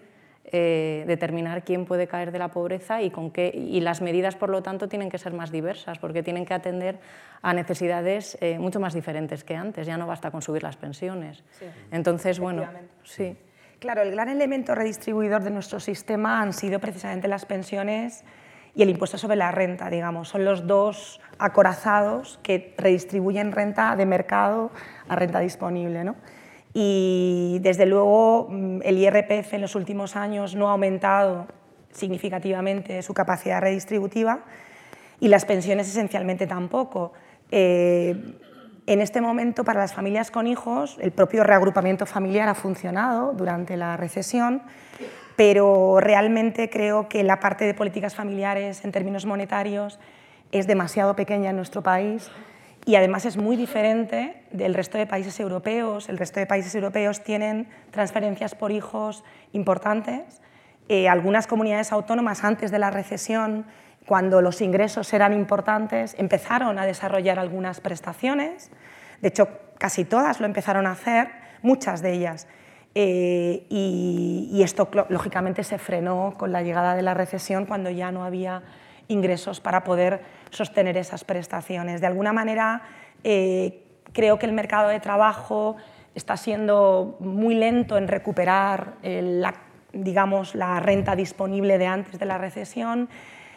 eh, 0.52 1.04
determinar 1.08 1.64
quién 1.64 1.86
puede 1.86 2.06
caer 2.08 2.32
de 2.32 2.38
la 2.38 2.50
pobreza 2.50 3.02
y, 3.02 3.10
con 3.10 3.32
qué, 3.32 3.52
y 3.56 3.80
las 3.82 4.02
medidas, 4.02 4.36
por 4.36 4.50
lo 4.50 4.62
tanto, 4.62 4.88
tienen 4.88 5.10
que 5.10 5.18
ser 5.18 5.34
más 5.34 5.52
diversas, 5.52 5.98
porque 5.98 6.22
tienen 6.22 6.46
que 6.46 6.54
atender 6.54 7.00
a 7.42 7.54
necesidades 7.54 8.38
eh, 8.42 8.60
mucho 8.60 8.80
más 8.80 8.94
diferentes 8.94 9.44
que 9.44 9.56
antes. 9.56 9.88
Ya 9.88 9.98
no 9.98 10.06
basta 10.06 10.30
con 10.30 10.44
subir 10.44 10.62
las 10.62 10.78
pensiones. 10.78 11.44
Entonces, 11.90 12.40
bueno, 12.40 12.68
sí. 13.04 13.36
Claro, 13.86 14.02
el 14.02 14.10
gran 14.10 14.30
elemento 14.30 14.74
redistribuidor 14.74 15.44
de 15.44 15.52
nuestro 15.52 15.80
sistema 15.80 16.42
han 16.42 16.54
sido 16.54 16.80
precisamente 16.80 17.28
las 17.28 17.46
pensiones 17.46 18.24
y 18.74 18.82
el 18.82 18.90
impuesto 18.90 19.20
sobre 19.20 19.36
la 19.36 19.52
renta, 19.52 19.92
digamos. 19.92 20.28
Son 20.28 20.44
los 20.44 20.66
dos 20.66 21.22
acorazados 21.38 22.40
que 22.42 22.74
redistribuyen 22.80 23.52
renta 23.52 23.96
de 23.96 24.08
mercado 24.08 24.72
a 25.08 25.16
renta 25.16 25.40
disponible. 25.40 26.04
¿no? 26.04 26.16
Y 26.74 27.60
desde 27.62 27.86
luego 27.86 28.48
mm, 28.50 28.80
el 28.84 28.98
IRPF 28.98 29.54
en 29.54 29.62
los 29.62 29.76
últimos 29.76 30.16
años 30.16 30.56
no 30.56 30.70
ha 30.70 30.72
aumentado 30.72 31.46
significativamente 31.92 33.04
su 33.04 33.14
capacidad 33.14 33.62
redistributiva 33.62 34.46
y 35.20 35.28
las 35.28 35.46
pensiones 35.46 35.88
esencialmente 35.88 36.48
tampoco. 36.48 37.14
Eh, 37.52 38.20
en 38.88 39.02
este 39.02 39.20
momento, 39.20 39.64
para 39.64 39.80
las 39.80 39.94
familias 39.94 40.30
con 40.30 40.46
hijos, 40.46 40.98
el 41.02 41.12
propio 41.12 41.44
reagrupamiento 41.44 42.06
familiar 42.06 42.48
ha 42.48 42.56
funcionado 42.56 43.34
durante 43.34 43.78
la 43.78 43.98
recesión, 43.98 44.62
pero 45.36 46.00
realmente 46.00 46.70
creo 46.70 47.10
que 47.10 47.24
la 47.24 47.40
parte 47.40 47.66
de 47.66 47.74
políticas 47.74 48.14
familiares 48.14 48.86
en 48.86 48.92
términos 48.92 49.26
monetarios 49.26 50.00
es 50.52 50.68
demasiado 50.68 51.16
pequeña 51.16 51.50
en 51.50 51.56
nuestro 51.56 51.82
país 51.82 52.30
y 52.86 52.96
además 52.96 53.26
es 53.26 53.38
muy 53.38 53.56
diferente 53.56 54.44
del 54.52 54.76
resto 54.76 55.00
de 55.00 55.08
países 55.08 55.40
europeos. 55.40 56.08
El 56.08 56.20
resto 56.20 56.40
de 56.40 56.46
países 56.46 56.76
europeos 56.76 57.24
tienen 57.24 57.68
transferencias 57.90 58.54
por 58.54 58.72
hijos 58.72 59.24
importantes. 59.54 60.42
Eh, 60.88 61.10
algunas 61.10 61.48
comunidades 61.48 61.92
autónomas 61.92 62.44
antes 62.44 62.70
de 62.70 62.78
la 62.78 62.92
recesión 62.92 63.66
cuando 64.06 64.42
los 64.42 64.62
ingresos 64.62 65.12
eran 65.14 65.34
importantes, 65.34 66.16
empezaron 66.18 66.78
a 66.78 66.86
desarrollar 66.86 67.40
algunas 67.40 67.82
prestaciones, 67.82 68.72
de 69.22 69.30
hecho 69.30 69.48
casi 69.78 70.06
todas 70.06 70.40
lo 70.40 70.46
empezaron 70.46 70.88
a 70.88 70.92
hacer, 70.92 71.30
muchas 71.62 72.02
de 72.02 72.14
ellas, 72.14 72.48
eh, 72.94 73.66
y, 73.70 74.62
esto 74.64 74.90
lógicamente 75.10 75.64
se 75.64 75.78
frenó 75.78 76.36
con 76.38 76.52
la 76.52 76.62
llegada 76.62 76.96
de 76.96 77.02
la 77.02 77.14
recesión 77.14 77.66
cuando 77.66 77.90
ya 77.90 78.12
no 78.12 78.24
había 78.24 78.64
ingresos 79.10 79.60
para 79.60 79.84
poder 79.84 80.22
sostener 80.50 80.96
esas 80.96 81.26
prestaciones. 81.26 82.00
De 82.00 82.08
alguna 82.08 82.32
manera, 82.32 82.84
eh, 83.24 83.84
creo 84.14 84.40
que 84.40 84.46
el 84.46 84.54
mercado 84.54 84.90
de 84.90 85.00
trabajo 85.02 85.76
está 86.16 86.38
siendo 86.38 87.18
muy 87.20 87.56
lento 87.56 87.98
en 87.98 88.08
recuperar 88.08 88.94
la, 89.04 89.54
digamos, 89.92 90.56
la 90.56 90.80
renta 90.80 91.16
disponible 91.16 91.78
de 91.78 91.88
antes 91.88 92.18
de 92.18 92.26
la 92.26 92.38
recesión 92.38 93.10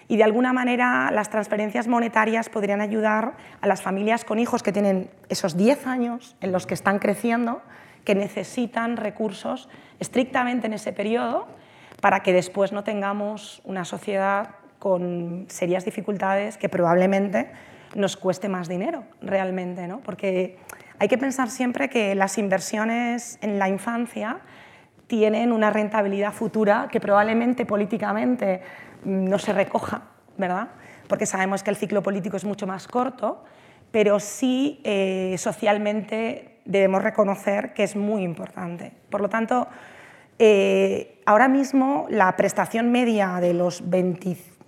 y 0.09 0.17
de 0.17 0.25
alguna 0.25 0.53
manera 0.53 1.11
las 1.13 1.29
transferencias 1.29 1.87
monetarias 1.87 2.49
podrían 2.49 2.81
ayudar 2.81 3.35
a 3.61 3.67
las 3.67 3.83
familias 3.83 4.25
con 4.25 4.39
hijos 4.39 4.63
que 4.63 4.73
tienen 4.73 5.11
esos 5.29 5.57
10 5.57 5.87
años 5.87 6.35
en 6.41 6.51
los 6.51 6.67
que 6.67 6.75
están 6.75 6.99
creciendo, 6.99 7.63
que 8.05 8.15
necesitan 8.15 8.97
recursos 8.97 9.69
estrictamente 10.01 10.67
en 10.67 10.73
ese 10.73 10.93
periodo 10.93 11.47
para 12.01 12.21
que 12.21 12.33
después 12.33 12.73
no 12.73 12.85
tengamos 12.85 13.61
una 13.65 13.85
sociedad 13.85 14.51
con 14.79 15.47
serias 15.49 15.85
dificultades 15.85 16.57
que 16.57 16.69
probablemente 16.69 17.51
nos 17.95 18.17
cueste 18.17 18.49
más 18.49 18.69
dinero 18.69 19.05
realmente, 19.21 19.89
¿no? 19.89 20.01
porque 20.01 20.59
hay 20.99 21.09
que 21.09 21.19
pensar 21.19 21.51
siempre 21.51 21.89
que 21.89 22.15
las 22.15 22.39
inversiones 22.39 23.39
en 23.43 23.59
la 23.59 23.69
infancia 23.69 24.41
tienen 25.09 25.51
una 25.51 25.71
rentabilidad 25.71 26.33
futura 26.33 26.89
que 26.93 27.01
probablemente 27.01 27.67
políticamente 27.67 28.61
no 29.05 29.39
se 29.39 29.53
recoja, 29.53 30.03
¿verdad? 30.37 30.69
Porque 31.09 31.27
sabemos 31.27 31.63
que 31.63 31.71
el 31.71 31.77
ciclo 31.77 32.03
político 32.03 32.37
es 32.37 32.45
mucho 32.45 32.67
más 32.67 32.87
corto, 32.87 33.43
pero 33.91 34.21
sí 34.21 34.81
eh, 34.85 35.35
socialmente 35.39 36.61
debemos 36.67 37.03
reconocer 37.03 37.73
que 37.73 37.83
es 37.83 37.97
muy 37.97 38.23
importante. 38.23 38.93
Por 39.09 39.23
lo 39.23 39.31
tanto, 39.31 39.67
eh, 40.39 41.21
ahora 41.25 41.49
mismo 41.49 42.07
la 42.11 42.37
prestación 42.37 42.93
media 42.93 43.39
de 43.41 43.55
los 43.55 43.83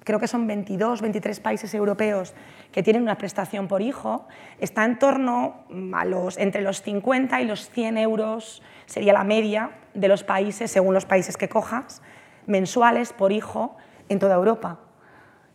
creo 0.03 0.19
que 0.19 0.27
son 0.27 0.47
22, 0.47 1.03
23 1.03 1.41
países 1.41 1.75
europeos 1.75 2.35
que 2.73 2.83
tienen 2.83 3.03
una 3.03 3.19
prestación 3.19 3.69
por 3.69 3.83
hijo, 3.83 4.27
está 4.59 4.85
en 4.85 4.99
torno 4.99 5.65
a 5.93 6.05
los, 6.05 6.39
entre 6.39 6.63
los 6.63 6.83
50 6.83 7.41
y 7.43 7.45
los 7.45 7.69
100 7.71 7.99
euros, 7.99 8.63
sería 8.91 9.13
la 9.13 9.23
media 9.23 9.71
de 9.95 10.09
los 10.09 10.25
países, 10.25 10.71
según 10.71 10.95
los 10.95 11.07
países 11.07 11.37
que 11.37 11.49
cojas, 11.49 12.03
mensuales 12.47 13.13
por 13.13 13.31
hijo 13.31 13.77
en 14.09 14.19
toda 14.19 14.35
Europa. 14.35 14.81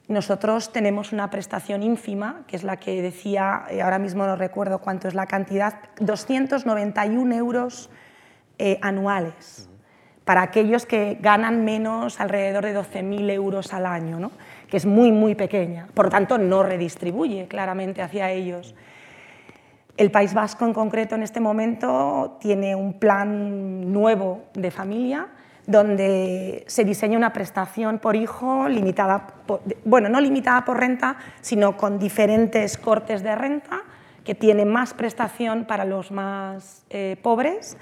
Nosotros 0.08 0.72
tenemos 0.72 1.12
una 1.12 1.30
prestación 1.30 1.84
ínfima, 1.84 2.44
que 2.48 2.56
es 2.56 2.64
la 2.64 2.78
que 2.78 3.02
decía, 3.02 3.66
eh, 3.70 3.82
ahora 3.82 4.00
mismo 4.00 4.26
no 4.26 4.38
recuerdo 4.38 4.80
cuánto 4.80 5.10
es 5.10 5.16
la 5.16 5.26
cantidad, 5.26 5.80
291 6.00 7.36
euros 7.36 7.90
eh, 8.58 8.80
anuales 8.82 9.68
para 10.24 10.42
aquellos 10.42 10.86
que 10.86 11.18
ganan 11.22 11.66
menos 11.66 12.20
alrededor 12.22 12.64
de 12.66 12.76
12.000 12.76 13.30
euros 13.32 13.74
al 13.74 13.86
año, 13.86 14.18
¿no? 14.18 14.32
que 14.70 14.78
es 14.78 14.86
muy, 14.86 15.12
muy 15.12 15.36
pequeña. 15.36 15.88
Por 15.94 16.06
lo 16.06 16.12
tanto, 16.12 16.38
no 16.38 16.64
redistribuye 16.64 17.48
claramente 17.48 18.02
hacia 18.02 18.32
ellos. 18.32 18.76
El 19.98 20.12
País 20.12 20.34
Vasco 20.34 20.66
en 20.66 20.74
concreto 20.74 21.16
en 21.16 21.24
este 21.24 21.40
momento 21.40 22.38
tiene 22.40 22.76
un 22.76 22.94
plan 22.94 23.92
nuevo 23.94 24.44
de 24.54 24.72
familia 24.72 25.28
donde 25.68 26.64
se 26.68 26.84
diseña 26.84 27.18
una 27.18 27.34
prestación 27.34 27.98
por 27.98 28.16
hijo 28.16 28.70
limitada, 28.70 29.28
bueno, 29.84 30.10
no 30.10 30.22
limitada 30.22 30.64
por 30.64 30.80
renta, 30.80 31.18
sino 31.42 31.76
con 31.76 31.98
diferentes 31.98 32.78
cortes 32.78 33.24
de 33.24 33.36
renta, 33.36 33.82
que 34.24 34.36
tiene 34.36 34.66
más 34.66 34.94
prestación 34.94 35.66
para 35.66 35.86
los 35.86 36.12
más 36.12 36.86
eh, 36.90 37.18
pobres 37.22 37.78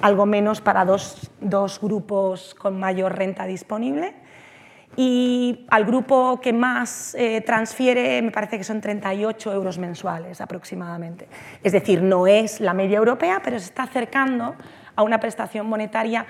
algo 0.00 0.26
menos 0.26 0.60
para 0.60 0.84
dos, 0.84 1.80
grupos 1.80 2.54
con 2.54 2.78
mayor 2.78 3.16
renta 3.16 3.46
disponible. 3.46 4.14
Y 5.00 5.64
al 5.70 5.84
grupo 5.84 6.40
que 6.40 6.52
más 6.52 7.14
eh, 7.14 7.40
transfiere 7.42 8.20
me 8.20 8.32
parece 8.32 8.58
que 8.58 8.64
son 8.64 8.80
38 8.80 9.52
euros 9.52 9.78
mensuales 9.78 10.40
aproximadamente. 10.40 11.28
Es 11.62 11.70
decir, 11.70 12.02
no 12.02 12.26
es 12.26 12.60
la 12.60 12.74
media 12.74 12.98
europea, 12.98 13.40
pero 13.44 13.60
se 13.60 13.66
está 13.66 13.84
acercando 13.84 14.56
a 14.96 15.04
una 15.04 15.20
prestación 15.20 15.68
monetaria. 15.68 16.26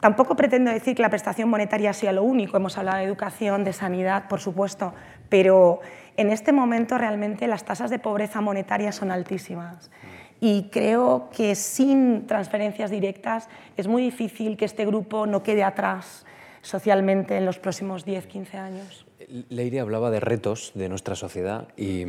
Tampoco 0.00 0.34
pretendo 0.34 0.72
decir 0.72 0.96
que 0.96 1.02
la 1.02 1.08
prestación 1.08 1.48
monetaria 1.48 1.92
sea 1.92 2.10
lo 2.12 2.24
único. 2.24 2.56
Hemos 2.56 2.76
hablado 2.78 2.98
de 2.98 3.04
educación, 3.04 3.62
de 3.62 3.72
sanidad, 3.72 4.26
por 4.26 4.40
supuesto, 4.40 4.92
pero 5.28 5.78
en 6.16 6.30
este 6.30 6.50
momento 6.50 6.98
realmente 6.98 7.46
las 7.46 7.64
tasas 7.64 7.90
de 7.90 8.00
pobreza 8.00 8.40
monetaria 8.40 8.90
son 8.90 9.12
altísimas 9.12 9.88
y 10.40 10.64
creo 10.72 11.28
que 11.30 11.54
sin 11.54 12.26
transferencias 12.26 12.90
directas 12.90 13.48
es 13.76 13.86
muy 13.86 14.02
difícil 14.02 14.56
que 14.56 14.64
este 14.64 14.84
grupo 14.84 15.26
no 15.26 15.44
quede 15.44 15.62
atrás 15.62 16.26
socialmente 16.62 17.36
en 17.36 17.46
los 17.46 17.58
próximos 17.58 18.06
10-15 18.06 18.54
años. 18.54 19.06
Leire 19.48 19.80
hablaba 19.80 20.10
de 20.10 20.18
retos 20.18 20.72
de 20.74 20.88
nuestra 20.88 21.14
sociedad 21.14 21.68
y 21.76 22.04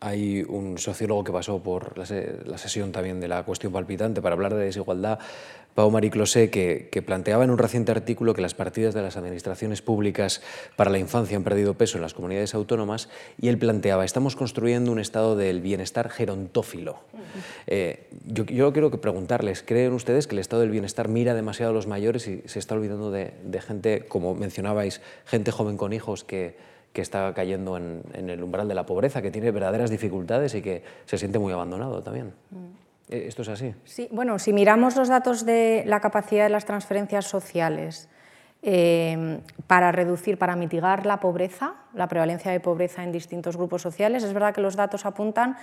hay 0.00 0.42
un 0.42 0.78
sociólogo 0.78 1.22
que 1.22 1.32
pasó 1.32 1.62
por 1.62 1.96
la, 1.96 2.06
sesión 2.58 2.90
también 2.90 3.20
de 3.20 3.28
la 3.28 3.42
cuestión 3.44 3.72
palpitante 3.72 4.22
para 4.22 4.34
hablar 4.34 4.54
de 4.54 4.64
desigualdad, 4.64 5.18
Pau 5.74 5.90
Marie 5.90 6.10
Closé, 6.10 6.50
que, 6.50 7.02
planteaba 7.04 7.44
en 7.44 7.50
un 7.50 7.58
reciente 7.58 7.90
artículo 7.90 8.32
que 8.32 8.40
las 8.40 8.54
partidas 8.54 8.94
de 8.94 9.02
las 9.02 9.16
administraciones 9.16 9.82
públicas 9.82 10.40
para 10.76 10.90
la 10.90 10.98
infancia 10.98 11.36
han 11.36 11.42
perdido 11.42 11.74
peso 11.74 11.98
en 11.98 12.02
las 12.02 12.14
comunidades 12.14 12.54
autónomas 12.54 13.08
y 13.40 13.48
él 13.48 13.58
planteaba, 13.58 14.04
estamos 14.04 14.36
construyendo 14.36 14.92
un 14.92 15.00
estado 15.00 15.36
del 15.36 15.60
bienestar 15.60 16.10
gerontófilo. 16.10 17.00
Eh, 17.66 18.06
yo, 18.24 18.72
quiero 18.72 18.90
que 18.90 18.98
preguntarles, 18.98 19.62
¿creen 19.62 19.92
ustedes 19.92 20.28
que 20.28 20.36
el 20.36 20.38
estado 20.38 20.62
del 20.62 20.70
bienestar 20.70 21.08
mira 21.08 21.34
demasiado 21.34 21.72
a 21.72 21.74
los 21.74 21.88
mayores 21.88 22.28
y 22.28 22.42
se 22.46 22.60
está 22.60 22.74
olvidando 22.74 23.10
de, 23.10 23.32
gente, 23.60 24.04
como 24.06 24.34
mencionabais, 24.34 25.00
gente 25.24 25.50
joven 25.50 25.76
con 25.76 25.92
hijos 25.92 26.22
que, 26.22 26.56
que 26.92 27.02
está 27.02 27.34
cayendo 27.34 27.76
en, 27.76 28.02
el 28.14 28.42
umbral 28.42 28.68
de 28.68 28.74
la 28.74 28.86
pobreza, 28.86 29.22
que 29.22 29.32
tiene 29.32 29.50
verdaderas 29.50 29.90
dificultades 29.90 30.54
y 30.54 30.62
que 30.62 30.84
se 31.06 31.18
siente 31.18 31.40
muy 31.40 31.52
abandonado 31.52 32.00
también? 32.02 32.32
Mm. 32.50 32.83
Eh, 33.08 33.24
¿Esto 33.28 33.42
es 33.42 33.48
así? 33.48 33.74
Sí, 33.84 34.08
bueno, 34.10 34.38
si 34.38 34.52
miramos 34.52 34.96
los 34.96 35.08
datos 35.08 35.44
de 35.44 35.84
la 35.86 36.00
capacidad 36.00 36.44
de 36.44 36.50
las 36.50 36.64
transferencias 36.64 37.26
sociales 37.26 38.08
eh, 38.62 39.40
para 39.66 39.92
reducir, 39.92 40.38
para 40.38 40.56
mitigar 40.56 41.04
la 41.04 41.20
pobreza, 41.20 41.74
la 41.92 42.08
prevalencia 42.08 42.50
de 42.50 42.60
pobreza 42.60 43.04
en 43.04 43.12
distintos 43.12 43.56
grupos 43.56 43.82
sociales, 43.82 44.22
es 44.22 44.32
verdad 44.32 44.54
que 44.54 44.62
los 44.62 44.76
datos 44.76 45.04
apuntan 45.04 45.56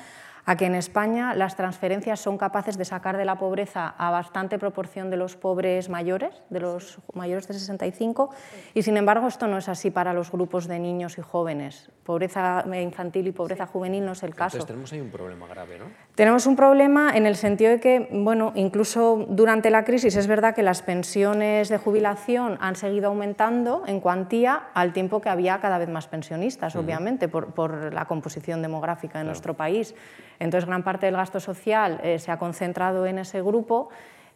a 0.46 0.56
que 0.56 0.66
en 0.66 0.76
España 0.76 1.34
las 1.36 1.56
transferencias 1.56 2.20
son 2.20 2.38
capaces 2.38 2.78
de 2.78 2.86
sacar 2.86 3.18
de 3.18 3.26
la 3.26 3.38
pobreza 3.38 3.94
a 3.98 4.12
bastante 4.12 4.58
proporción 4.58 5.10
de 5.10 5.18
los 5.18 5.36
pobres 5.36 5.90
mayores, 5.90 6.34
de 6.50 6.60
los 6.60 7.00
mayores 7.14 7.48
de 7.48 7.54
65, 7.54 8.32
y 8.74 8.84
sin 8.84 8.98
embargo 8.98 9.28
esto 9.28 9.48
no 9.48 9.58
es 9.58 9.70
así 9.70 9.92
para 9.92 10.14
los 10.14 10.32
grupos 10.32 10.68
de 10.68 10.80
niños 10.80 11.18
y 11.18 11.22
jóvenes. 11.22 11.90
Pobreza 12.04 12.64
infantil 12.82 13.28
y 13.28 13.32
pobreza 13.32 13.66
juvenil 13.68 14.06
no 14.06 14.14
es 14.14 14.24
el 14.24 14.36
caso. 14.36 14.58
Entonces 14.58 14.68
tenemos 14.68 14.94
ahí 14.94 15.02
un 15.02 15.12
problema 15.12 15.48
grave, 15.48 15.78
¿no? 15.78 15.86
Tenemos 16.16 16.46
un 16.46 16.58
problema 16.58 17.16
en 17.16 17.26
el 17.26 17.38
sentido 17.38 17.72
de 17.72 17.80
que, 17.80 18.10
bueno, 18.12 18.52
incluso 18.56 19.26
durante 19.30 19.70
la 19.70 19.86
crisis 19.86 20.18
es 20.18 20.28
verdad 20.28 20.54
que 20.54 20.62
las 20.62 20.82
pensiones 20.82 21.70
de 21.70 21.78
jubilación 21.78 22.58
han 22.60 22.76
seguido 22.76 23.08
aumentando 23.08 23.84
en 23.88 24.02
cuantía 24.02 24.64
al 24.74 24.92
tiempo 24.92 25.22
que 25.22 25.30
había 25.30 25.60
cada 25.62 25.78
vez 25.78 25.88
más 25.88 26.08
pensionistas, 26.08 26.76
obviamente, 26.76 27.30
por, 27.30 27.94
la 27.94 28.06
composición 28.06 28.62
demográfica 28.62 29.20
de 29.20 29.24
nuestro 29.24 29.54
país. 29.54 29.96
Entonces, 30.40 30.68
gran 30.68 30.84
parte 30.84 31.06
del 31.06 31.16
gasto 31.16 31.40
social 31.40 32.02
eh, 32.04 32.20
se 32.20 32.30
ha 32.30 32.38
concentrado 32.38 33.06
en 33.06 33.18
ese 33.18 33.42
grupo. 33.42 33.88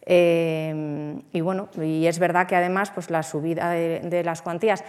Eh, 0.06 1.20
y 1.32 1.40
bueno, 1.42 1.68
y 1.80 2.06
es 2.06 2.18
verdad 2.18 2.46
que 2.46 2.56
además 2.56 2.90
pues, 2.90 3.10
la 3.10 3.22
subida 3.22 3.70
de, 3.70 4.22
las 4.24 4.40
cuantías 4.40 4.82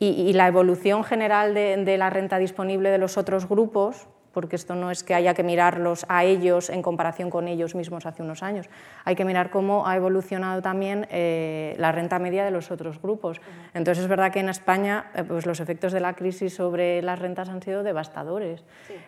y, 0.00 0.32
la 0.32 0.48
evolución 0.48 1.04
general 1.04 1.54
de, 1.54 1.96
la 1.96 2.10
renta 2.10 2.38
disponible 2.38 2.90
de 2.90 2.98
los 2.98 3.16
otros 3.16 3.48
grupos, 3.48 4.08
porque 4.32 4.56
esto 4.56 4.74
no 4.74 4.90
es 4.90 5.02
que 5.02 5.14
haya 5.14 5.34
que 5.34 5.42
mirarlos 5.42 6.06
a 6.08 6.24
ellos 6.24 6.70
en 6.70 6.82
comparación 6.82 7.30
con 7.30 7.48
ellos 7.48 7.74
mismos 7.74 8.06
hace 8.06 8.22
unos 8.22 8.42
años. 8.42 8.68
Hay 9.04 9.14
que 9.14 9.24
mirar 9.24 9.50
cómo 9.50 9.86
ha 9.86 9.96
evolucionado 9.96 10.62
también 10.62 11.06
eh, 11.10 11.74
la 11.78 11.92
renta 11.92 12.18
media 12.18 12.44
de 12.44 12.50
los 12.50 12.70
otros 12.70 13.00
grupos. 13.00 13.40
Entonces 13.74 14.04
es 14.04 14.08
verdad 14.08 14.32
que 14.32 14.40
en 14.40 14.48
España 14.48 15.10
eh, 15.14 15.24
pues 15.24 15.46
los 15.46 15.60
efectos 15.60 15.92
de 15.92 16.00
la 16.00 16.14
crisis 16.14 16.54
sobre 16.54 17.02
las 17.02 17.18
rentas 17.18 17.48
han 17.48 17.62
sido 17.62 17.82
devastadores. 17.82 18.64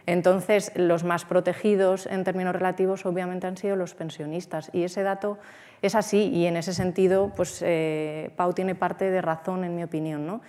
Entonces 0.07 0.73
los 0.77 1.05
más 1.05 1.25
protegidos 1.25 2.07
en 2.07 2.25
términos 2.25 2.55
relativos 2.55 3.07
obviamente 3.07 3.47
han 3.47 3.57
sido 3.57 3.77
los 3.77 3.95
pensionistas 3.95 4.71
y 4.73 4.85
ese 4.85 5.03
dato 5.03 5.39
es 5.83 5.95
así 5.95 6.29
y 6.29 6.47
en 6.47 6.57
ese 6.57 6.73
sentido 6.73 7.33
pues 7.35 7.63
eh, 7.63 8.31
Pau 8.37 8.53
tiene 8.53 8.75
parte 8.75 9.11
de 9.11 9.21
razón 9.21 9.65
en 9.65 9.75
mi 9.75 9.83
opinión. 9.83 10.27
¿no? 10.27 10.41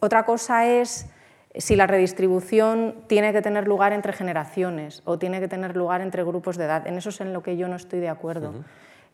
otra 0.00 0.24
cosa 0.24 0.66
es 0.66 1.06
si 1.56 1.76
la 1.76 1.86
redistribución 1.86 2.94
tiene 3.06 3.32
que 3.32 3.42
tener 3.42 3.68
lugar 3.68 3.92
entre 3.92 4.12
generaciones 4.12 5.02
o 5.04 5.18
tiene 5.18 5.40
que 5.40 5.48
tener 5.48 5.76
lugar 5.76 6.00
entre 6.00 6.24
grupos 6.24 6.56
de 6.56 6.64
edad. 6.64 6.86
En 6.86 6.96
eso 6.96 7.10
es 7.10 7.20
en 7.20 7.32
lo 7.32 7.42
que 7.42 7.56
yo 7.56 7.68
no 7.68 7.76
estoy 7.76 8.00
de 8.00 8.08
acuerdo. 8.08 8.64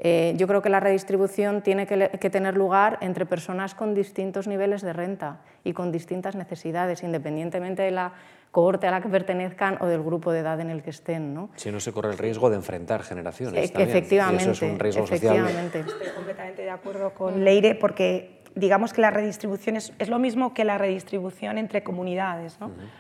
Eh, 0.03 0.33
yo 0.39 0.47
creo 0.47 0.63
que 0.63 0.71
la 0.71 0.81
redistribución 0.81 1.61
tiene 1.61 1.87
que, 1.87 2.31
tener 2.31 2.57
lugar 2.57 2.97
entre 3.03 3.27
personas 3.27 3.75
con 3.75 3.95
distintos 3.95 4.49
niveles 4.49 4.81
de 4.81 4.95
renta 4.95 5.43
y 5.63 5.75
con 5.75 5.93
distintas 5.93 6.37
necesidades, 6.37 7.03
independientemente 7.03 7.83
de 7.83 7.91
la 7.91 8.15
cohorte 8.51 8.87
a 8.87 8.91
la 8.91 9.03
que 9.03 9.11
pertenezcan 9.11 9.77
o 9.81 9.87
del 9.87 10.03
grupo 10.03 10.33
de 10.33 10.41
edad 10.41 10.59
en 10.61 10.71
el 10.71 10.83
que 10.83 10.89
estén. 10.89 11.35
¿no? 11.35 11.51
Si 11.57 11.71
no 11.71 11.81
se 11.81 11.93
corre 11.93 12.13
el 12.13 12.19
riesgo 12.19 12.49
de 12.49 12.57
enfrentar 12.57 13.03
generaciones. 13.03 13.71
E 13.75 13.83
efectivamente. 13.83 14.43
eso 14.43 14.53
es 14.53 14.63
un 14.63 14.79
riesgo 14.79 15.07
social. 15.07 15.47
Estoy 15.47 15.83
completamente 16.17 16.63
de 16.63 16.71
acuerdo 16.71 17.13
con 17.13 17.45
Leire 17.45 17.75
porque 17.75 18.40
digamos 18.55 18.93
que 18.93 19.01
la 19.01 19.11
redistribución 19.11 19.77
es, 19.77 20.09
lo 20.09 20.19
mismo 20.19 20.55
que 20.55 20.65
la 20.65 20.79
redistribución 20.79 21.59
entre 21.59 21.83
comunidades. 21.83 22.59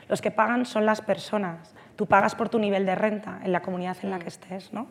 Los 0.09 0.20
que 0.20 0.30
pagan 0.30 0.66
son 0.66 0.86
las 0.86 1.01
personas. 1.01 1.74
Tú 1.96 2.07
pagas 2.07 2.34
por 2.34 2.48
tu 2.48 2.59
nivel 2.59 2.86
de 2.86 2.94
renta 2.94 3.40
en 3.44 3.53
la 3.53 3.61
comunidad 3.61 3.96
en 4.03 4.11
la 4.11 4.18
que 4.18 4.28
estés. 4.28 4.72
¿no? 4.72 4.86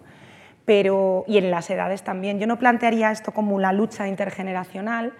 Pero, 0.66 1.24
y 1.28 1.38
en 1.38 1.49
las 1.49 1.70
edades 1.70 2.03
también. 2.03 2.39
Yo 2.39 2.47
no 2.47 2.60
plantearía 2.60 3.12
esto 3.12 3.32
como 3.32 3.55
una 3.55 3.72
lucha 3.74 4.07
intergeneracional. 4.07 5.14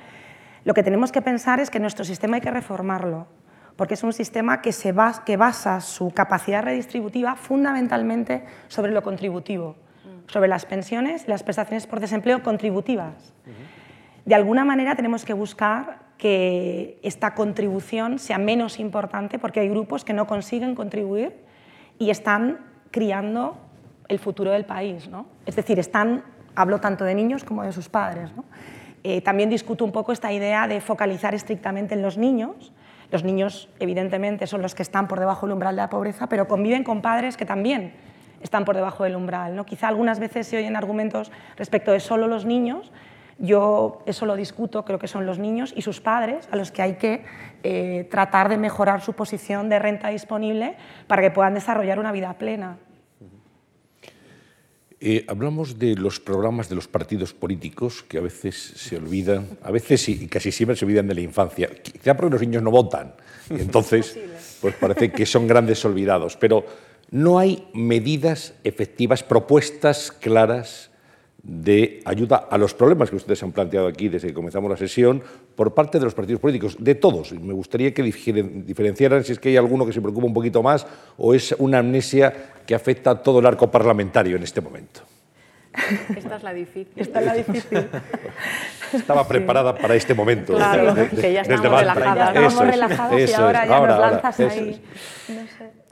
Lo 0.66 0.74
que 0.74 0.84
tenemos 0.84 1.12
que 1.12 1.22
pensar 1.22 1.60
es 1.60 1.70
que 1.70 1.80
nuestro 1.80 2.06
sistema 2.06 2.36
hay 2.36 2.42
que 2.42 2.52
reformarlo, 2.52 3.28
porque 3.76 3.94
es 3.94 4.04
un 4.04 4.14
sistema 4.14 4.62
que, 4.62 4.74
se 4.74 4.94
que 5.26 5.38
basa 5.38 5.80
su 5.80 6.12
capacidad 6.12 6.64
redistributiva 6.64 7.36
fundamentalmente 7.36 8.44
sobre 8.68 8.92
lo 8.92 9.02
contributivo, 9.02 9.78
sobre 10.28 10.50
las 10.50 10.66
pensiones 10.66 11.24
y 11.26 11.30
las 11.30 11.44
prestaciones 11.44 11.88
por 11.88 12.02
desempleo 12.02 12.44
contributivas 12.44 13.34
de 14.30 14.36
alguna 14.36 14.64
manera 14.64 14.96
tenemos 14.96 15.26
que 15.26 15.34
buscar 15.34 16.02
que 16.20 17.00
esta 17.02 17.34
contribución 17.34 18.20
sea 18.20 18.38
menos 18.38 18.80
importante 18.80 19.40
porque 19.40 19.60
hay 19.60 19.70
grupos 19.70 20.06
que 20.06 20.14
no 20.14 20.28
consiguen 20.28 20.76
contribuir 20.76 21.36
y 21.98 22.12
están 22.12 22.60
criando 22.92 23.58
el 24.08 24.20
futuro 24.20 24.52
del 24.52 24.66
país. 24.66 25.08
¿no? 25.08 25.26
Es 25.48 25.56
decir, 25.56 25.80
están, 25.80 26.24
hablo 26.54 26.80
tanto 26.80 27.06
de 27.06 27.16
niños 27.16 27.44
como 27.44 27.64
de 27.64 27.72
sus 27.72 27.90
padres. 27.90 28.30
Eh, 29.04 29.22
también 29.22 29.50
discuto 29.50 29.84
un 29.84 29.92
poco 29.92 30.12
esta 30.12 30.32
idea 30.32 30.68
de 30.68 30.80
focalizar 30.80 31.34
estrictamente 31.34 31.96
en 31.96 32.04
los 32.04 32.20
niños. 32.20 32.72
Los 33.10 33.24
niños, 33.24 33.68
evidentemente, 33.80 34.46
son 34.46 34.62
los 34.62 34.76
que 34.76 34.84
están 34.84 35.08
por 35.08 35.20
debajo 35.20 35.48
del 35.48 35.54
umbral 35.54 35.76
de 35.76 35.82
la 35.82 35.90
pobreza, 35.90 36.30
pero 36.30 36.48
conviven 36.48 36.84
con 36.84 37.02
padres 37.02 37.36
que 37.36 37.46
también 37.46 37.94
están 38.44 38.64
por 38.64 38.76
debajo 38.76 39.06
del 39.06 39.16
umbral. 39.16 39.56
¿no? 39.56 39.66
Quizá 39.66 39.88
algunas 39.88 40.20
veces 40.20 40.46
se 40.46 40.58
oyen 40.58 40.76
argumentos 40.76 41.32
respecto 41.58 41.92
de 41.92 42.00
solo 42.00 42.28
los 42.28 42.46
niños, 42.46 42.92
Yo 43.40 44.04
eso 44.06 44.26
lo 44.26 44.36
discuto, 44.36 44.84
creo 44.84 45.00
que 45.00 45.08
son 45.08 45.26
los 45.26 45.40
niños 45.40 45.74
y 45.76 45.82
sus 45.82 46.02
padres 46.02 46.48
a 46.52 46.58
los 46.58 46.72
que 46.72 46.82
hay 46.82 46.96
que 46.96 47.24
eh, 47.64 48.08
tratar 48.12 48.50
de 48.50 48.58
mejorar 48.58 49.02
su 49.02 49.14
posición 49.14 49.70
de 49.70 49.80
renta 49.80 50.10
disponible 50.10 50.76
para 51.08 51.22
que 51.22 51.32
puedan 51.32 51.54
desarrollar 51.54 52.00
una 52.00 52.12
vida 52.12 52.38
plena. 52.38 52.78
Eh, 55.02 55.24
hablamos 55.30 55.80
de 55.80 55.96
los 55.96 56.20
programas 56.20 56.68
de 56.68 56.76
los 56.76 56.90
partidos 56.90 57.34
políticos 57.34 58.04
que 58.04 58.18
a 58.18 58.22
veces 58.22 58.56
se 58.76 58.98
olvidan, 58.98 59.48
a 59.64 59.72
veces 59.72 60.10
y 60.10 60.28
casi 60.28 60.52
siempre 60.52 60.76
se 60.76 60.84
olvidan 60.84 61.08
de 61.08 61.16
la 61.16 61.22
infancia, 61.22 61.70
quizá 61.82 62.18
porque 62.18 62.34
los 62.34 62.42
niños 62.42 62.62
no 62.62 62.70
votan, 62.70 63.14
y 63.50 63.62
entonces 63.62 64.20
pues 64.60 64.76
parece 64.76 65.10
que 65.10 65.26
son 65.26 65.48
grandes 65.48 65.86
olvidados, 65.86 66.36
pero 66.36 66.66
no 67.12 67.40
hay 67.40 67.70
medidas 67.74 68.56
efectivas, 68.66 69.24
propuestas 69.24 70.12
claras 70.12 70.92
de 71.42 72.02
ayuda 72.06 72.48
a 72.50 72.58
los 72.58 72.74
problemas 72.74 73.10
que 73.10 73.16
ustedes 73.16 73.42
han 73.44 73.52
planteado 73.52 73.88
aquí 73.88 74.10
desde 74.10 74.28
que 74.28 74.34
comenzamos 74.34 74.70
la 74.70 74.78
sesión 74.78 75.24
por 75.56 75.74
parte 75.74 75.98
de 75.98 76.06
los 76.06 76.14
partidos 76.14 76.42
políticos, 76.42 76.76
de 76.80 76.96
todos. 76.96 77.32
Me 77.32 77.54
gustaría 77.54 77.94
que 77.94 78.04
diferenciaran 78.04 79.24
si 79.24 79.32
es 79.32 79.40
que 79.40 79.50
hay 79.50 79.58
alguno 79.58 79.86
que 79.86 79.94
se 79.94 80.02
preocupa 80.02 80.28
un 80.28 80.34
poquito 80.34 80.62
más 80.62 80.86
o 81.18 81.34
es 81.34 81.56
una 81.60 81.80
amnesia 81.80 82.34
que 82.66 82.76
afecta 82.76 83.12
a 83.12 83.24
todo 83.24 83.40
el 83.40 83.46
arco 83.46 83.72
parlamentario 83.72 84.36
en 84.36 84.44
este 84.44 84.62
momento. 84.62 85.02
Esta 86.16 86.36
es 86.36 86.44
la 86.44 86.54
difícil. 86.54 86.94
Esta 86.96 87.20
es 87.20 87.26
la 87.26 87.34
difícil. 87.34 87.88
Estaba 88.94 89.28
preparada 89.28 89.76
para 89.76 89.96
este 89.96 90.14
momento. 90.14 90.56
Claro, 90.56 90.94
que 91.10 91.34
ya 91.34 91.42
estamos 91.42 91.80
relajadas. 91.80 92.34
Ya 92.34 92.48
estábamos 92.48 92.68
relajados 92.68 93.30
y 93.30 93.34
ahora 93.34 93.66
ya 93.66 93.80
nos 93.80 94.00
lanzas 94.00 94.40
ahí. 94.40 94.82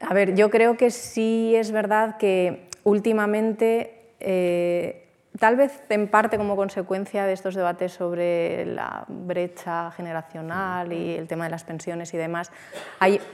A 0.01 0.13
ver, 0.13 0.35
yo 0.35 0.49
creo 0.49 0.77
que 0.77 0.91
sí 0.91 1.55
es 1.55 1.71
verdad 1.71 2.17
que 2.17 2.69
últimamente 2.83 3.93
eh, 4.19 5.06
tal 5.39 5.55
vez 5.55 5.83
en 5.89 6.07
parte 6.07 6.37
como 6.37 6.55
consecuencia 6.55 7.25
de 7.25 7.33
estos 7.33 7.55
debates 7.55 7.93
sobre 7.93 8.65
la 8.65 9.05
brecha 9.07 9.91
generacional 9.91 10.91
y 10.93 11.15
el 11.15 11.27
tema 11.27 11.45
de 11.45 11.51
las 11.51 11.63
pensiones 11.63 12.13
y 12.13 12.17
demás, 12.17 12.51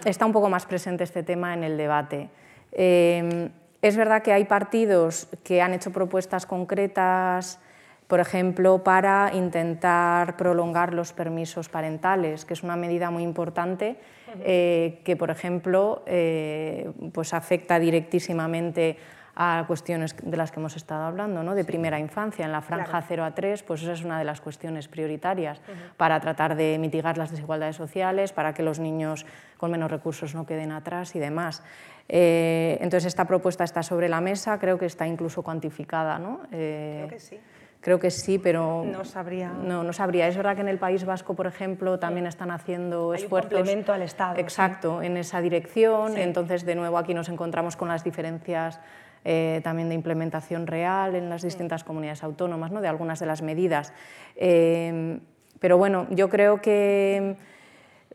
está 0.06 0.26
un 0.26 0.34
poco 0.34 0.50
más 0.50 0.66
presente 0.66 1.04
este 1.04 1.24
tema 1.24 1.54
en 1.54 1.64
el 1.64 1.78
debate. 1.78 2.30
Em, 2.72 3.50
es 3.82 3.98
verdad 3.98 4.22
que 4.22 4.34
hay 4.34 4.46
partidos 4.46 5.28
que 5.44 5.62
han 5.62 5.74
hecho 5.74 5.92
propuestas 5.92 6.46
concretas, 6.46 7.60
por 8.08 8.20
ejemplo, 8.20 8.84
para 8.84 9.32
intentar 9.34 10.38
prolongar 10.38 10.94
los 10.94 11.14
permisos 11.14 11.70
parentales, 11.70 12.46
que 12.46 12.54
es 12.54 12.64
una 12.64 12.76
medida 12.76 13.12
muy 13.12 13.24
importante 13.24 13.98
eh, 14.44 15.02
que, 15.04 15.16
por 15.16 15.30
ejemplo, 15.30 16.04
eh, 16.06 16.92
pues 17.14 17.34
afecta 17.34 17.80
directísimamente 17.80 18.98
a 18.98 19.23
cuestiones 19.68 20.16
de 20.22 20.38
las 20.38 20.52
que 20.52 20.60
hemos 20.60 20.76
estado 20.76 21.06
hablando, 21.06 21.44
¿no? 21.44 21.56
de 21.56 21.66
primera 21.66 22.00
infancia. 22.00 22.46
En 22.46 22.52
la 22.52 22.62
franja 22.62 23.02
0 23.02 23.24
a 23.24 23.34
3, 23.34 23.64
pues 23.64 23.82
esa 23.82 23.94
es 23.94 24.04
una 24.04 24.20
de 24.20 24.26
las 24.26 24.42
cuestiones 24.42 24.88
prioritarias 24.88 25.62
para 25.98 26.20
tratar 26.20 26.56
de 26.56 26.78
mitigar 26.80 27.18
las 27.18 27.32
desigualdades 27.32 27.76
sociales, 27.76 28.32
para 28.32 28.54
que 28.54 28.64
los 28.64 28.80
niños 28.80 29.26
con 29.58 29.72
menos 29.72 29.90
recursos 29.90 30.36
no 30.36 30.46
queden 30.46 30.72
atrás 30.72 31.16
y 31.16 31.20
demás. 31.20 31.64
Eh, 32.10 32.78
entonces, 32.82 33.08
esta 33.08 33.26
propuesta 33.26 33.64
está 33.64 33.82
sobre 33.82 34.10
la 34.10 34.22
mesa, 34.22 34.60
creo 34.60 34.78
que 34.78 34.86
está 34.86 35.08
incluso 35.08 35.42
cuantificada. 35.42 36.20
¿no? 36.20 36.42
Eh, 36.52 37.06
creo 37.08 37.10
que 37.10 37.20
sí. 37.20 37.40
Creo 37.84 38.00
que 38.00 38.12
sí, 38.12 38.40
pero 38.40 38.86
no 38.86 39.04
sabría. 39.04 39.50
No, 39.50 39.84
no 39.84 39.92
sabría. 39.92 40.30
Es 40.30 40.38
verdad 40.38 40.56
que 40.56 40.62
en 40.62 40.70
el 40.70 40.78
País 40.78 41.04
Vasco, 41.04 41.34
por 41.34 41.48
ejemplo, 41.48 42.00
también 42.00 42.26
están 42.28 42.50
haciendo 42.50 43.12
Hay 43.12 43.22
esfuerzos. 43.22 43.52
Un 43.52 43.58
complemento 43.58 43.92
al 43.92 44.04
Estado. 44.04 44.40
Exacto, 44.40 45.02
en 45.02 45.18
esa 45.18 45.42
dirección. 45.42 46.18
Entonces, 46.18 46.64
de 46.64 46.76
nuevo, 46.76 46.98
aquí 46.98 47.14
nos 47.14 47.28
encontramos 47.28 47.76
con 47.76 47.90
las 47.90 48.02
diferencias 48.02 48.80
eh, 49.26 49.62
también 49.64 49.88
de 49.88 49.96
implementación 49.96 50.68
real 50.68 51.16
en 51.16 51.30
las 51.30 51.44
distintas 51.44 51.86
comunidades 51.86 52.24
autónomas, 52.24 52.72
¿no? 52.72 52.82
de 52.82 52.90
algunas 52.90 53.20
de 53.20 53.26
las 53.26 53.42
medidas. 53.42 53.94
Eh, 54.36 55.20
pero 55.60 55.78
bueno, 55.78 56.08
yo 56.10 56.28
creo 56.28 56.62
que 56.62 57.38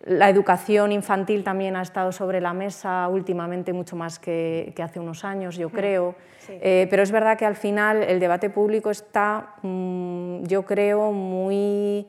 la 0.04 0.28
educación 0.28 0.92
infantil 0.92 1.44
también 1.44 1.76
ha 1.76 1.82
estado 1.82 2.12
sobre 2.12 2.42
la 2.42 2.52
mesa 2.52 3.08
últimamente 3.08 3.72
mucho 3.72 3.96
más 3.96 4.18
que, 4.18 4.74
hace 4.82 5.00
unos 5.00 5.24
años, 5.24 5.56
yo 5.56 5.70
creo. 5.70 6.14
Eh, 6.50 6.86
pero 6.90 7.02
es 7.02 7.10
verdad 7.10 7.38
que 7.38 7.46
al 7.46 7.56
final 7.56 8.02
el 8.02 8.20
debate 8.20 8.50
público 8.50 8.90
está, 8.90 9.54
mm, 9.62 10.44
yo 10.44 10.66
creo, 10.66 11.12
muy 11.12 12.06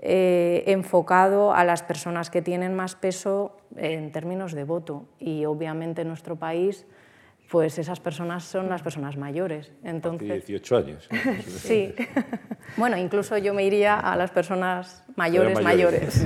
enfocado 0.00 1.52
a 1.52 1.64
las 1.64 1.82
personas 1.82 2.30
que 2.30 2.40
tienen 2.40 2.72
más 2.76 2.94
peso 2.94 3.56
en 3.74 4.12
términos 4.12 4.52
de 4.52 4.62
voto. 4.62 5.06
Y 5.18 5.44
obviamente 5.44 6.02
en 6.02 6.08
nuestro 6.08 6.36
país 6.36 6.86
pues 7.48 7.78
esas 7.78 7.98
personas 8.00 8.44
son 8.44 8.68
las 8.68 8.82
personas 8.82 9.16
mayores. 9.16 9.72
Entonces, 9.82 10.46
18 10.46 10.76
años. 10.76 11.08
sí. 11.46 11.94
bueno, 12.76 12.96
incluso 12.96 13.38
yo 13.38 13.54
me 13.54 13.64
iría 13.64 13.98
a 13.98 14.16
las 14.16 14.30
personas 14.30 15.02
mayores 15.16 15.60
mayores. 15.62 16.22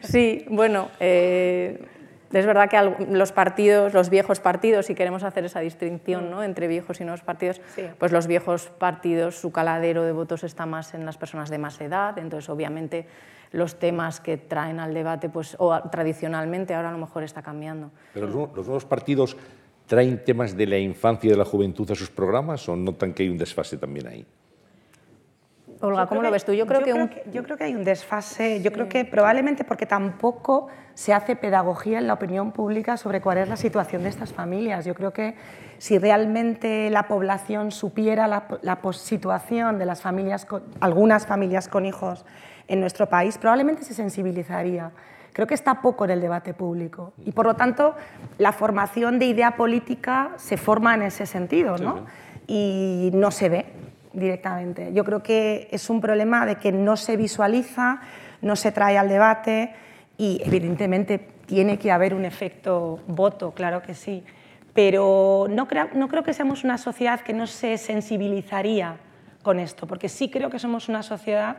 Sí. 0.00 0.44
bueno, 0.48 0.88
eh, 1.00 1.84
es 2.32 2.46
verdad 2.46 2.68
que 2.68 3.06
los 3.12 3.32
partidos, 3.32 3.92
los 3.92 4.08
viejos 4.08 4.40
partidos, 4.40 4.86
si 4.86 4.94
queremos 4.94 5.22
hacer 5.22 5.44
esa 5.44 5.60
distinción 5.60 6.30
¿no? 6.30 6.42
entre 6.42 6.66
viejos 6.66 7.00
y 7.00 7.04
nuevos 7.04 7.22
partidos, 7.22 7.60
pues 7.98 8.10
los 8.10 8.26
viejos 8.26 8.68
partidos, 8.78 9.36
su 9.36 9.52
caladero 9.52 10.02
de 10.02 10.12
votos 10.12 10.44
está 10.44 10.66
más 10.66 10.94
en 10.94 11.04
las 11.04 11.18
personas 11.18 11.50
de 11.50 11.58
más 11.58 11.80
edad, 11.80 12.18
entonces 12.18 12.48
obviamente 12.48 13.06
los 13.52 13.78
temas 13.78 14.20
que 14.20 14.36
traen 14.36 14.80
al 14.80 14.92
debate, 14.92 15.28
pues, 15.28 15.56
o 15.58 15.78
tradicionalmente 15.90 16.74
ahora 16.74 16.88
a 16.88 16.92
lo 16.92 16.98
mejor 16.98 17.22
está 17.22 17.42
cambiando. 17.42 17.90
Pero 18.12 18.26
los 18.26 18.66
nuevos 18.66 18.84
partidos 18.84 19.36
¿Traen 19.86 20.24
temas 20.24 20.56
de 20.56 20.66
la 20.66 20.78
infancia 20.78 21.28
y 21.28 21.30
de 21.30 21.36
la 21.36 21.44
juventud 21.44 21.88
a 21.90 21.94
sus 21.94 22.10
programas 22.10 22.68
o 22.68 22.74
notan 22.74 23.14
que 23.14 23.22
hay 23.22 23.28
un 23.28 23.38
desfase 23.38 23.76
también 23.76 24.08
ahí? 24.08 24.26
Olga, 25.80 26.06
¿cómo 26.06 26.22
lo 26.22 26.30
ves 26.30 26.44
tú? 26.44 26.52
Yo 26.52 26.66
creo, 26.66 26.82
que, 26.82 27.24
yo 27.32 27.42
creo 27.42 27.56
que 27.56 27.64
hay 27.64 27.74
un 27.74 27.84
desfase. 27.84 28.62
Yo 28.62 28.72
creo 28.72 28.88
que 28.88 29.04
probablemente 29.04 29.62
porque 29.62 29.86
tampoco 29.86 30.68
se 30.94 31.12
hace 31.12 31.36
pedagogía 31.36 31.98
en 31.98 32.06
la 32.06 32.14
opinión 32.14 32.52
pública 32.52 32.96
sobre 32.96 33.20
cuál 33.20 33.38
es 33.38 33.48
la 33.48 33.56
situación 33.56 34.02
de 34.02 34.08
estas 34.08 34.32
familias. 34.32 34.84
Yo 34.86 34.94
creo 34.94 35.12
que 35.12 35.34
si 35.78 35.98
realmente 35.98 36.88
la 36.90 37.06
población 37.06 37.70
supiera 37.70 38.26
la, 38.26 38.48
la 38.62 38.80
situación 38.92 39.78
de 39.78 39.86
las 39.86 40.00
familias, 40.00 40.46
algunas 40.80 41.26
familias 41.26 41.68
con 41.68 41.84
hijos 41.84 42.24
en 42.68 42.80
nuestro 42.80 43.08
país, 43.08 43.36
probablemente 43.38 43.84
se 43.84 43.94
sensibilizaría 43.94 44.90
creo 45.36 45.46
que 45.46 45.52
está 45.52 45.82
poco 45.82 46.06
en 46.06 46.12
el 46.12 46.22
debate 46.22 46.54
público. 46.54 47.12
Y 47.26 47.32
por 47.32 47.44
lo 47.44 47.56
tanto, 47.56 47.94
la 48.38 48.52
formación 48.52 49.18
de 49.18 49.26
idea 49.26 49.54
política 49.54 50.30
se 50.36 50.56
forma 50.56 50.94
en 50.94 51.02
ese 51.02 51.26
sentido, 51.26 51.76
¿no? 51.76 52.06
Y 52.46 53.10
no 53.12 53.30
se 53.30 53.50
ve 53.50 53.66
directamente. 54.14 54.94
Yo 54.94 55.04
creo 55.04 55.22
que 55.22 55.68
es 55.70 55.90
un 55.90 56.00
problema 56.00 56.46
de 56.46 56.56
que 56.56 56.72
no 56.72 56.96
se 56.96 57.18
visualiza, 57.18 58.00
no 58.40 58.56
se 58.56 58.72
trae 58.72 58.96
al 58.96 59.10
debate 59.10 59.74
y 60.16 60.40
evidentemente 60.42 61.18
tiene 61.44 61.78
que 61.78 61.92
haber 61.92 62.14
un 62.14 62.24
efecto 62.24 63.00
voto, 63.06 63.50
claro 63.50 63.82
que 63.82 63.92
sí. 63.92 64.24
Pero 64.72 65.48
no 65.50 65.68
creo, 65.68 65.90
no 65.92 66.08
creo 66.08 66.22
que 66.22 66.32
seamos 66.32 66.64
una 66.64 66.78
sociedad 66.78 67.20
que 67.20 67.34
no 67.34 67.46
se 67.46 67.76
sensibilizaría 67.76 68.96
con 69.42 69.60
esto, 69.60 69.86
porque 69.86 70.08
sí 70.08 70.30
creo 70.30 70.48
que 70.48 70.58
somos 70.58 70.88
una 70.88 71.02
sociedad 71.02 71.58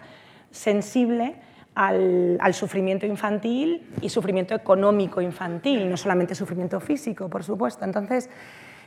sensible 0.50 1.36
al, 1.78 2.54
sufrimiento 2.54 3.06
infantil 3.06 3.88
y 4.02 4.10
sufrimiento 4.10 4.56
económico 4.56 5.22
infantil, 5.22 5.88
no 5.90 5.96
solamente 5.96 6.34
sufrimiento 6.34 6.80
físico, 6.80 7.30
por 7.30 7.44
supuesto. 7.44 7.86
Entonces, 7.86 8.32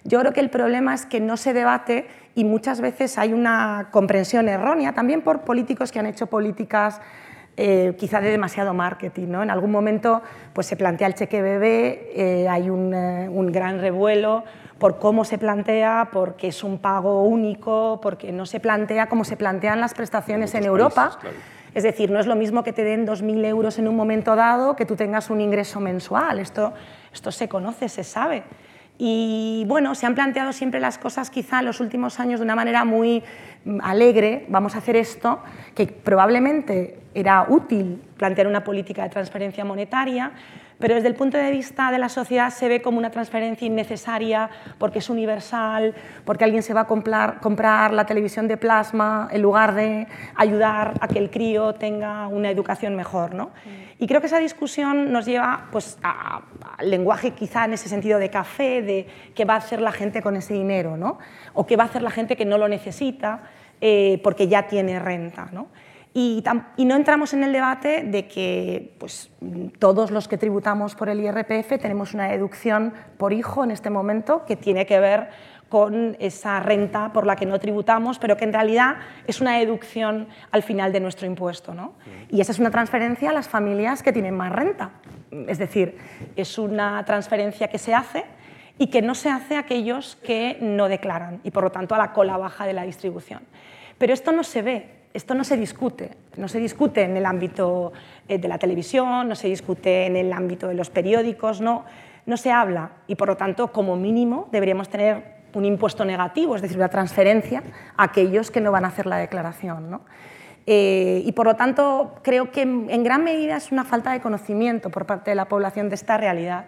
yo 0.03 0.18
creo 0.18 0.32
que 0.32 0.41
el 0.41 0.51
problema 0.51 0.93
es 0.93 1.07
que 1.07 1.20
no 1.20 1.36
se 1.36 1.53
debate 1.53 2.09
y 2.34 2.45
muchas 2.45 2.80
veces 2.80 3.16
hay 3.16 3.32
una 3.32 3.91
comprensión 3.93 4.49
errónea, 4.49 4.93
también 4.93 5.22
por 5.22 5.43
políticos 5.43 5.93
que 5.93 6.01
han 6.01 6.07
hecho 6.07 6.26
políticas 6.26 7.01
eh, 7.57 7.95
quizá 7.97 8.20
de 8.20 8.30
demasiado 8.30 8.74
marketing. 8.74 9.28
¿no? 9.28 9.43
En 9.43 9.51
algún 9.51 9.70
momento 9.70 10.22
pues, 10.53 10.66
se 10.66 10.76
plantea 10.76 11.07
el 11.07 11.14
cheque 11.14 11.43
bebé, 11.43 12.11
eh, 12.14 12.49
hay 12.49 12.70
un, 12.70 12.93
eh, 12.93 13.28
un, 13.28 13.53
gran 13.53 13.80
revuelo 13.80 14.43
por 14.78 14.99
cómo 14.99 15.24
se 15.24 15.38
plantea, 15.38 16.09
porque 16.11 16.49
es 16.49 16.64
un 16.64 16.78
pago 16.78 17.22
único, 17.22 18.01
porque 18.03 18.32
no 18.32 18.47
se 18.47 18.59
plantea 18.59 19.09
como 19.09 19.24
se 19.24 19.36
plantean 19.36 19.78
las 19.78 19.95
prestaciones 19.95 20.55
en, 20.55 20.64
Europa. 20.64 21.18
Es 21.74 21.82
decir, 21.82 22.10
no 22.10 22.18
es 22.18 22.26
lo 22.26 22.36
mismo 22.36 22.62
que 22.62 22.72
te 22.72 22.84
den 22.84 23.06
2.000 23.06 23.44
euros 23.44 23.78
en 23.78 23.88
un 23.88 23.96
momento 23.96 24.34
dado 24.36 24.76
que 24.76 24.86
tú 24.86 24.96
tengas 24.96 25.30
un 25.30 25.40
ingreso 25.40 25.80
mensual. 25.80 26.38
Esto, 26.38 26.72
esto 27.12 27.30
se 27.30 27.48
conoce, 27.48 27.88
se 27.88 28.04
sabe. 28.04 28.42
Y 29.02 29.64
bueno, 29.66 29.94
se 29.94 30.04
han 30.04 30.14
planteado 30.14 30.52
siempre 30.52 30.78
las 30.78 30.98
cosas 30.98 31.30
quizá 31.30 31.60
en 31.60 31.64
los 31.64 31.80
últimos 31.80 32.20
años 32.20 32.40
de 32.40 32.44
una 32.44 32.54
manera 32.54 32.84
muy 32.84 33.22
mm, 33.64 33.78
alegre, 33.82 34.44
vamos 34.48 34.74
a 34.74 34.78
hacer 34.78 34.94
esto, 34.94 35.40
que 35.74 35.86
probablemente 35.86 36.98
era 37.14 37.46
útil 37.48 38.02
plantear 38.18 38.46
una 38.46 38.62
política 38.62 39.02
de 39.02 39.08
transferencia 39.08 39.64
monetaria, 39.64 40.32
pero 40.81 40.95
desde 40.95 41.09
el 41.09 41.14
punto 41.14 41.37
de 41.37 41.51
vista 41.51 41.93
de 41.93 41.99
la 41.99 42.09
sociedad 42.09 42.51
se 42.51 42.68
ve 42.68 42.81
como 42.83 42.99
una 42.99 43.11
transferencia 43.11 43.66
innecesaria 43.66 44.49
porque 44.78 45.01
es 45.01 45.11
universal, 45.11 45.95
porque 46.24 46.45
alguien 46.45 46.62
se 46.62 46.72
va 46.72 46.81
a 46.83 46.87
comprar, 46.87 47.41
comprar 47.41 47.93
la 47.93 48.07
televisión 48.07 48.49
de 48.49 48.57
plasma 48.57 49.28
en 49.31 49.43
lugar 49.43 49.74
de 49.74 50.09
ayudar 50.37 50.95
a 51.01 51.07
que 51.07 51.18
el 51.18 51.31
crío 51.31 51.74
tenga 51.74 52.26
una 52.28 52.51
educación 52.51 52.97
mejor. 52.97 53.35
¿no? 53.35 53.51
Y 53.99 54.07
creo 54.07 54.20
que 54.20 54.26
esa 54.26 54.39
discusión 54.39 55.12
nos 55.12 55.26
lleva 55.26 55.68
pues, 55.70 55.99
al 56.03 56.91
lenguaje 56.91 57.33
quizá 57.33 57.66
en 57.66 57.74
ese 57.74 57.89
sentido 57.89 58.18
de 58.18 58.31
café, 58.31 58.81
de 58.81 59.07
qué 59.35 59.45
va 59.45 59.55
a 59.55 59.59
hacer 59.59 59.83
la 59.83 59.93
gente 59.93 60.22
con 60.22 60.37
ese 60.37 60.55
dinero, 60.55 60.97
¿no? 60.97 61.18
o 61.53 61.66
qué 61.66 61.76
va 61.76 61.85
a 61.85 61.87
hacer 61.87 62.03
la 62.03 62.11
gente 62.11 62.37
que 62.37 62.47
no 62.47 62.57
lo 62.57 62.68
necesita 62.68 63.43
eh, 63.83 64.18
porque 64.24 64.49
ya 64.49 64.66
tiene 64.66 64.99
renta. 64.99 65.51
¿no? 65.53 65.68
Y, 66.12 66.42
no 66.78 66.96
entramos 66.96 67.32
en 67.34 67.44
el 67.44 67.52
debate 67.52 68.02
de 68.02 68.26
que 68.26 68.96
pues, 68.98 69.30
todos 69.78 70.11
los 70.11 70.26
que 70.26 70.38
tributamos 70.38 70.96
por 70.96 71.08
el 71.08 71.20
IRPF 71.20 71.78
tenemos 71.80 72.14
una 72.14 72.28
deducción 72.28 72.92
por 73.16 73.32
hijo 73.32 73.62
en 73.62 73.70
este 73.70 73.90
momento 73.90 74.44
que 74.44 74.56
tiene 74.56 74.86
que 74.86 74.98
ver 74.98 75.30
con 75.68 76.16
esa 76.18 76.58
renta 76.58 77.12
por 77.12 77.26
la 77.26 77.36
que 77.36 77.46
no 77.46 77.61
tributamos, 77.61 78.18
pero 78.18 78.36
que 78.36 78.44
en 78.44 78.52
realidad 78.52 78.96
es 79.28 79.40
una 79.40 79.56
deducción 79.56 80.26
al 80.50 80.64
final 80.64 80.92
de 80.92 80.98
nuestro 80.98 81.28
impuesto. 81.28 81.74
¿no? 81.74 81.94
Y 82.28 82.40
esa 82.40 82.50
es 82.50 82.58
una 82.58 82.72
transferencia 82.72 83.30
a 83.30 83.32
las 83.32 83.48
familias 83.48 84.02
que 84.02 84.12
tienen 84.12 84.36
más 84.36 84.50
renta. 84.50 84.90
Es 85.46 85.58
decir, 85.58 85.96
es 86.34 86.58
una 86.58 87.04
transferencia 87.04 87.68
que 87.68 87.78
se 87.78 87.94
hace 87.94 88.24
y 88.78 88.88
que 88.88 89.00
no 89.00 89.14
se 89.14 89.30
hace 89.30 89.54
a 89.54 89.61
aquellos 89.61 90.16
que 90.24 90.58
no 90.61 90.88
declaran 90.88 91.40
y 91.44 91.52
por 91.52 91.62
lo 91.62 91.70
tanto 91.70 91.94
a 91.94 91.98
la 91.98 92.12
cola 92.12 92.36
baja 92.36 92.66
de 92.66 92.72
la 92.72 92.82
distribución. 92.82 93.42
Pero 93.96 94.12
esto 94.12 94.32
no 94.32 94.42
se 94.42 94.62
ve, 94.62 94.99
esto 95.12 95.34
no 95.34 95.44
se 95.44 95.56
discute, 95.56 96.12
no 96.36 96.48
se 96.48 96.58
discute 96.58 97.02
en 97.02 97.16
el 97.16 97.26
ámbito 97.26 97.92
eh, 98.28 98.38
de 98.38 98.48
la 98.48 98.58
televisión, 98.58 99.28
no 99.28 99.34
se 99.34 99.48
discute 99.48 100.06
en 100.06 100.16
el 100.16 100.32
ámbito 100.32 100.68
de 100.68 100.74
los 100.74 100.90
periódicos, 100.90 101.61
no, 101.61 101.84
no 102.26 102.36
se 102.36 102.52
habla 102.52 102.92
y 103.06 103.16
por 103.16 103.28
lo 103.28 103.36
tanto 103.36 103.72
como 103.72 103.96
mínimo 103.96 104.48
deberíamos 104.52 104.88
tener 104.88 105.40
un 105.52 105.64
impuesto 105.64 106.04
negativo, 106.04 106.54
es 106.54 106.62
decir, 106.62 106.76
una 106.76 106.88
transferencia 106.88 107.62
a 107.96 108.04
aquellos 108.04 108.50
que 108.50 108.61
no 108.61 108.70
van 108.70 108.84
a 108.84 108.88
hacer 108.88 109.06
la 109.06 109.16
declaración. 109.16 109.90
¿no? 109.90 110.02
Eh, 110.66 111.22
y 111.24 111.32
por 111.32 111.46
lo 111.46 111.56
tanto 111.56 112.14
creo 112.22 112.52
que 112.52 112.62
en 112.62 113.02
gran 113.02 113.24
medida 113.24 113.56
es 113.56 113.72
una 113.72 113.84
falta 113.84 114.12
de 114.12 114.20
conocimiento 114.20 114.90
por 114.90 115.06
parte 115.06 115.32
de 115.32 115.34
la 115.34 115.46
población 115.46 115.88
de 115.88 115.96
esta 115.96 116.16
realidad 116.16 116.66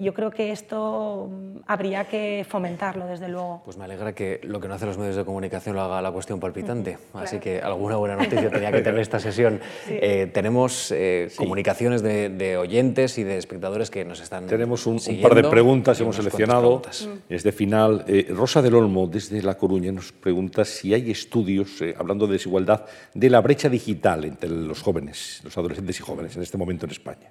yo 0.00 0.14
creo 0.14 0.30
que 0.30 0.50
esto 0.50 1.28
mm, 1.30 1.58
habría 1.66 2.04
que 2.06 2.44
fomentarlo, 2.48 3.06
desde 3.06 3.28
luego. 3.28 3.60
Pues 3.64 3.76
me 3.76 3.84
alegra 3.84 4.14
que 4.14 4.40
lo 4.42 4.60
que 4.60 4.66
no 4.66 4.74
hacen 4.74 4.88
los 4.88 4.98
medios 4.98 5.16
de 5.16 5.24
comunicación 5.24 5.76
lo 5.76 5.82
haga 5.82 6.00
la 6.00 6.10
cuestión 6.10 6.40
palpitante. 6.40 6.98
Así 7.14 7.38
que 7.38 7.60
alguna 7.60 7.96
buena 7.96 8.16
noticia 8.16 8.50
tenía 8.50 8.72
que 8.72 8.80
tener 8.80 9.00
esta 9.00 9.20
sesión. 9.20 9.60
Eh, 10.02 10.30
tenemos 10.32 10.92
eh, 10.92 11.30
comunicaciones 11.36 12.02
de, 12.02 12.56
oyentes 12.56 13.18
y 13.18 13.24
de 13.24 13.36
espectadores 13.36 13.90
que 13.90 14.04
nos 14.04 14.20
están 14.20 14.46
Tenemos 14.46 14.86
un, 14.86 14.98
par 15.20 15.34
de 15.34 15.44
preguntas, 15.44 16.00
hemos 16.00 16.16
seleccionado. 16.16 16.80
Es 17.28 17.42
de 17.42 17.52
final. 17.52 18.04
Eh, 18.06 18.26
Rosa 18.30 18.62
del 18.62 18.74
Olmo, 18.74 19.06
desde 19.06 19.42
La 19.42 19.56
Coruña, 19.56 19.92
nos 19.92 20.12
pregunta 20.12 20.64
si 20.64 20.94
hay 20.94 21.10
estudios, 21.10 21.82
hablando 21.98 22.26
de 22.26 22.34
desigualdad, 22.34 22.86
de 23.12 23.30
la 23.30 23.40
brecha 23.40 23.68
digital 23.68 24.24
entre 24.24 24.48
los 24.48 24.80
jóvenes, 24.80 25.40
los 25.44 25.56
adolescentes 25.58 25.98
y 26.00 26.02
jóvenes 26.02 26.36
en 26.36 26.42
este 26.42 26.56
momento 26.56 26.86
en 26.86 26.92
España. 26.92 27.30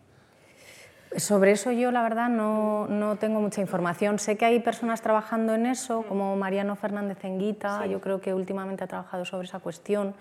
Sobre 1.18 1.52
eso 1.52 1.72
yo 1.72 1.92
la 1.92 2.04
verdad 2.04 2.30
no, 2.30 2.88
no, 2.88 3.16
tengo 3.16 3.42
mucha 3.42 3.62
información. 3.62 4.20
Sé 4.20 4.38
que 4.38 4.46
hay 4.46 4.60
personas 4.60 5.02
trabajando 5.02 5.56
en 5.56 5.66
eso, 5.66 6.04
como 6.04 6.36
Mariano 6.36 6.76
Fernández 6.76 7.24
Enguita, 7.24 7.88
yo 7.88 8.00
creo 8.00 8.22
que 8.22 8.34
últimamente 8.34 8.84
ha 8.84 8.88
trabajado 8.88 9.26
sobre 9.26 9.48
esa 9.48 9.60
cuestión, 9.60 10.14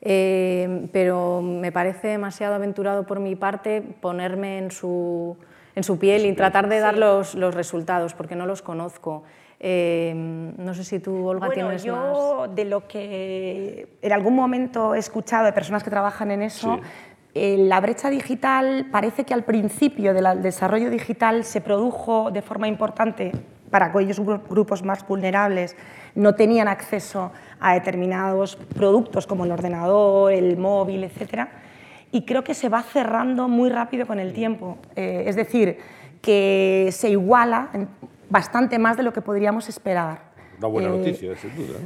eh, 0.00 0.88
pero 0.90 1.42
me 1.42 1.70
parece 1.70 2.08
demasiado 2.08 2.54
aventurado 2.54 3.04
por 3.04 3.20
mi 3.20 3.36
parte 3.36 3.82
ponerme 3.82 4.56
en 4.56 4.70
su, 4.70 5.36
en 5.74 5.84
su 5.84 5.98
piel 5.98 6.24
y 6.24 6.32
tratar 6.34 6.68
de 6.68 6.80
dar 6.80 6.96
los, 6.96 7.34
los, 7.34 7.54
resultados, 7.54 8.14
porque 8.14 8.34
no 8.34 8.46
los 8.46 8.62
conozco. 8.62 9.24
Eh, 9.60 10.12
no 10.56 10.74
sé 10.74 10.82
si 10.82 10.98
tú, 10.98 11.26
Olga, 11.26 11.46
bueno, 11.46 11.68
tienes 11.68 11.84
yo, 11.84 12.48
de 12.52 12.64
lo 12.64 12.88
que 12.88 13.86
en 14.00 14.12
algún 14.12 14.34
momento 14.34 14.94
he 14.94 14.98
escuchado 14.98 15.44
de 15.44 15.52
personas 15.52 15.84
que 15.84 15.90
trabajan 15.90 16.32
en 16.32 16.42
eso, 16.42 16.80
la 17.34 17.80
brecha 17.80 18.10
digital 18.10 18.88
parece 18.90 19.24
que 19.24 19.32
al 19.32 19.44
principio 19.44 20.12
del 20.12 20.42
desarrollo 20.42 20.90
digital 20.90 21.44
se 21.44 21.60
produjo 21.60 22.30
de 22.30 22.42
forma 22.42 22.68
importante 22.68 23.32
para 23.70 23.86
aquellos 23.86 24.20
grupos 24.20 24.84
más 24.84 25.06
vulnerables, 25.08 25.74
no 26.14 26.34
tenían 26.34 26.68
acceso 26.68 27.32
a 27.58 27.72
determinados 27.72 28.56
productos 28.56 29.26
como 29.26 29.46
el 29.46 29.50
ordenador, 29.50 30.30
el 30.30 30.58
móvil, 30.58 31.04
etc. 31.04 31.48
Y 32.12 32.26
creo 32.26 32.44
que 32.44 32.52
se 32.52 32.68
va 32.68 32.82
cerrando 32.82 33.48
muy 33.48 33.70
rápido 33.70 34.06
con 34.06 34.20
el 34.20 34.34
tiempo. 34.34 34.76
Eh, 34.94 35.24
es 35.26 35.36
decir, 35.36 35.78
que 36.20 36.90
se 36.92 37.08
iguala 37.08 37.70
bastante 38.28 38.78
más 38.78 38.98
de 38.98 39.04
lo 39.04 39.12
que 39.14 39.22
podríamos 39.22 39.70
esperar. 39.70 40.31
Una 40.62 40.68
buena 40.68 40.88
eh, 40.90 40.98
noticia, 40.98 41.36
sin 41.36 41.56
duda. 41.56 41.80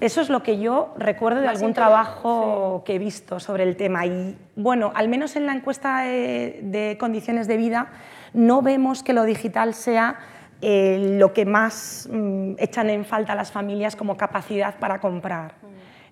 Eso 0.00 0.22
es 0.22 0.30
lo 0.30 0.42
que 0.42 0.58
yo 0.58 0.94
recuerdo 0.96 1.42
de 1.42 1.48
algún 1.48 1.74
trabajo 1.74 2.82
que 2.86 2.94
he 2.94 2.98
visto 2.98 3.38
sobre 3.40 3.62
el 3.64 3.76
tema. 3.76 4.06
Y 4.06 4.38
bueno, 4.56 4.90
al 4.94 5.10
menos 5.10 5.36
en 5.36 5.44
la 5.44 5.52
encuesta 5.52 6.00
de, 6.00 6.96
condiciones 6.98 7.46
de 7.46 7.58
vida, 7.58 7.88
no 8.32 8.62
vemos 8.62 9.02
que 9.02 9.12
lo 9.12 9.24
digital 9.24 9.74
sea 9.74 10.18
eh, 10.62 11.16
lo 11.18 11.34
que 11.34 11.44
más 11.44 12.08
mm, 12.10 12.54
echan 12.56 12.88
en 12.88 13.04
falta 13.04 13.34
las 13.34 13.52
familias 13.52 13.96
como 13.96 14.16
capacidad 14.16 14.78
para 14.78 14.98
comprar. 14.98 15.56
Mm. 15.60 15.66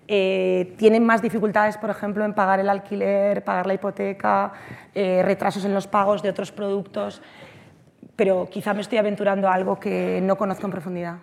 Eh, 0.07 0.75
tienen 0.77 1.03
más 1.03 1.23
dificultades, 1.23 1.77
por 1.77 1.89
ejemplo, 1.89 2.23
en 2.23 2.35
pagar 2.35 2.59
el 2.59 2.69
alquiler, 2.69 3.43
pagar 3.43 3.65
la 3.65 3.73
hipoteca, 3.73 4.53
retrasos 4.93 5.65
en 5.65 5.73
los 5.73 5.87
pagos 5.87 6.21
de 6.21 6.29
otros 6.29 6.51
productos, 6.51 7.19
pero 8.15 8.47
quizá 8.47 8.75
me 8.75 8.81
estoy 8.81 8.99
aventurando 8.99 9.47
a 9.47 9.55
algo 9.55 9.79
que 9.79 10.19
no 10.21 10.37
conozco 10.37 10.67
en 10.67 10.71
profundidad. 10.71 11.15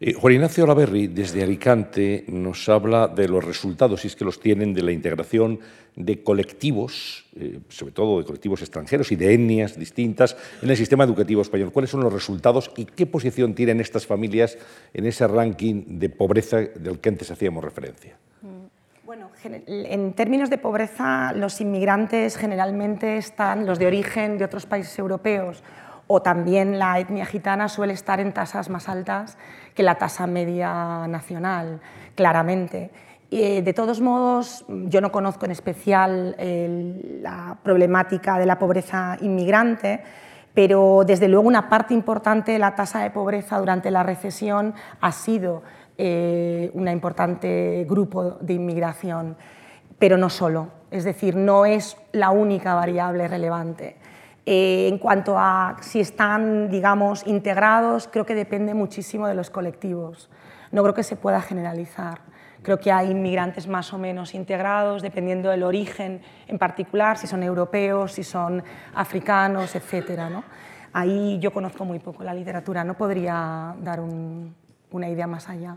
Eh, 0.00 0.12
Juan 0.12 0.34
Ignacio 0.34 0.62
Olaverri, 0.62 1.08
desde 1.08 1.42
Alicante, 1.42 2.24
nos 2.28 2.68
habla 2.68 3.08
de 3.08 3.26
los 3.26 3.44
resultados, 3.44 4.02
si 4.02 4.06
es 4.06 4.14
que 4.14 4.24
los 4.24 4.38
tienen, 4.38 4.72
de 4.72 4.82
la 4.82 4.92
integración 4.92 5.58
de 5.96 6.22
colectivos, 6.22 7.26
eh, 7.34 7.58
sobre 7.68 7.92
todo 7.92 8.20
de 8.20 8.24
colectivos 8.24 8.60
extranjeros 8.60 9.10
y 9.10 9.16
de 9.16 9.34
etnias 9.34 9.76
distintas, 9.76 10.36
en 10.62 10.70
el 10.70 10.76
sistema 10.76 11.02
educativo 11.02 11.42
español. 11.42 11.72
¿Cuáles 11.72 11.90
son 11.90 12.02
los 12.02 12.12
resultados 12.12 12.70
y 12.76 12.84
qué 12.84 13.06
posición 13.06 13.54
tienen 13.54 13.80
estas 13.80 14.06
familias 14.06 14.56
en 14.94 15.04
ese 15.04 15.26
ranking 15.26 15.98
de 15.98 16.08
pobreza 16.10 16.58
del 16.58 17.00
que 17.00 17.08
antes 17.08 17.32
hacíamos 17.32 17.64
referencia? 17.64 18.16
Bueno, 19.04 19.30
en 19.66 20.12
términos 20.12 20.48
de 20.48 20.58
pobreza, 20.58 21.32
los 21.32 21.60
inmigrantes 21.60 22.36
generalmente 22.36 23.16
están, 23.16 23.66
los 23.66 23.80
de 23.80 23.86
origen 23.86 24.38
de 24.38 24.44
otros 24.44 24.66
países 24.66 24.96
europeos 24.96 25.64
o 26.08 26.20
también 26.20 26.78
la 26.78 26.98
etnia 26.98 27.26
gitana 27.26 27.68
suele 27.68 27.92
estar 27.92 28.18
en 28.18 28.32
tasas 28.32 28.68
más 28.70 28.88
altas 28.88 29.38
que 29.74 29.82
la 29.84 29.96
tasa 29.96 30.26
media 30.26 31.06
nacional, 31.06 31.80
claramente. 32.16 32.90
Eh, 33.30 33.62
de 33.62 33.72
todos 33.74 34.00
modos, 34.00 34.64
yo 34.68 35.00
no 35.00 35.12
conozco 35.12 35.44
en 35.44 35.52
especial 35.52 36.34
la 37.22 37.58
problemática 37.62 38.38
de 38.38 38.46
la 38.46 38.58
pobreza 38.58 39.18
inmigrante, 39.20 40.02
pero 40.54 41.02
desde 41.06 41.28
luego 41.28 41.46
una 41.46 41.68
parte 41.68 41.92
importante 41.92 42.52
de 42.52 42.58
la 42.58 42.74
tasa 42.74 43.00
de 43.00 43.10
pobreza 43.10 43.58
durante 43.58 43.90
la 43.90 44.02
recesión 44.02 44.74
ha 45.00 45.12
sido 45.12 45.62
eh, 45.98 46.70
un 46.72 46.88
importante 46.88 47.84
grupo 47.88 48.38
de 48.40 48.54
inmigración, 48.54 49.36
pero 49.98 50.16
no 50.16 50.30
solo, 50.30 50.68
es 50.90 51.04
decir, 51.04 51.36
no 51.36 51.66
es 51.66 51.96
la 52.12 52.30
única 52.30 52.74
variable 52.74 53.28
relevante. 53.28 53.96
Eh, 54.50 54.88
en 54.88 54.96
cuanto 54.96 55.38
a 55.38 55.76
si 55.82 56.00
están, 56.00 56.70
digamos, 56.70 57.26
integrados, 57.26 58.08
creo 58.10 58.24
que 58.24 58.34
depende 58.34 58.72
muchísimo 58.72 59.28
de 59.28 59.34
los 59.34 59.50
colectivos. 59.50 60.30
No 60.72 60.82
creo 60.82 60.94
que 60.94 61.02
se 61.02 61.16
pueda 61.16 61.42
generalizar. 61.42 62.22
Creo 62.62 62.80
que 62.80 62.90
hay 62.90 63.10
inmigrantes 63.10 63.68
más 63.68 63.92
o 63.92 63.98
menos 63.98 64.34
integrados, 64.34 65.02
dependiendo 65.02 65.50
del 65.50 65.64
origen 65.64 66.22
en 66.46 66.58
particular, 66.58 67.18
si 67.18 67.26
son 67.26 67.42
europeos, 67.42 68.12
si 68.12 68.24
son 68.24 68.64
africanos, 68.94 69.76
etc. 69.76 70.18
Ahí 70.94 71.38
yo 71.40 71.52
conozco 71.52 71.84
muy 71.84 71.98
poco 71.98 72.24
la 72.24 72.32
literatura, 72.32 72.84
no 72.84 72.94
podría 72.94 73.74
dar 73.82 74.00
una 74.00 75.08
idea 75.10 75.26
más 75.26 75.46
allá. 75.50 75.76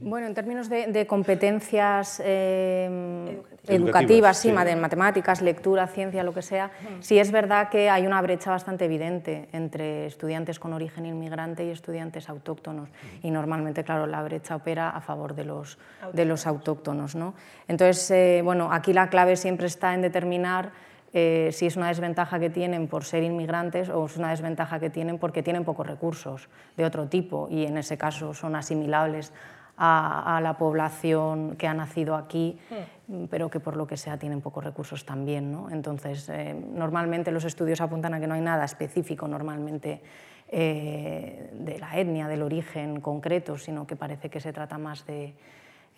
Bueno, 0.00 0.26
en 0.26 0.34
términos 0.34 0.68
de, 0.68 1.06
competencias 1.06 2.20
eh, 2.24 3.40
educativas, 3.66 4.38
sí, 4.38 4.50
de 4.50 4.76
matemáticas, 4.76 5.42
lectura, 5.42 5.86
ciencia, 5.86 6.22
lo 6.22 6.32
que 6.32 6.42
sea, 6.42 6.70
sí 7.00 7.18
es 7.18 7.30
verdad 7.30 7.68
que 7.68 7.90
hay 7.90 8.06
una 8.06 8.20
brecha 8.22 8.50
bastante 8.50 8.86
evidente 8.86 9.48
entre 9.52 10.06
estudiantes 10.06 10.58
con 10.58 10.72
origen 10.72 11.06
inmigrante 11.06 11.64
y 11.64 11.70
estudiantes 11.70 12.28
autóctonos. 12.28 12.88
Y 13.22 13.30
normalmente, 13.30 13.84
claro, 13.84 14.06
la 14.06 14.22
brecha 14.22 14.56
opera 14.56 14.90
a 14.90 15.00
favor 15.00 15.34
de 15.34 15.44
los, 15.44 15.78
de 16.12 16.24
los 16.24 16.46
autóctonos. 16.46 17.14
¿no? 17.14 17.34
Entonces, 17.68 18.10
eh, 18.10 18.40
bueno, 18.42 18.72
aquí 18.72 18.92
la 18.92 19.08
clave 19.08 19.36
siempre 19.36 19.66
está 19.66 19.94
en 19.94 20.02
determinar 20.02 20.72
eh, 21.18 21.50
si 21.52 21.64
es 21.66 21.76
una 21.76 21.88
desventaja 21.88 22.38
que 22.38 22.50
tienen 22.50 22.88
por 22.88 23.04
ser 23.04 23.22
inmigrantes 23.22 23.88
o 23.88 24.04
es 24.04 24.18
una 24.18 24.30
desventaja 24.30 24.78
que 24.78 24.90
tienen 24.90 25.18
porque 25.18 25.42
tienen 25.42 25.64
pocos 25.64 25.86
recursos 25.86 26.50
de 26.76 26.84
otro 26.84 27.08
tipo 27.08 27.48
y 27.50 27.64
en 27.64 27.78
ese 27.78 27.96
caso 27.96 28.34
son 28.34 28.54
asimilables 28.54 29.32
a, 29.76 30.40
la 30.42 30.56
población 30.56 31.56
que 31.56 31.66
ha 31.66 31.74
nacido 31.74 32.14
aquí, 32.14 32.58
hmm. 32.70 33.24
pero 33.30 33.50
que 33.50 33.60
por 33.60 33.76
lo 33.76 33.86
que 33.86 33.96
sea 33.96 34.18
tienen 34.18 34.40
pocos 34.40 34.64
recursos 34.64 35.04
también. 35.04 35.52
¿no? 35.52 35.70
Entonces, 35.70 36.28
eh, 36.28 36.54
normalmente 36.54 37.30
los 37.30 37.44
estudios 37.44 37.80
apuntan 37.80 38.14
a 38.14 38.20
que 38.20 38.26
no 38.26 38.34
hay 38.34 38.40
nada 38.40 38.64
específico 38.64 39.28
normalmente 39.28 40.00
eh, 40.48 41.50
de 41.52 41.78
la 41.78 41.98
etnia, 41.98 42.28
del 42.28 42.42
origen 42.42 43.00
concreto, 43.00 43.58
sino 43.58 43.86
que 43.86 43.96
parece 43.96 44.30
que 44.30 44.40
se 44.40 44.52
trata 44.52 44.78
más 44.78 45.04
de, 45.04 45.34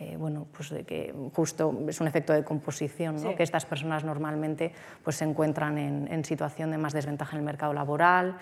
eh, 0.00 0.16
bueno, 0.16 0.46
pues 0.50 0.70
de 0.70 0.84
que 0.84 1.14
justo 1.34 1.84
es 1.86 2.00
un 2.00 2.08
efecto 2.08 2.32
de 2.32 2.42
composición, 2.42 3.22
¿no? 3.22 3.36
que 3.36 3.42
estas 3.42 3.66
personas 3.66 4.04
normalmente 4.04 4.72
pues, 5.04 5.16
se 5.16 5.24
encuentran 5.24 5.78
en, 5.78 6.08
en, 6.10 6.24
situación 6.24 6.70
de 6.70 6.78
más 6.78 6.94
desventaja 6.94 7.36
en 7.36 7.40
el 7.40 7.44
mercado 7.44 7.74
laboral 7.74 8.38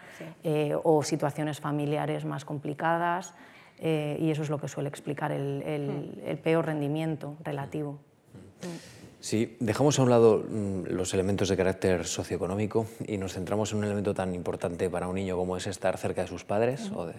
o 0.82 1.02
situaciones 1.02 1.60
familiares 1.60 2.24
más 2.24 2.44
complicadas. 2.44 3.34
Y 3.78 4.30
eso 4.30 4.42
es 4.42 4.50
lo 4.50 4.58
que 4.58 4.68
suele 4.68 4.88
explicar 4.88 5.32
el, 5.32 5.62
el 6.24 6.38
peor 6.38 6.66
rendimiento 6.66 7.36
relativo. 7.44 7.98
Sí, 9.26 9.56
dejamos 9.58 9.98
a 9.98 10.04
un 10.04 10.10
lado 10.10 10.44
mm, 10.48 10.84
los 10.86 11.12
elementos 11.12 11.48
de 11.48 11.56
carácter 11.56 12.06
socioeconómico 12.06 12.86
y 13.08 13.18
nos 13.18 13.32
centramos 13.32 13.72
en 13.72 13.78
un 13.78 13.84
elemento 13.86 14.14
tan 14.14 14.32
importante 14.36 14.88
para 14.88 15.08
un 15.08 15.16
niño 15.16 15.36
como 15.36 15.56
es 15.56 15.66
estar 15.66 15.98
cerca 15.98 16.22
de 16.22 16.28
sus 16.28 16.44
padres 16.44 16.92
o 16.94 17.06
de 17.06 17.14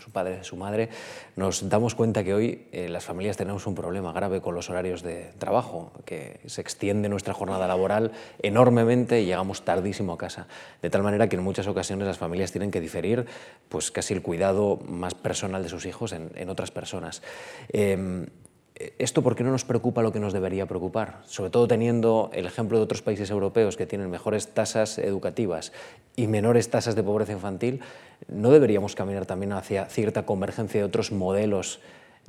su 0.00 0.10
padre, 0.10 0.38
de 0.38 0.42
su 0.42 0.56
madre. 0.56 0.88
Nos 1.36 1.68
damos 1.68 1.94
cuenta 1.94 2.24
que 2.24 2.34
hoy 2.34 2.66
eh, 2.72 2.88
las 2.88 3.04
familias 3.04 3.36
tenemos 3.36 3.64
un 3.68 3.76
problema 3.76 4.12
grave 4.12 4.40
con 4.40 4.56
los 4.56 4.70
horarios 4.70 5.04
de 5.04 5.30
trabajo, 5.38 5.92
que 6.04 6.40
se 6.46 6.60
extiende 6.60 7.08
nuestra 7.08 7.32
jornada 7.32 7.68
laboral 7.68 8.10
enormemente 8.42 9.22
y 9.22 9.26
llegamos 9.26 9.64
tardísimo 9.64 10.14
a 10.14 10.18
casa. 10.18 10.48
De 10.82 10.90
tal 10.90 11.04
manera 11.04 11.28
que 11.28 11.36
en 11.36 11.44
muchas 11.44 11.68
ocasiones 11.68 12.08
las 12.08 12.18
familias 12.18 12.50
tienen 12.50 12.72
que 12.72 12.80
diferir 12.80 13.26
pues, 13.68 13.92
casi 13.92 14.14
el 14.14 14.22
cuidado 14.22 14.80
más 14.84 15.14
personal 15.14 15.62
de 15.62 15.68
sus 15.68 15.86
hijos 15.86 16.12
en, 16.12 16.50
otras 16.50 16.72
personas. 16.72 17.22
Em, 17.68 18.26
¿Esto 18.74 19.22
por 19.22 19.36
qué 19.36 19.44
no 19.44 19.50
nos 19.50 19.64
preocupa 19.64 20.02
lo 20.02 20.12
que 20.12 20.20
nos 20.20 20.32
debería 20.32 20.66
preocupar? 20.66 21.20
Sobre 21.26 21.50
todo 21.50 21.68
teniendo 21.68 22.30
el 22.32 22.46
ejemplo 22.46 22.78
de 22.78 22.84
otros 22.84 23.02
países 23.02 23.30
europeos 23.30 23.76
que 23.76 23.86
tienen 23.86 24.10
mejores 24.10 24.48
tasas 24.48 24.98
educativas 24.98 25.72
y 26.16 26.26
menores 26.26 26.70
tasas 26.70 26.94
de 26.94 27.02
pobreza 27.02 27.32
infantil, 27.32 27.80
¿no 28.28 28.50
deberíamos 28.50 28.94
caminar 28.94 29.26
también 29.26 29.52
hacia 29.52 29.86
cierta 29.86 30.24
convergencia 30.24 30.80
de 30.80 30.86
otros 30.86 31.12
modelos 31.12 31.80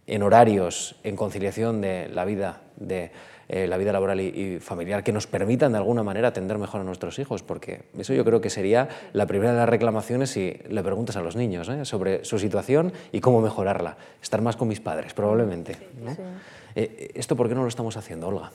en 0.05 0.21
horarios, 0.21 0.95
en 1.03 1.15
conciliación 1.15 1.81
de 1.81 2.09
la 2.09 2.25
vida 2.25 2.61
de 2.75 3.11
eh, 3.49 3.67
la 3.67 3.77
vida 3.77 3.91
laboral 3.91 4.21
y, 4.21 4.59
familiar 4.59 5.03
que 5.03 5.11
nos 5.11 5.27
permitan 5.27 5.71
de 5.71 5.77
alguna 5.77 6.03
manera 6.03 6.29
atender 6.29 6.57
mejor 6.57 6.81
a 6.81 6.83
nuestros 6.83 7.19
hijos, 7.19 7.43
porque 7.43 7.83
eso 7.97 8.13
yo 8.13 8.23
creo 8.23 8.41
que 8.41 8.49
sería 8.49 8.89
la 9.13 9.25
primera 9.25 9.51
de 9.51 9.57
las 9.59 9.69
reclamaciones 9.69 10.31
si 10.31 10.57
le 10.69 10.83
preguntas 10.83 11.15
a 11.15 11.21
los 11.21 11.35
niños 11.35 11.69
¿eh? 11.69 11.85
sobre 11.85 12.23
su 12.25 12.39
situación 12.39 12.93
y 13.11 13.19
cómo 13.19 13.41
mejorarla. 13.41 13.97
Estar 14.21 14.41
más 14.41 14.55
con 14.55 14.67
mis 14.67 14.79
padres, 14.79 15.13
probablemente. 15.13 15.77
Eh, 16.75 17.11
¿Esto 17.15 17.35
por 17.35 17.49
qué 17.49 17.55
no 17.55 17.63
lo 17.63 17.67
estamos 17.67 17.97
haciendo, 17.97 18.27
Olga? 18.27 18.51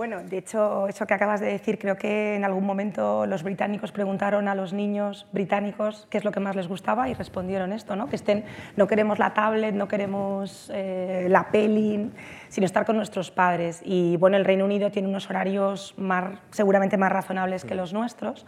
Bueno, 0.00 0.22
de 0.22 0.38
hecho, 0.38 0.88
eso 0.88 1.06
que 1.06 1.12
acabas 1.12 1.40
de 1.40 1.48
decir, 1.48 1.78
creo 1.78 1.98
que 1.98 2.34
en 2.34 2.42
algún 2.46 2.64
momento 2.64 3.26
los 3.26 3.42
británicos 3.42 3.92
preguntaron 3.92 4.48
a 4.48 4.54
los 4.54 4.72
niños 4.72 5.26
británicos 5.30 6.06
qué 6.08 6.16
es 6.16 6.24
lo 6.24 6.32
que 6.32 6.40
más 6.40 6.56
les 6.56 6.68
gustaba 6.68 7.10
y 7.10 7.12
respondieron 7.12 7.70
esto, 7.70 7.96
¿no? 7.96 8.08
que 8.08 8.16
estén, 8.16 8.44
no 8.76 8.86
queremos 8.86 9.18
la 9.18 9.34
tablet, 9.34 9.74
no 9.74 9.88
queremos 9.88 10.70
eh, 10.72 11.26
la 11.28 11.50
peli, 11.50 12.10
sino 12.48 12.64
estar 12.64 12.86
con 12.86 12.96
nuestros 12.96 13.30
padres. 13.30 13.82
Y 13.84 14.16
bueno, 14.16 14.38
el 14.38 14.46
Reino 14.46 14.64
Unido 14.64 14.90
tiene 14.90 15.06
unos 15.06 15.28
horarios 15.28 15.92
más, 15.98 16.38
seguramente 16.50 16.96
más 16.96 17.12
razonables 17.12 17.66
que 17.66 17.74
los 17.74 17.92
nuestros. 17.92 18.46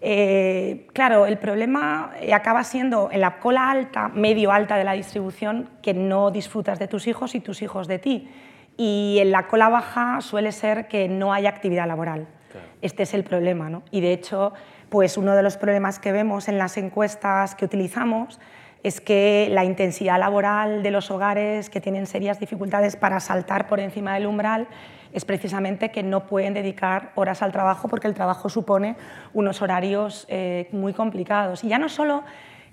Eh, 0.00 0.88
claro, 0.92 1.26
el 1.26 1.38
problema 1.38 2.14
acaba 2.32 2.64
siendo 2.64 3.10
en 3.12 3.20
la 3.20 3.38
cola 3.38 3.70
alta, 3.70 4.08
medio 4.08 4.50
alta 4.50 4.76
de 4.76 4.82
la 4.82 4.94
distribución, 4.94 5.70
que 5.82 5.94
no 5.94 6.32
disfrutas 6.32 6.80
de 6.80 6.88
tus 6.88 7.06
hijos 7.06 7.36
y 7.36 7.40
tus 7.40 7.62
hijos 7.62 7.86
de 7.86 8.00
ti 8.00 8.28
y 8.76 9.18
en 9.20 9.30
la 9.30 9.46
cola 9.46 9.68
baja 9.68 10.20
suele 10.20 10.52
ser 10.52 10.88
que 10.88 11.08
no 11.08 11.32
hay 11.32 11.46
actividad 11.46 11.86
laboral. 11.86 12.26
Este 12.82 13.02
es 13.02 13.14
el 13.14 13.24
problema. 13.24 13.70
¿no? 13.70 13.82
Y 13.90 14.00
de 14.00 14.12
hecho, 14.12 14.52
pues 14.88 15.16
uno 15.16 15.34
de 15.34 15.42
los 15.42 15.56
problemas 15.56 15.98
que 15.98 16.12
vemos 16.12 16.48
en 16.48 16.58
las 16.58 16.76
encuestas 16.76 17.54
que 17.54 17.64
utilizamos 17.64 18.40
es 18.82 19.00
que 19.00 19.48
la 19.50 19.64
intensidad 19.64 20.18
laboral 20.18 20.82
de 20.82 20.90
los 20.90 21.10
hogares 21.10 21.70
que 21.70 21.80
tienen 21.80 22.06
serias 22.06 22.38
dificultades 22.38 22.96
para 22.96 23.18
saltar 23.18 23.66
por 23.66 23.80
encima 23.80 24.14
del 24.14 24.26
umbral 24.26 24.68
es 25.14 25.24
precisamente 25.24 25.90
que 25.90 26.02
no 26.02 26.26
pueden 26.26 26.52
dedicar 26.52 27.12
horas 27.14 27.40
al 27.40 27.50
trabajo 27.50 27.88
porque 27.88 28.08
el 28.08 28.14
trabajo 28.14 28.50
supone 28.50 28.96
unos 29.32 29.62
horarios 29.62 30.26
eh, 30.28 30.68
muy 30.72 30.92
complicados. 30.92 31.64
Y 31.64 31.68
ya 31.68 31.78
no 31.78 31.88
solo 31.88 32.24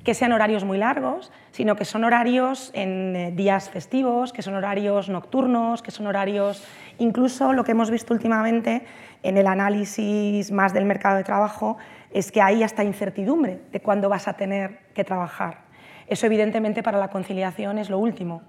que 0.04 0.14
sean 0.14 0.32
horarios 0.32 0.64
muy 0.64 0.78
largos, 0.78 1.32
sino 1.52 1.76
que 1.76 1.86
son 1.86 2.04
horarios 2.04 2.72
en 2.74 3.16
eh, 3.16 3.32
días 3.32 3.70
festivos, 3.70 4.34
que 4.34 4.42
son 4.42 4.56
horarios 4.56 5.10
nocturnos, 5.10 5.82
que 5.82 5.92
son 5.92 6.08
horarios, 6.08 6.64
incluso 6.98 7.54
lo 7.54 7.64
que 7.64 7.72
hemos 7.72 7.92
visto 7.92 8.14
últimamente 8.14 8.86
en 9.24 9.38
el 9.38 9.48
análisis 9.48 10.52
más 10.52 10.74
del 10.74 10.86
mercado 10.86 11.18
de 11.18 11.24
trabajo, 11.24 11.78
es 12.12 12.32
que 12.32 12.42
hay 12.42 12.64
hasta 12.64 12.84
incertidumbre 12.84 13.62
de 13.72 13.80
cuándo 13.80 14.10
vas 14.10 14.28
a 14.28 14.34
tener 14.34 14.80
que 14.94 15.04
trabajar. 15.04 15.60
Eso 16.08 16.26
evidentemente 16.26 16.84
para 16.84 16.98
la 16.98 17.10
conciliación 17.10 17.78
es 17.78 17.90
lo 17.90 18.00
último. 18.00 18.42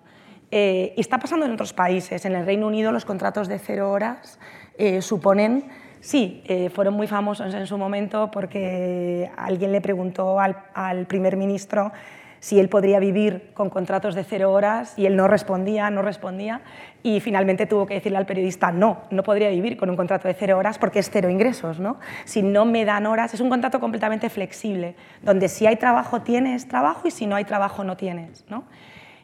Eh, 0.50 0.92
y 0.96 1.00
está 1.00 1.18
pasando 1.18 1.46
en 1.46 1.53
otros 1.53 1.72
países. 1.72 2.24
En 2.24 2.34
el 2.34 2.44
Reino 2.44 2.66
Unido 2.66 2.92
los 2.92 3.05
contratos 3.05 3.48
de 3.48 3.59
cero 3.59 3.90
horas 3.90 4.38
eh, 4.76 5.00
suponen 5.00 5.64
Sí, 6.03 6.42
eh, 6.46 6.68
fueron 6.68 6.94
muy 6.94 7.07
famosos 7.07 7.55
en 7.55 7.64
su 7.68 7.78
momento 7.78 8.28
porque 8.32 9.30
alguien 9.36 9.70
le 9.70 9.80
preguntó 9.80 10.40
al, 10.40 11.07
primer 11.07 11.36
ministro 11.36 11.92
si 12.40 12.59
él 12.59 12.68
podría 12.68 12.98
vivir 12.98 13.50
con 13.55 13.70
contratos 13.70 14.16
de 14.16 14.24
cero 14.24 14.53
horas 14.53 14.94
y 14.98 15.07
él 15.07 15.14
no 15.14 15.28
respondía, 15.28 15.90
no 15.90 16.03
respondía 16.03 16.62
y 17.05 17.20
finalmente 17.20 17.66
tuvo 17.66 17.86
que 17.86 17.94
decirle 17.94 18.18
al 18.18 18.26
periodista 18.26 18.72
no, 18.72 19.03
no 19.12 19.22
podría 19.22 19.48
vivir 19.50 19.76
con 19.76 19.90
un 19.90 19.96
contrato 19.96 20.26
de 20.26 20.34
cero 20.34 20.59
horas 20.59 20.76
porque 20.76 20.98
es 20.98 21.09
cero 21.09 21.30
ingresos, 21.30 21.78
¿no? 21.78 22.00
Si 22.24 22.42
no 22.42 22.64
me 22.64 22.84
dan 22.84 23.07
horas, 23.07 23.32
es 23.32 23.40
un 23.40 23.48
contrato 23.48 23.78
completamente 23.78 24.28
flexible, 24.28 24.96
donde 25.22 25.48
si 25.48 25.68
hay 25.68 25.76
trabajo 25.76 26.22
tienes 26.22 26.66
trabajo 26.66 27.07
y 27.07 27.12
si 27.12 27.28
no 27.28 27.36
hay 27.36 27.44
trabajo 27.44 27.84
no 27.84 27.96
tienes, 27.96 28.44
¿no? 28.48 28.64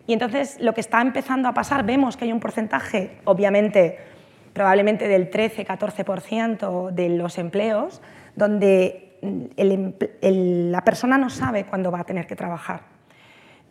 Y 0.07 0.13
entonces 0.13 0.59
lo 0.61 0.75
que 0.75 0.81
está 0.81 1.01
empezando 1.01 1.49
a 1.49 1.55
pasar, 1.55 1.85
vemos 1.85 2.17
que 2.17 2.25
hay 2.25 2.33
un 2.33 2.39
porcentaje, 2.39 3.19
obviamente 3.25 3.99
probablemente 4.59 5.07
del 5.07 5.31
13-14% 5.31 6.91
de 6.91 7.11
los 7.11 7.39
empleos, 7.39 8.03
donde 8.35 9.21
la 10.21 10.83
persona 10.83 11.17
no 11.17 11.31
sabe 11.31 11.63
cuándo 11.67 11.93
va 11.93 12.01
a 12.01 12.05
tener 12.05 12.27
que 12.27 12.35
trabajar. 12.35 12.81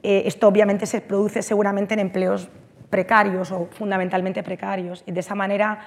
Eh, 0.02 0.24
esto 0.28 0.48
obviamente 0.48 0.86
se 0.86 1.02
produce 1.02 1.42
seguramente 1.42 1.94
en 1.94 2.00
empleos 2.00 2.48
precarios 2.90 3.52
o 3.52 3.68
fundamentalmente 3.70 4.44
precarios 4.44 5.04
y 5.06 5.12
de 5.12 5.20
esa 5.20 5.36
manera 5.36 5.80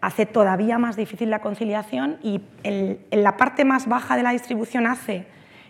hace 0.00 0.26
todavía 0.26 0.76
más 0.76 0.96
difícil 0.96 1.30
la 1.30 1.38
conciliación 1.40 2.18
y 2.20 2.40
en, 2.64 2.98
la 3.12 3.36
parte 3.36 3.64
más 3.64 3.86
baja 3.86 4.16
de 4.16 4.24
la 4.24 4.32
distribución 4.32 4.88
hace 4.88 5.26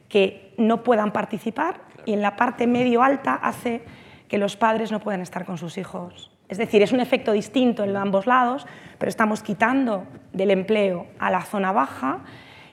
que 0.09 0.55
no 0.57 0.82
puedan 0.82 1.12
participar 1.12 1.82
y 2.07 2.14
en 2.14 2.22
la 2.22 2.36
parte 2.36 2.66
medio 2.66 3.03
alta 3.03 3.34
hace 3.34 3.82
que 4.28 4.39
los 4.39 4.57
padres 4.57 4.91
no 4.91 5.01
puedan 5.01 5.20
estar 5.20 5.45
con 5.45 5.59
sus 5.59 5.76
hijos 5.76 6.38
es 6.49 6.59
decir, 6.59 6.82
es 6.82 6.92
un 6.92 7.01
efecto 7.01 7.32
distinto 7.32 7.84
en 7.84 7.94
ambos 7.96 8.26
lados, 8.26 8.66
pero 8.99 9.11
estamos 9.11 9.42
quitando 9.42 10.05
del 10.32 10.51
empleo 10.51 11.07
a 11.18 11.30
la 11.30 11.42
zona 11.42 11.72
baja 11.72 12.24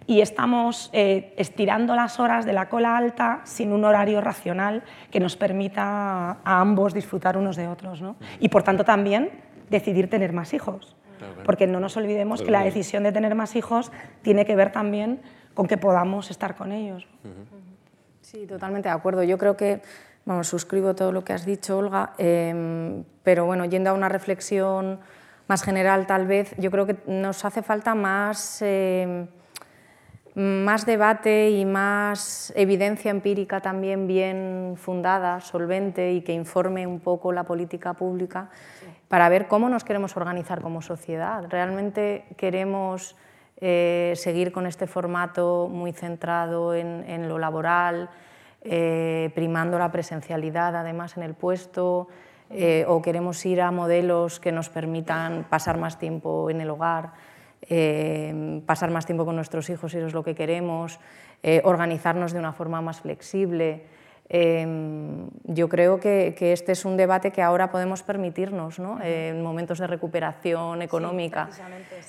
y 0.07 0.21
estamos 0.21 0.89
eh, 0.93 1.33
estirando 1.37 1.95
las 1.95 2.19
horas 2.19 2.45
de 2.45 2.53
la 2.53 2.69
cola 2.69 2.95
alta 2.95 3.41
sin 3.43 3.71
un 3.71 3.83
horario 3.83 4.21
racional 4.21 4.83
que 5.11 5.19
nos 5.19 5.35
permita 5.35 6.37
a 6.43 6.61
ambos 6.61 6.93
disfrutar 6.93 7.37
unos 7.37 7.55
de 7.55 7.67
otros. 7.67 8.03
Y 8.39 8.49
por 8.49 8.63
tanto 8.63 8.83
también 8.83 9.31
decidir 9.69 10.09
tener 10.09 10.31
más 10.31 10.53
hijos. 10.53 10.95
Porque 11.43 11.65
no 11.65 11.79
nos 11.79 11.97
olvidemos 11.97 12.41
que 12.41 12.51
la 12.51 12.63
decisión 12.63 13.03
de 13.03 13.11
tener 13.11 13.35
más 13.35 13.55
hijos 13.55 13.91
tiene 14.21 14.45
que 14.45 14.55
ver 14.55 14.71
también 14.71 15.21
con 15.53 15.67
que 15.67 15.77
podamos 15.77 16.29
estar 16.29 16.55
con 16.55 16.71
ellos. 16.71 17.07
Sí, 18.21 18.45
totalmente 18.45 18.89
de 18.89 18.95
acuerdo. 18.95 19.23
Yo 19.23 19.37
creo 19.37 19.55
que 19.55 19.81
Vamos, 20.25 20.47
suscribo 20.47 20.95
todo 20.95 21.11
lo 21.11 21.23
que 21.23 21.33
has 21.33 21.45
dicho, 21.45 21.77
Olga, 21.77 22.13
em, 22.17 23.03
pero 23.21 23.45
bueno, 23.45 23.63
yendo 23.65 23.91
a 23.91 23.93
una 23.93 24.09
reflexión 24.09 24.99
más 25.47 25.61
general 25.61 26.07
tal 26.07 26.25
vez, 26.25 26.55
yo 26.57 26.71
creo 26.71 26.87
que 26.87 26.97
nos 27.05 27.45
hace 27.45 27.61
falta 27.61 27.93
más, 27.93 28.59
em, 28.63 29.27
más 30.33 30.87
debate 30.87 31.51
y 31.51 31.63
más 31.63 32.51
evidencia 32.55 33.11
empírica 33.11 33.61
también 33.61 34.07
bien 34.07 34.73
fundada, 34.77 35.41
solvente 35.41 36.13
y 36.13 36.21
que 36.21 36.33
informe 36.33 36.87
un 36.87 37.01
poco 37.01 37.31
la 37.31 37.43
política 37.43 37.93
pública 37.93 38.49
para 39.07 39.29
ver 39.29 39.47
cómo 39.47 39.69
nos 39.69 39.83
queremos 39.83 40.17
organizar 40.17 40.59
como 40.59 40.81
sociedad. 40.81 41.45
¿Realmente 41.49 42.25
queremos 42.35 43.15
eh, 43.57 44.13
seguir 44.15 44.51
con 44.51 44.65
este 44.65 44.87
formato 44.87 45.69
muy 45.71 45.93
centrado 45.93 46.73
en, 46.73 47.05
en 47.07 47.29
lo 47.29 47.37
laboral? 47.37 48.09
Eh, 48.67 49.29
primando 49.35 49.77
la 49.77 49.91
presencialidad 49.91 50.75
además 50.75 51.17
en 51.17 51.23
el 51.23 51.35
puesto, 51.35 52.07
eh, 52.49 52.83
o 52.87 52.99
queremos 52.99 53.45
ir 53.45 53.61
a 53.61 53.69
modelos 53.69 54.39
que 54.39 54.51
nos 54.51 54.69
permitan 54.69 55.45
pasar 55.47 55.77
más 55.77 55.99
tiempo 55.99 56.49
en 56.49 56.61
el 56.61 56.71
hogar, 56.71 57.11
eh, 57.69 58.63
pasar 58.65 58.89
más 58.89 59.05
tiempo 59.05 59.23
con 59.23 59.35
nuestros 59.35 59.69
hijos 59.69 59.91
si 59.91 59.99
eso 59.99 60.07
es 60.07 60.13
lo 60.13 60.23
que 60.23 60.33
queremos, 60.33 60.99
organizarnos 61.63 62.33
de 62.33 62.39
una 62.39 62.53
forma 62.53 62.81
más 62.81 63.01
flexible. 63.01 63.83
Em, 64.27 65.29
yo 65.43 65.69
creo 65.69 65.99
que, 65.99 66.33
este 66.39 66.71
es 66.71 66.83
un 66.83 66.97
debate 66.97 67.31
que 67.31 67.43
ahora 67.43 67.69
podemos 67.69 68.01
permitirnos 68.01 68.79
¿no? 68.79 68.99
en 69.03 69.43
momentos 69.43 69.77
de 69.77 69.85
recuperación 69.85 70.81
económica. 70.81 71.47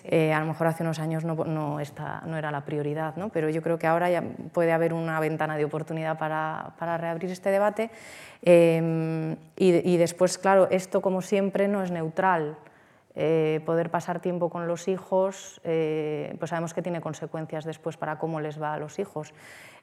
Eh, 0.05 0.33
a 0.33 0.41
lo 0.41 0.47
mejor 0.47 0.69
hace 0.69 0.83
unos 0.83 0.99
años 0.99 1.25
no, 1.25 1.35
no, 1.35 1.79
no, 1.79 2.39
era 2.39 2.51
la 2.51 2.65
prioridad, 2.65 3.17
¿no? 3.17 3.29
pero 3.29 3.51
yo 3.51 3.61
creo 3.63 3.79
que 3.79 3.87
ahora 3.87 4.11
ya 4.11 4.23
puede 4.53 4.73
haber 4.73 4.95
una 4.95 5.21
ventana 5.21 5.59
de 5.59 5.67
oportunidad 5.67 6.19
para, 6.19 6.73
para 6.79 6.97
reabrir 6.97 7.31
este 7.31 7.51
debate. 7.51 7.91
Em, 8.41 9.33
y, 9.57 9.93
y, 9.93 9.97
después, 9.99 10.39
claro, 10.39 10.69
esto 10.71 11.03
como 11.03 11.21
siempre 11.21 11.69
no 11.69 11.83
es 11.83 11.91
neutral. 11.91 12.57
Eh, 13.19 13.63
poder 13.65 13.91
pasar 13.91 14.21
tiempo 14.21 14.51
con 14.51 14.69
los 14.69 14.89
hijos, 14.89 15.63
eh, 15.65 16.37
pues 16.39 16.51
sabemos 16.51 16.75
que 16.75 16.83
tiene 16.83 17.01
consecuencias 17.01 17.65
después 17.65 17.97
para 17.97 18.19
cómo 18.19 18.43
les 18.43 18.61
va 18.61 18.75
a 18.75 18.79
los 18.79 18.99
hijos. 18.99 19.33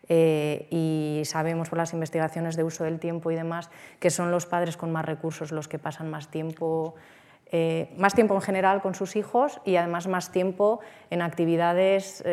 Eh, 0.07 0.67
y 0.69 1.23
sabemos 1.25 1.69
por 1.69 1.79
las 1.79 1.93
investigaciones 1.93 2.55
de 2.55 2.63
uso 2.63 2.83
del 2.83 2.99
tiempo 2.99 3.31
y 3.31 3.35
demás 3.35 3.71
que 3.99 4.11
son 4.11 4.29
los 4.29 4.45
padres 4.45 4.77
con 4.77 4.91
más 4.91 5.05
recursos 5.05 5.53
los 5.53 5.69
que 5.69 5.79
pasan 5.79 6.11
más 6.11 6.29
tiempo, 6.29 6.93
más 7.97 8.13
tiempo 8.13 8.35
en 8.35 8.41
general 8.41 8.81
con 8.81 8.95
sus 8.95 9.15
hijos 9.15 9.61
y 9.63 9.77
además 9.77 10.07
más 10.07 10.31
tiempo 10.31 10.81
en 11.09 11.21
actividades 11.21 12.23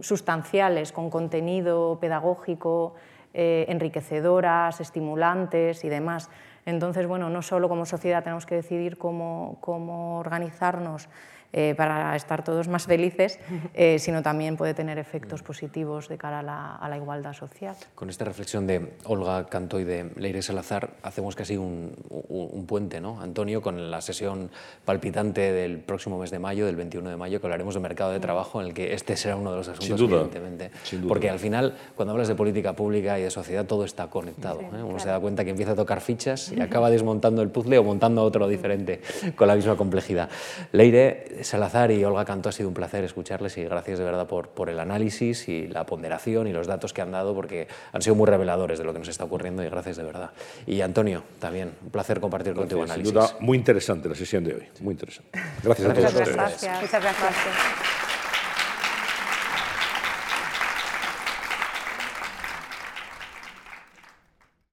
sustanciales, 0.00 0.90
con 0.90 1.10
contenido 1.10 1.98
pedagógico, 2.00 2.94
enriquecedoras, 3.34 4.80
estimulantes 4.80 5.84
y 5.84 5.88
demás. 5.90 6.30
Entonces, 6.64 7.06
bueno, 7.06 7.28
no 7.28 7.42
solo 7.42 7.68
como 7.68 7.86
sociedad 7.86 8.22
tenemos 8.22 8.46
que 8.46 8.54
decidir 8.54 8.98
cómo, 8.98 9.58
cómo 9.60 10.18
organizarnos 10.18 11.08
eh, 11.52 11.74
para 11.76 12.16
estar 12.16 12.44
todos 12.44 12.68
más 12.68 12.86
felices, 12.86 13.38
eh, 13.74 13.98
sino 13.98 14.22
también 14.22 14.56
puede 14.56 14.72
tener 14.72 14.98
efectos 14.98 15.42
positivos 15.42 16.08
de 16.08 16.16
cara 16.16 16.38
a 16.40 16.88
la, 16.88 16.96
igualdad 16.96 17.34
social. 17.34 17.76
Con 17.94 18.10
esta 18.10 18.24
reflexión 18.24 18.66
de 18.66 18.94
Olga 19.04 19.46
Canto 19.46 19.78
y 19.80 19.84
de 19.84 20.10
Leire 20.16 20.40
Salazar, 20.42 20.90
hacemos 21.02 21.36
casi 21.36 21.56
un, 21.56 21.94
un, 22.08 22.66
puente, 22.66 23.00
¿no? 23.00 23.20
Antonio, 23.20 23.60
con 23.60 23.90
la 23.90 24.00
sesión 24.00 24.50
palpitante 24.84 25.52
del 25.52 25.78
próximo 25.78 26.18
mes 26.18 26.30
de 26.30 26.38
mayo, 26.38 26.64
del 26.64 26.76
21 26.76 27.10
de 27.10 27.16
mayo, 27.16 27.40
que 27.40 27.46
hablaremos 27.46 27.74
de 27.74 27.80
mercado 27.80 28.12
de 28.12 28.20
trabajo, 28.20 28.60
en 28.60 28.68
el 28.68 28.74
que 28.74 28.94
este 28.94 29.16
será 29.16 29.36
uno 29.36 29.50
de 29.50 29.58
los 29.58 29.68
asuntos, 29.68 29.86
Sin 29.86 29.96
duda. 29.96 30.22
evidentemente. 30.22 30.70
Porque 31.06 31.28
al 31.28 31.38
final, 31.38 31.76
cuando 31.96 32.12
hablas 32.12 32.28
de 32.28 32.34
política 32.34 32.72
pública 32.74 33.18
y 33.18 33.22
de 33.22 33.30
sociedad, 33.30 33.66
todo 33.66 33.84
está 33.84 34.08
conectado. 34.08 34.60
¿eh? 34.60 34.82
Uno 34.82 34.98
se 34.98 35.08
da 35.08 35.20
cuenta 35.20 35.44
que 35.44 35.50
empieza 35.50 35.72
a 35.72 35.76
tocar 35.76 36.00
fichas 36.00 36.52
y 36.52 36.60
acaba 36.60 36.88
desmontando 36.90 37.42
el 37.42 37.48
puzzle 37.48 37.78
o 37.78 37.84
montando 37.84 38.22
otro 38.22 38.48
diferente, 38.48 39.00
con 39.36 39.48
la 39.48 39.54
misma 39.54 39.76
complejidad. 39.76 40.30
Leire, 40.72 41.41
Salazar 41.44 41.90
y 41.90 42.04
Olga 42.04 42.24
Canto, 42.24 42.48
ha 42.48 42.52
sido 42.52 42.68
un 42.68 42.74
placer 42.74 43.04
escucharles 43.04 43.56
y 43.58 43.64
gracias 43.64 43.98
de 43.98 44.04
verdad 44.04 44.26
por, 44.26 44.48
por 44.48 44.68
el 44.68 44.80
análisis 44.80 45.48
y 45.48 45.68
la 45.68 45.84
ponderación 45.86 46.46
y 46.46 46.52
los 46.52 46.66
datos 46.66 46.92
que 46.92 47.02
han 47.02 47.10
dado 47.10 47.34
porque 47.34 47.68
han 47.92 48.02
sido 48.02 48.14
muy 48.14 48.26
reveladores 48.26 48.78
de 48.78 48.84
lo 48.84 48.92
que 48.92 48.98
nos 48.98 49.08
está 49.08 49.24
ocurriendo 49.24 49.64
y 49.64 49.68
gracias 49.68 49.96
de 49.96 50.04
verdad. 50.04 50.30
Y 50.66 50.80
Antonio, 50.80 51.22
también, 51.38 51.72
un 51.82 51.90
placer 51.90 52.20
compartir 52.20 52.54
contigo 52.54 52.82
análisis. 52.82 53.08
Sin 53.08 53.14
duda, 53.14 53.36
muy 53.40 53.58
interesante 53.58 54.08
la 54.08 54.14
sesión 54.14 54.44
de 54.44 54.54
hoy, 54.54 54.68
muy 54.80 54.92
interesante. 54.92 55.38
Gracias 55.62 55.90
a 55.90 55.94
todos 55.94 56.12
Muchas 56.12 56.28
gracias. 56.32 56.82
Muchas 56.82 57.02
gracias. 57.02 58.11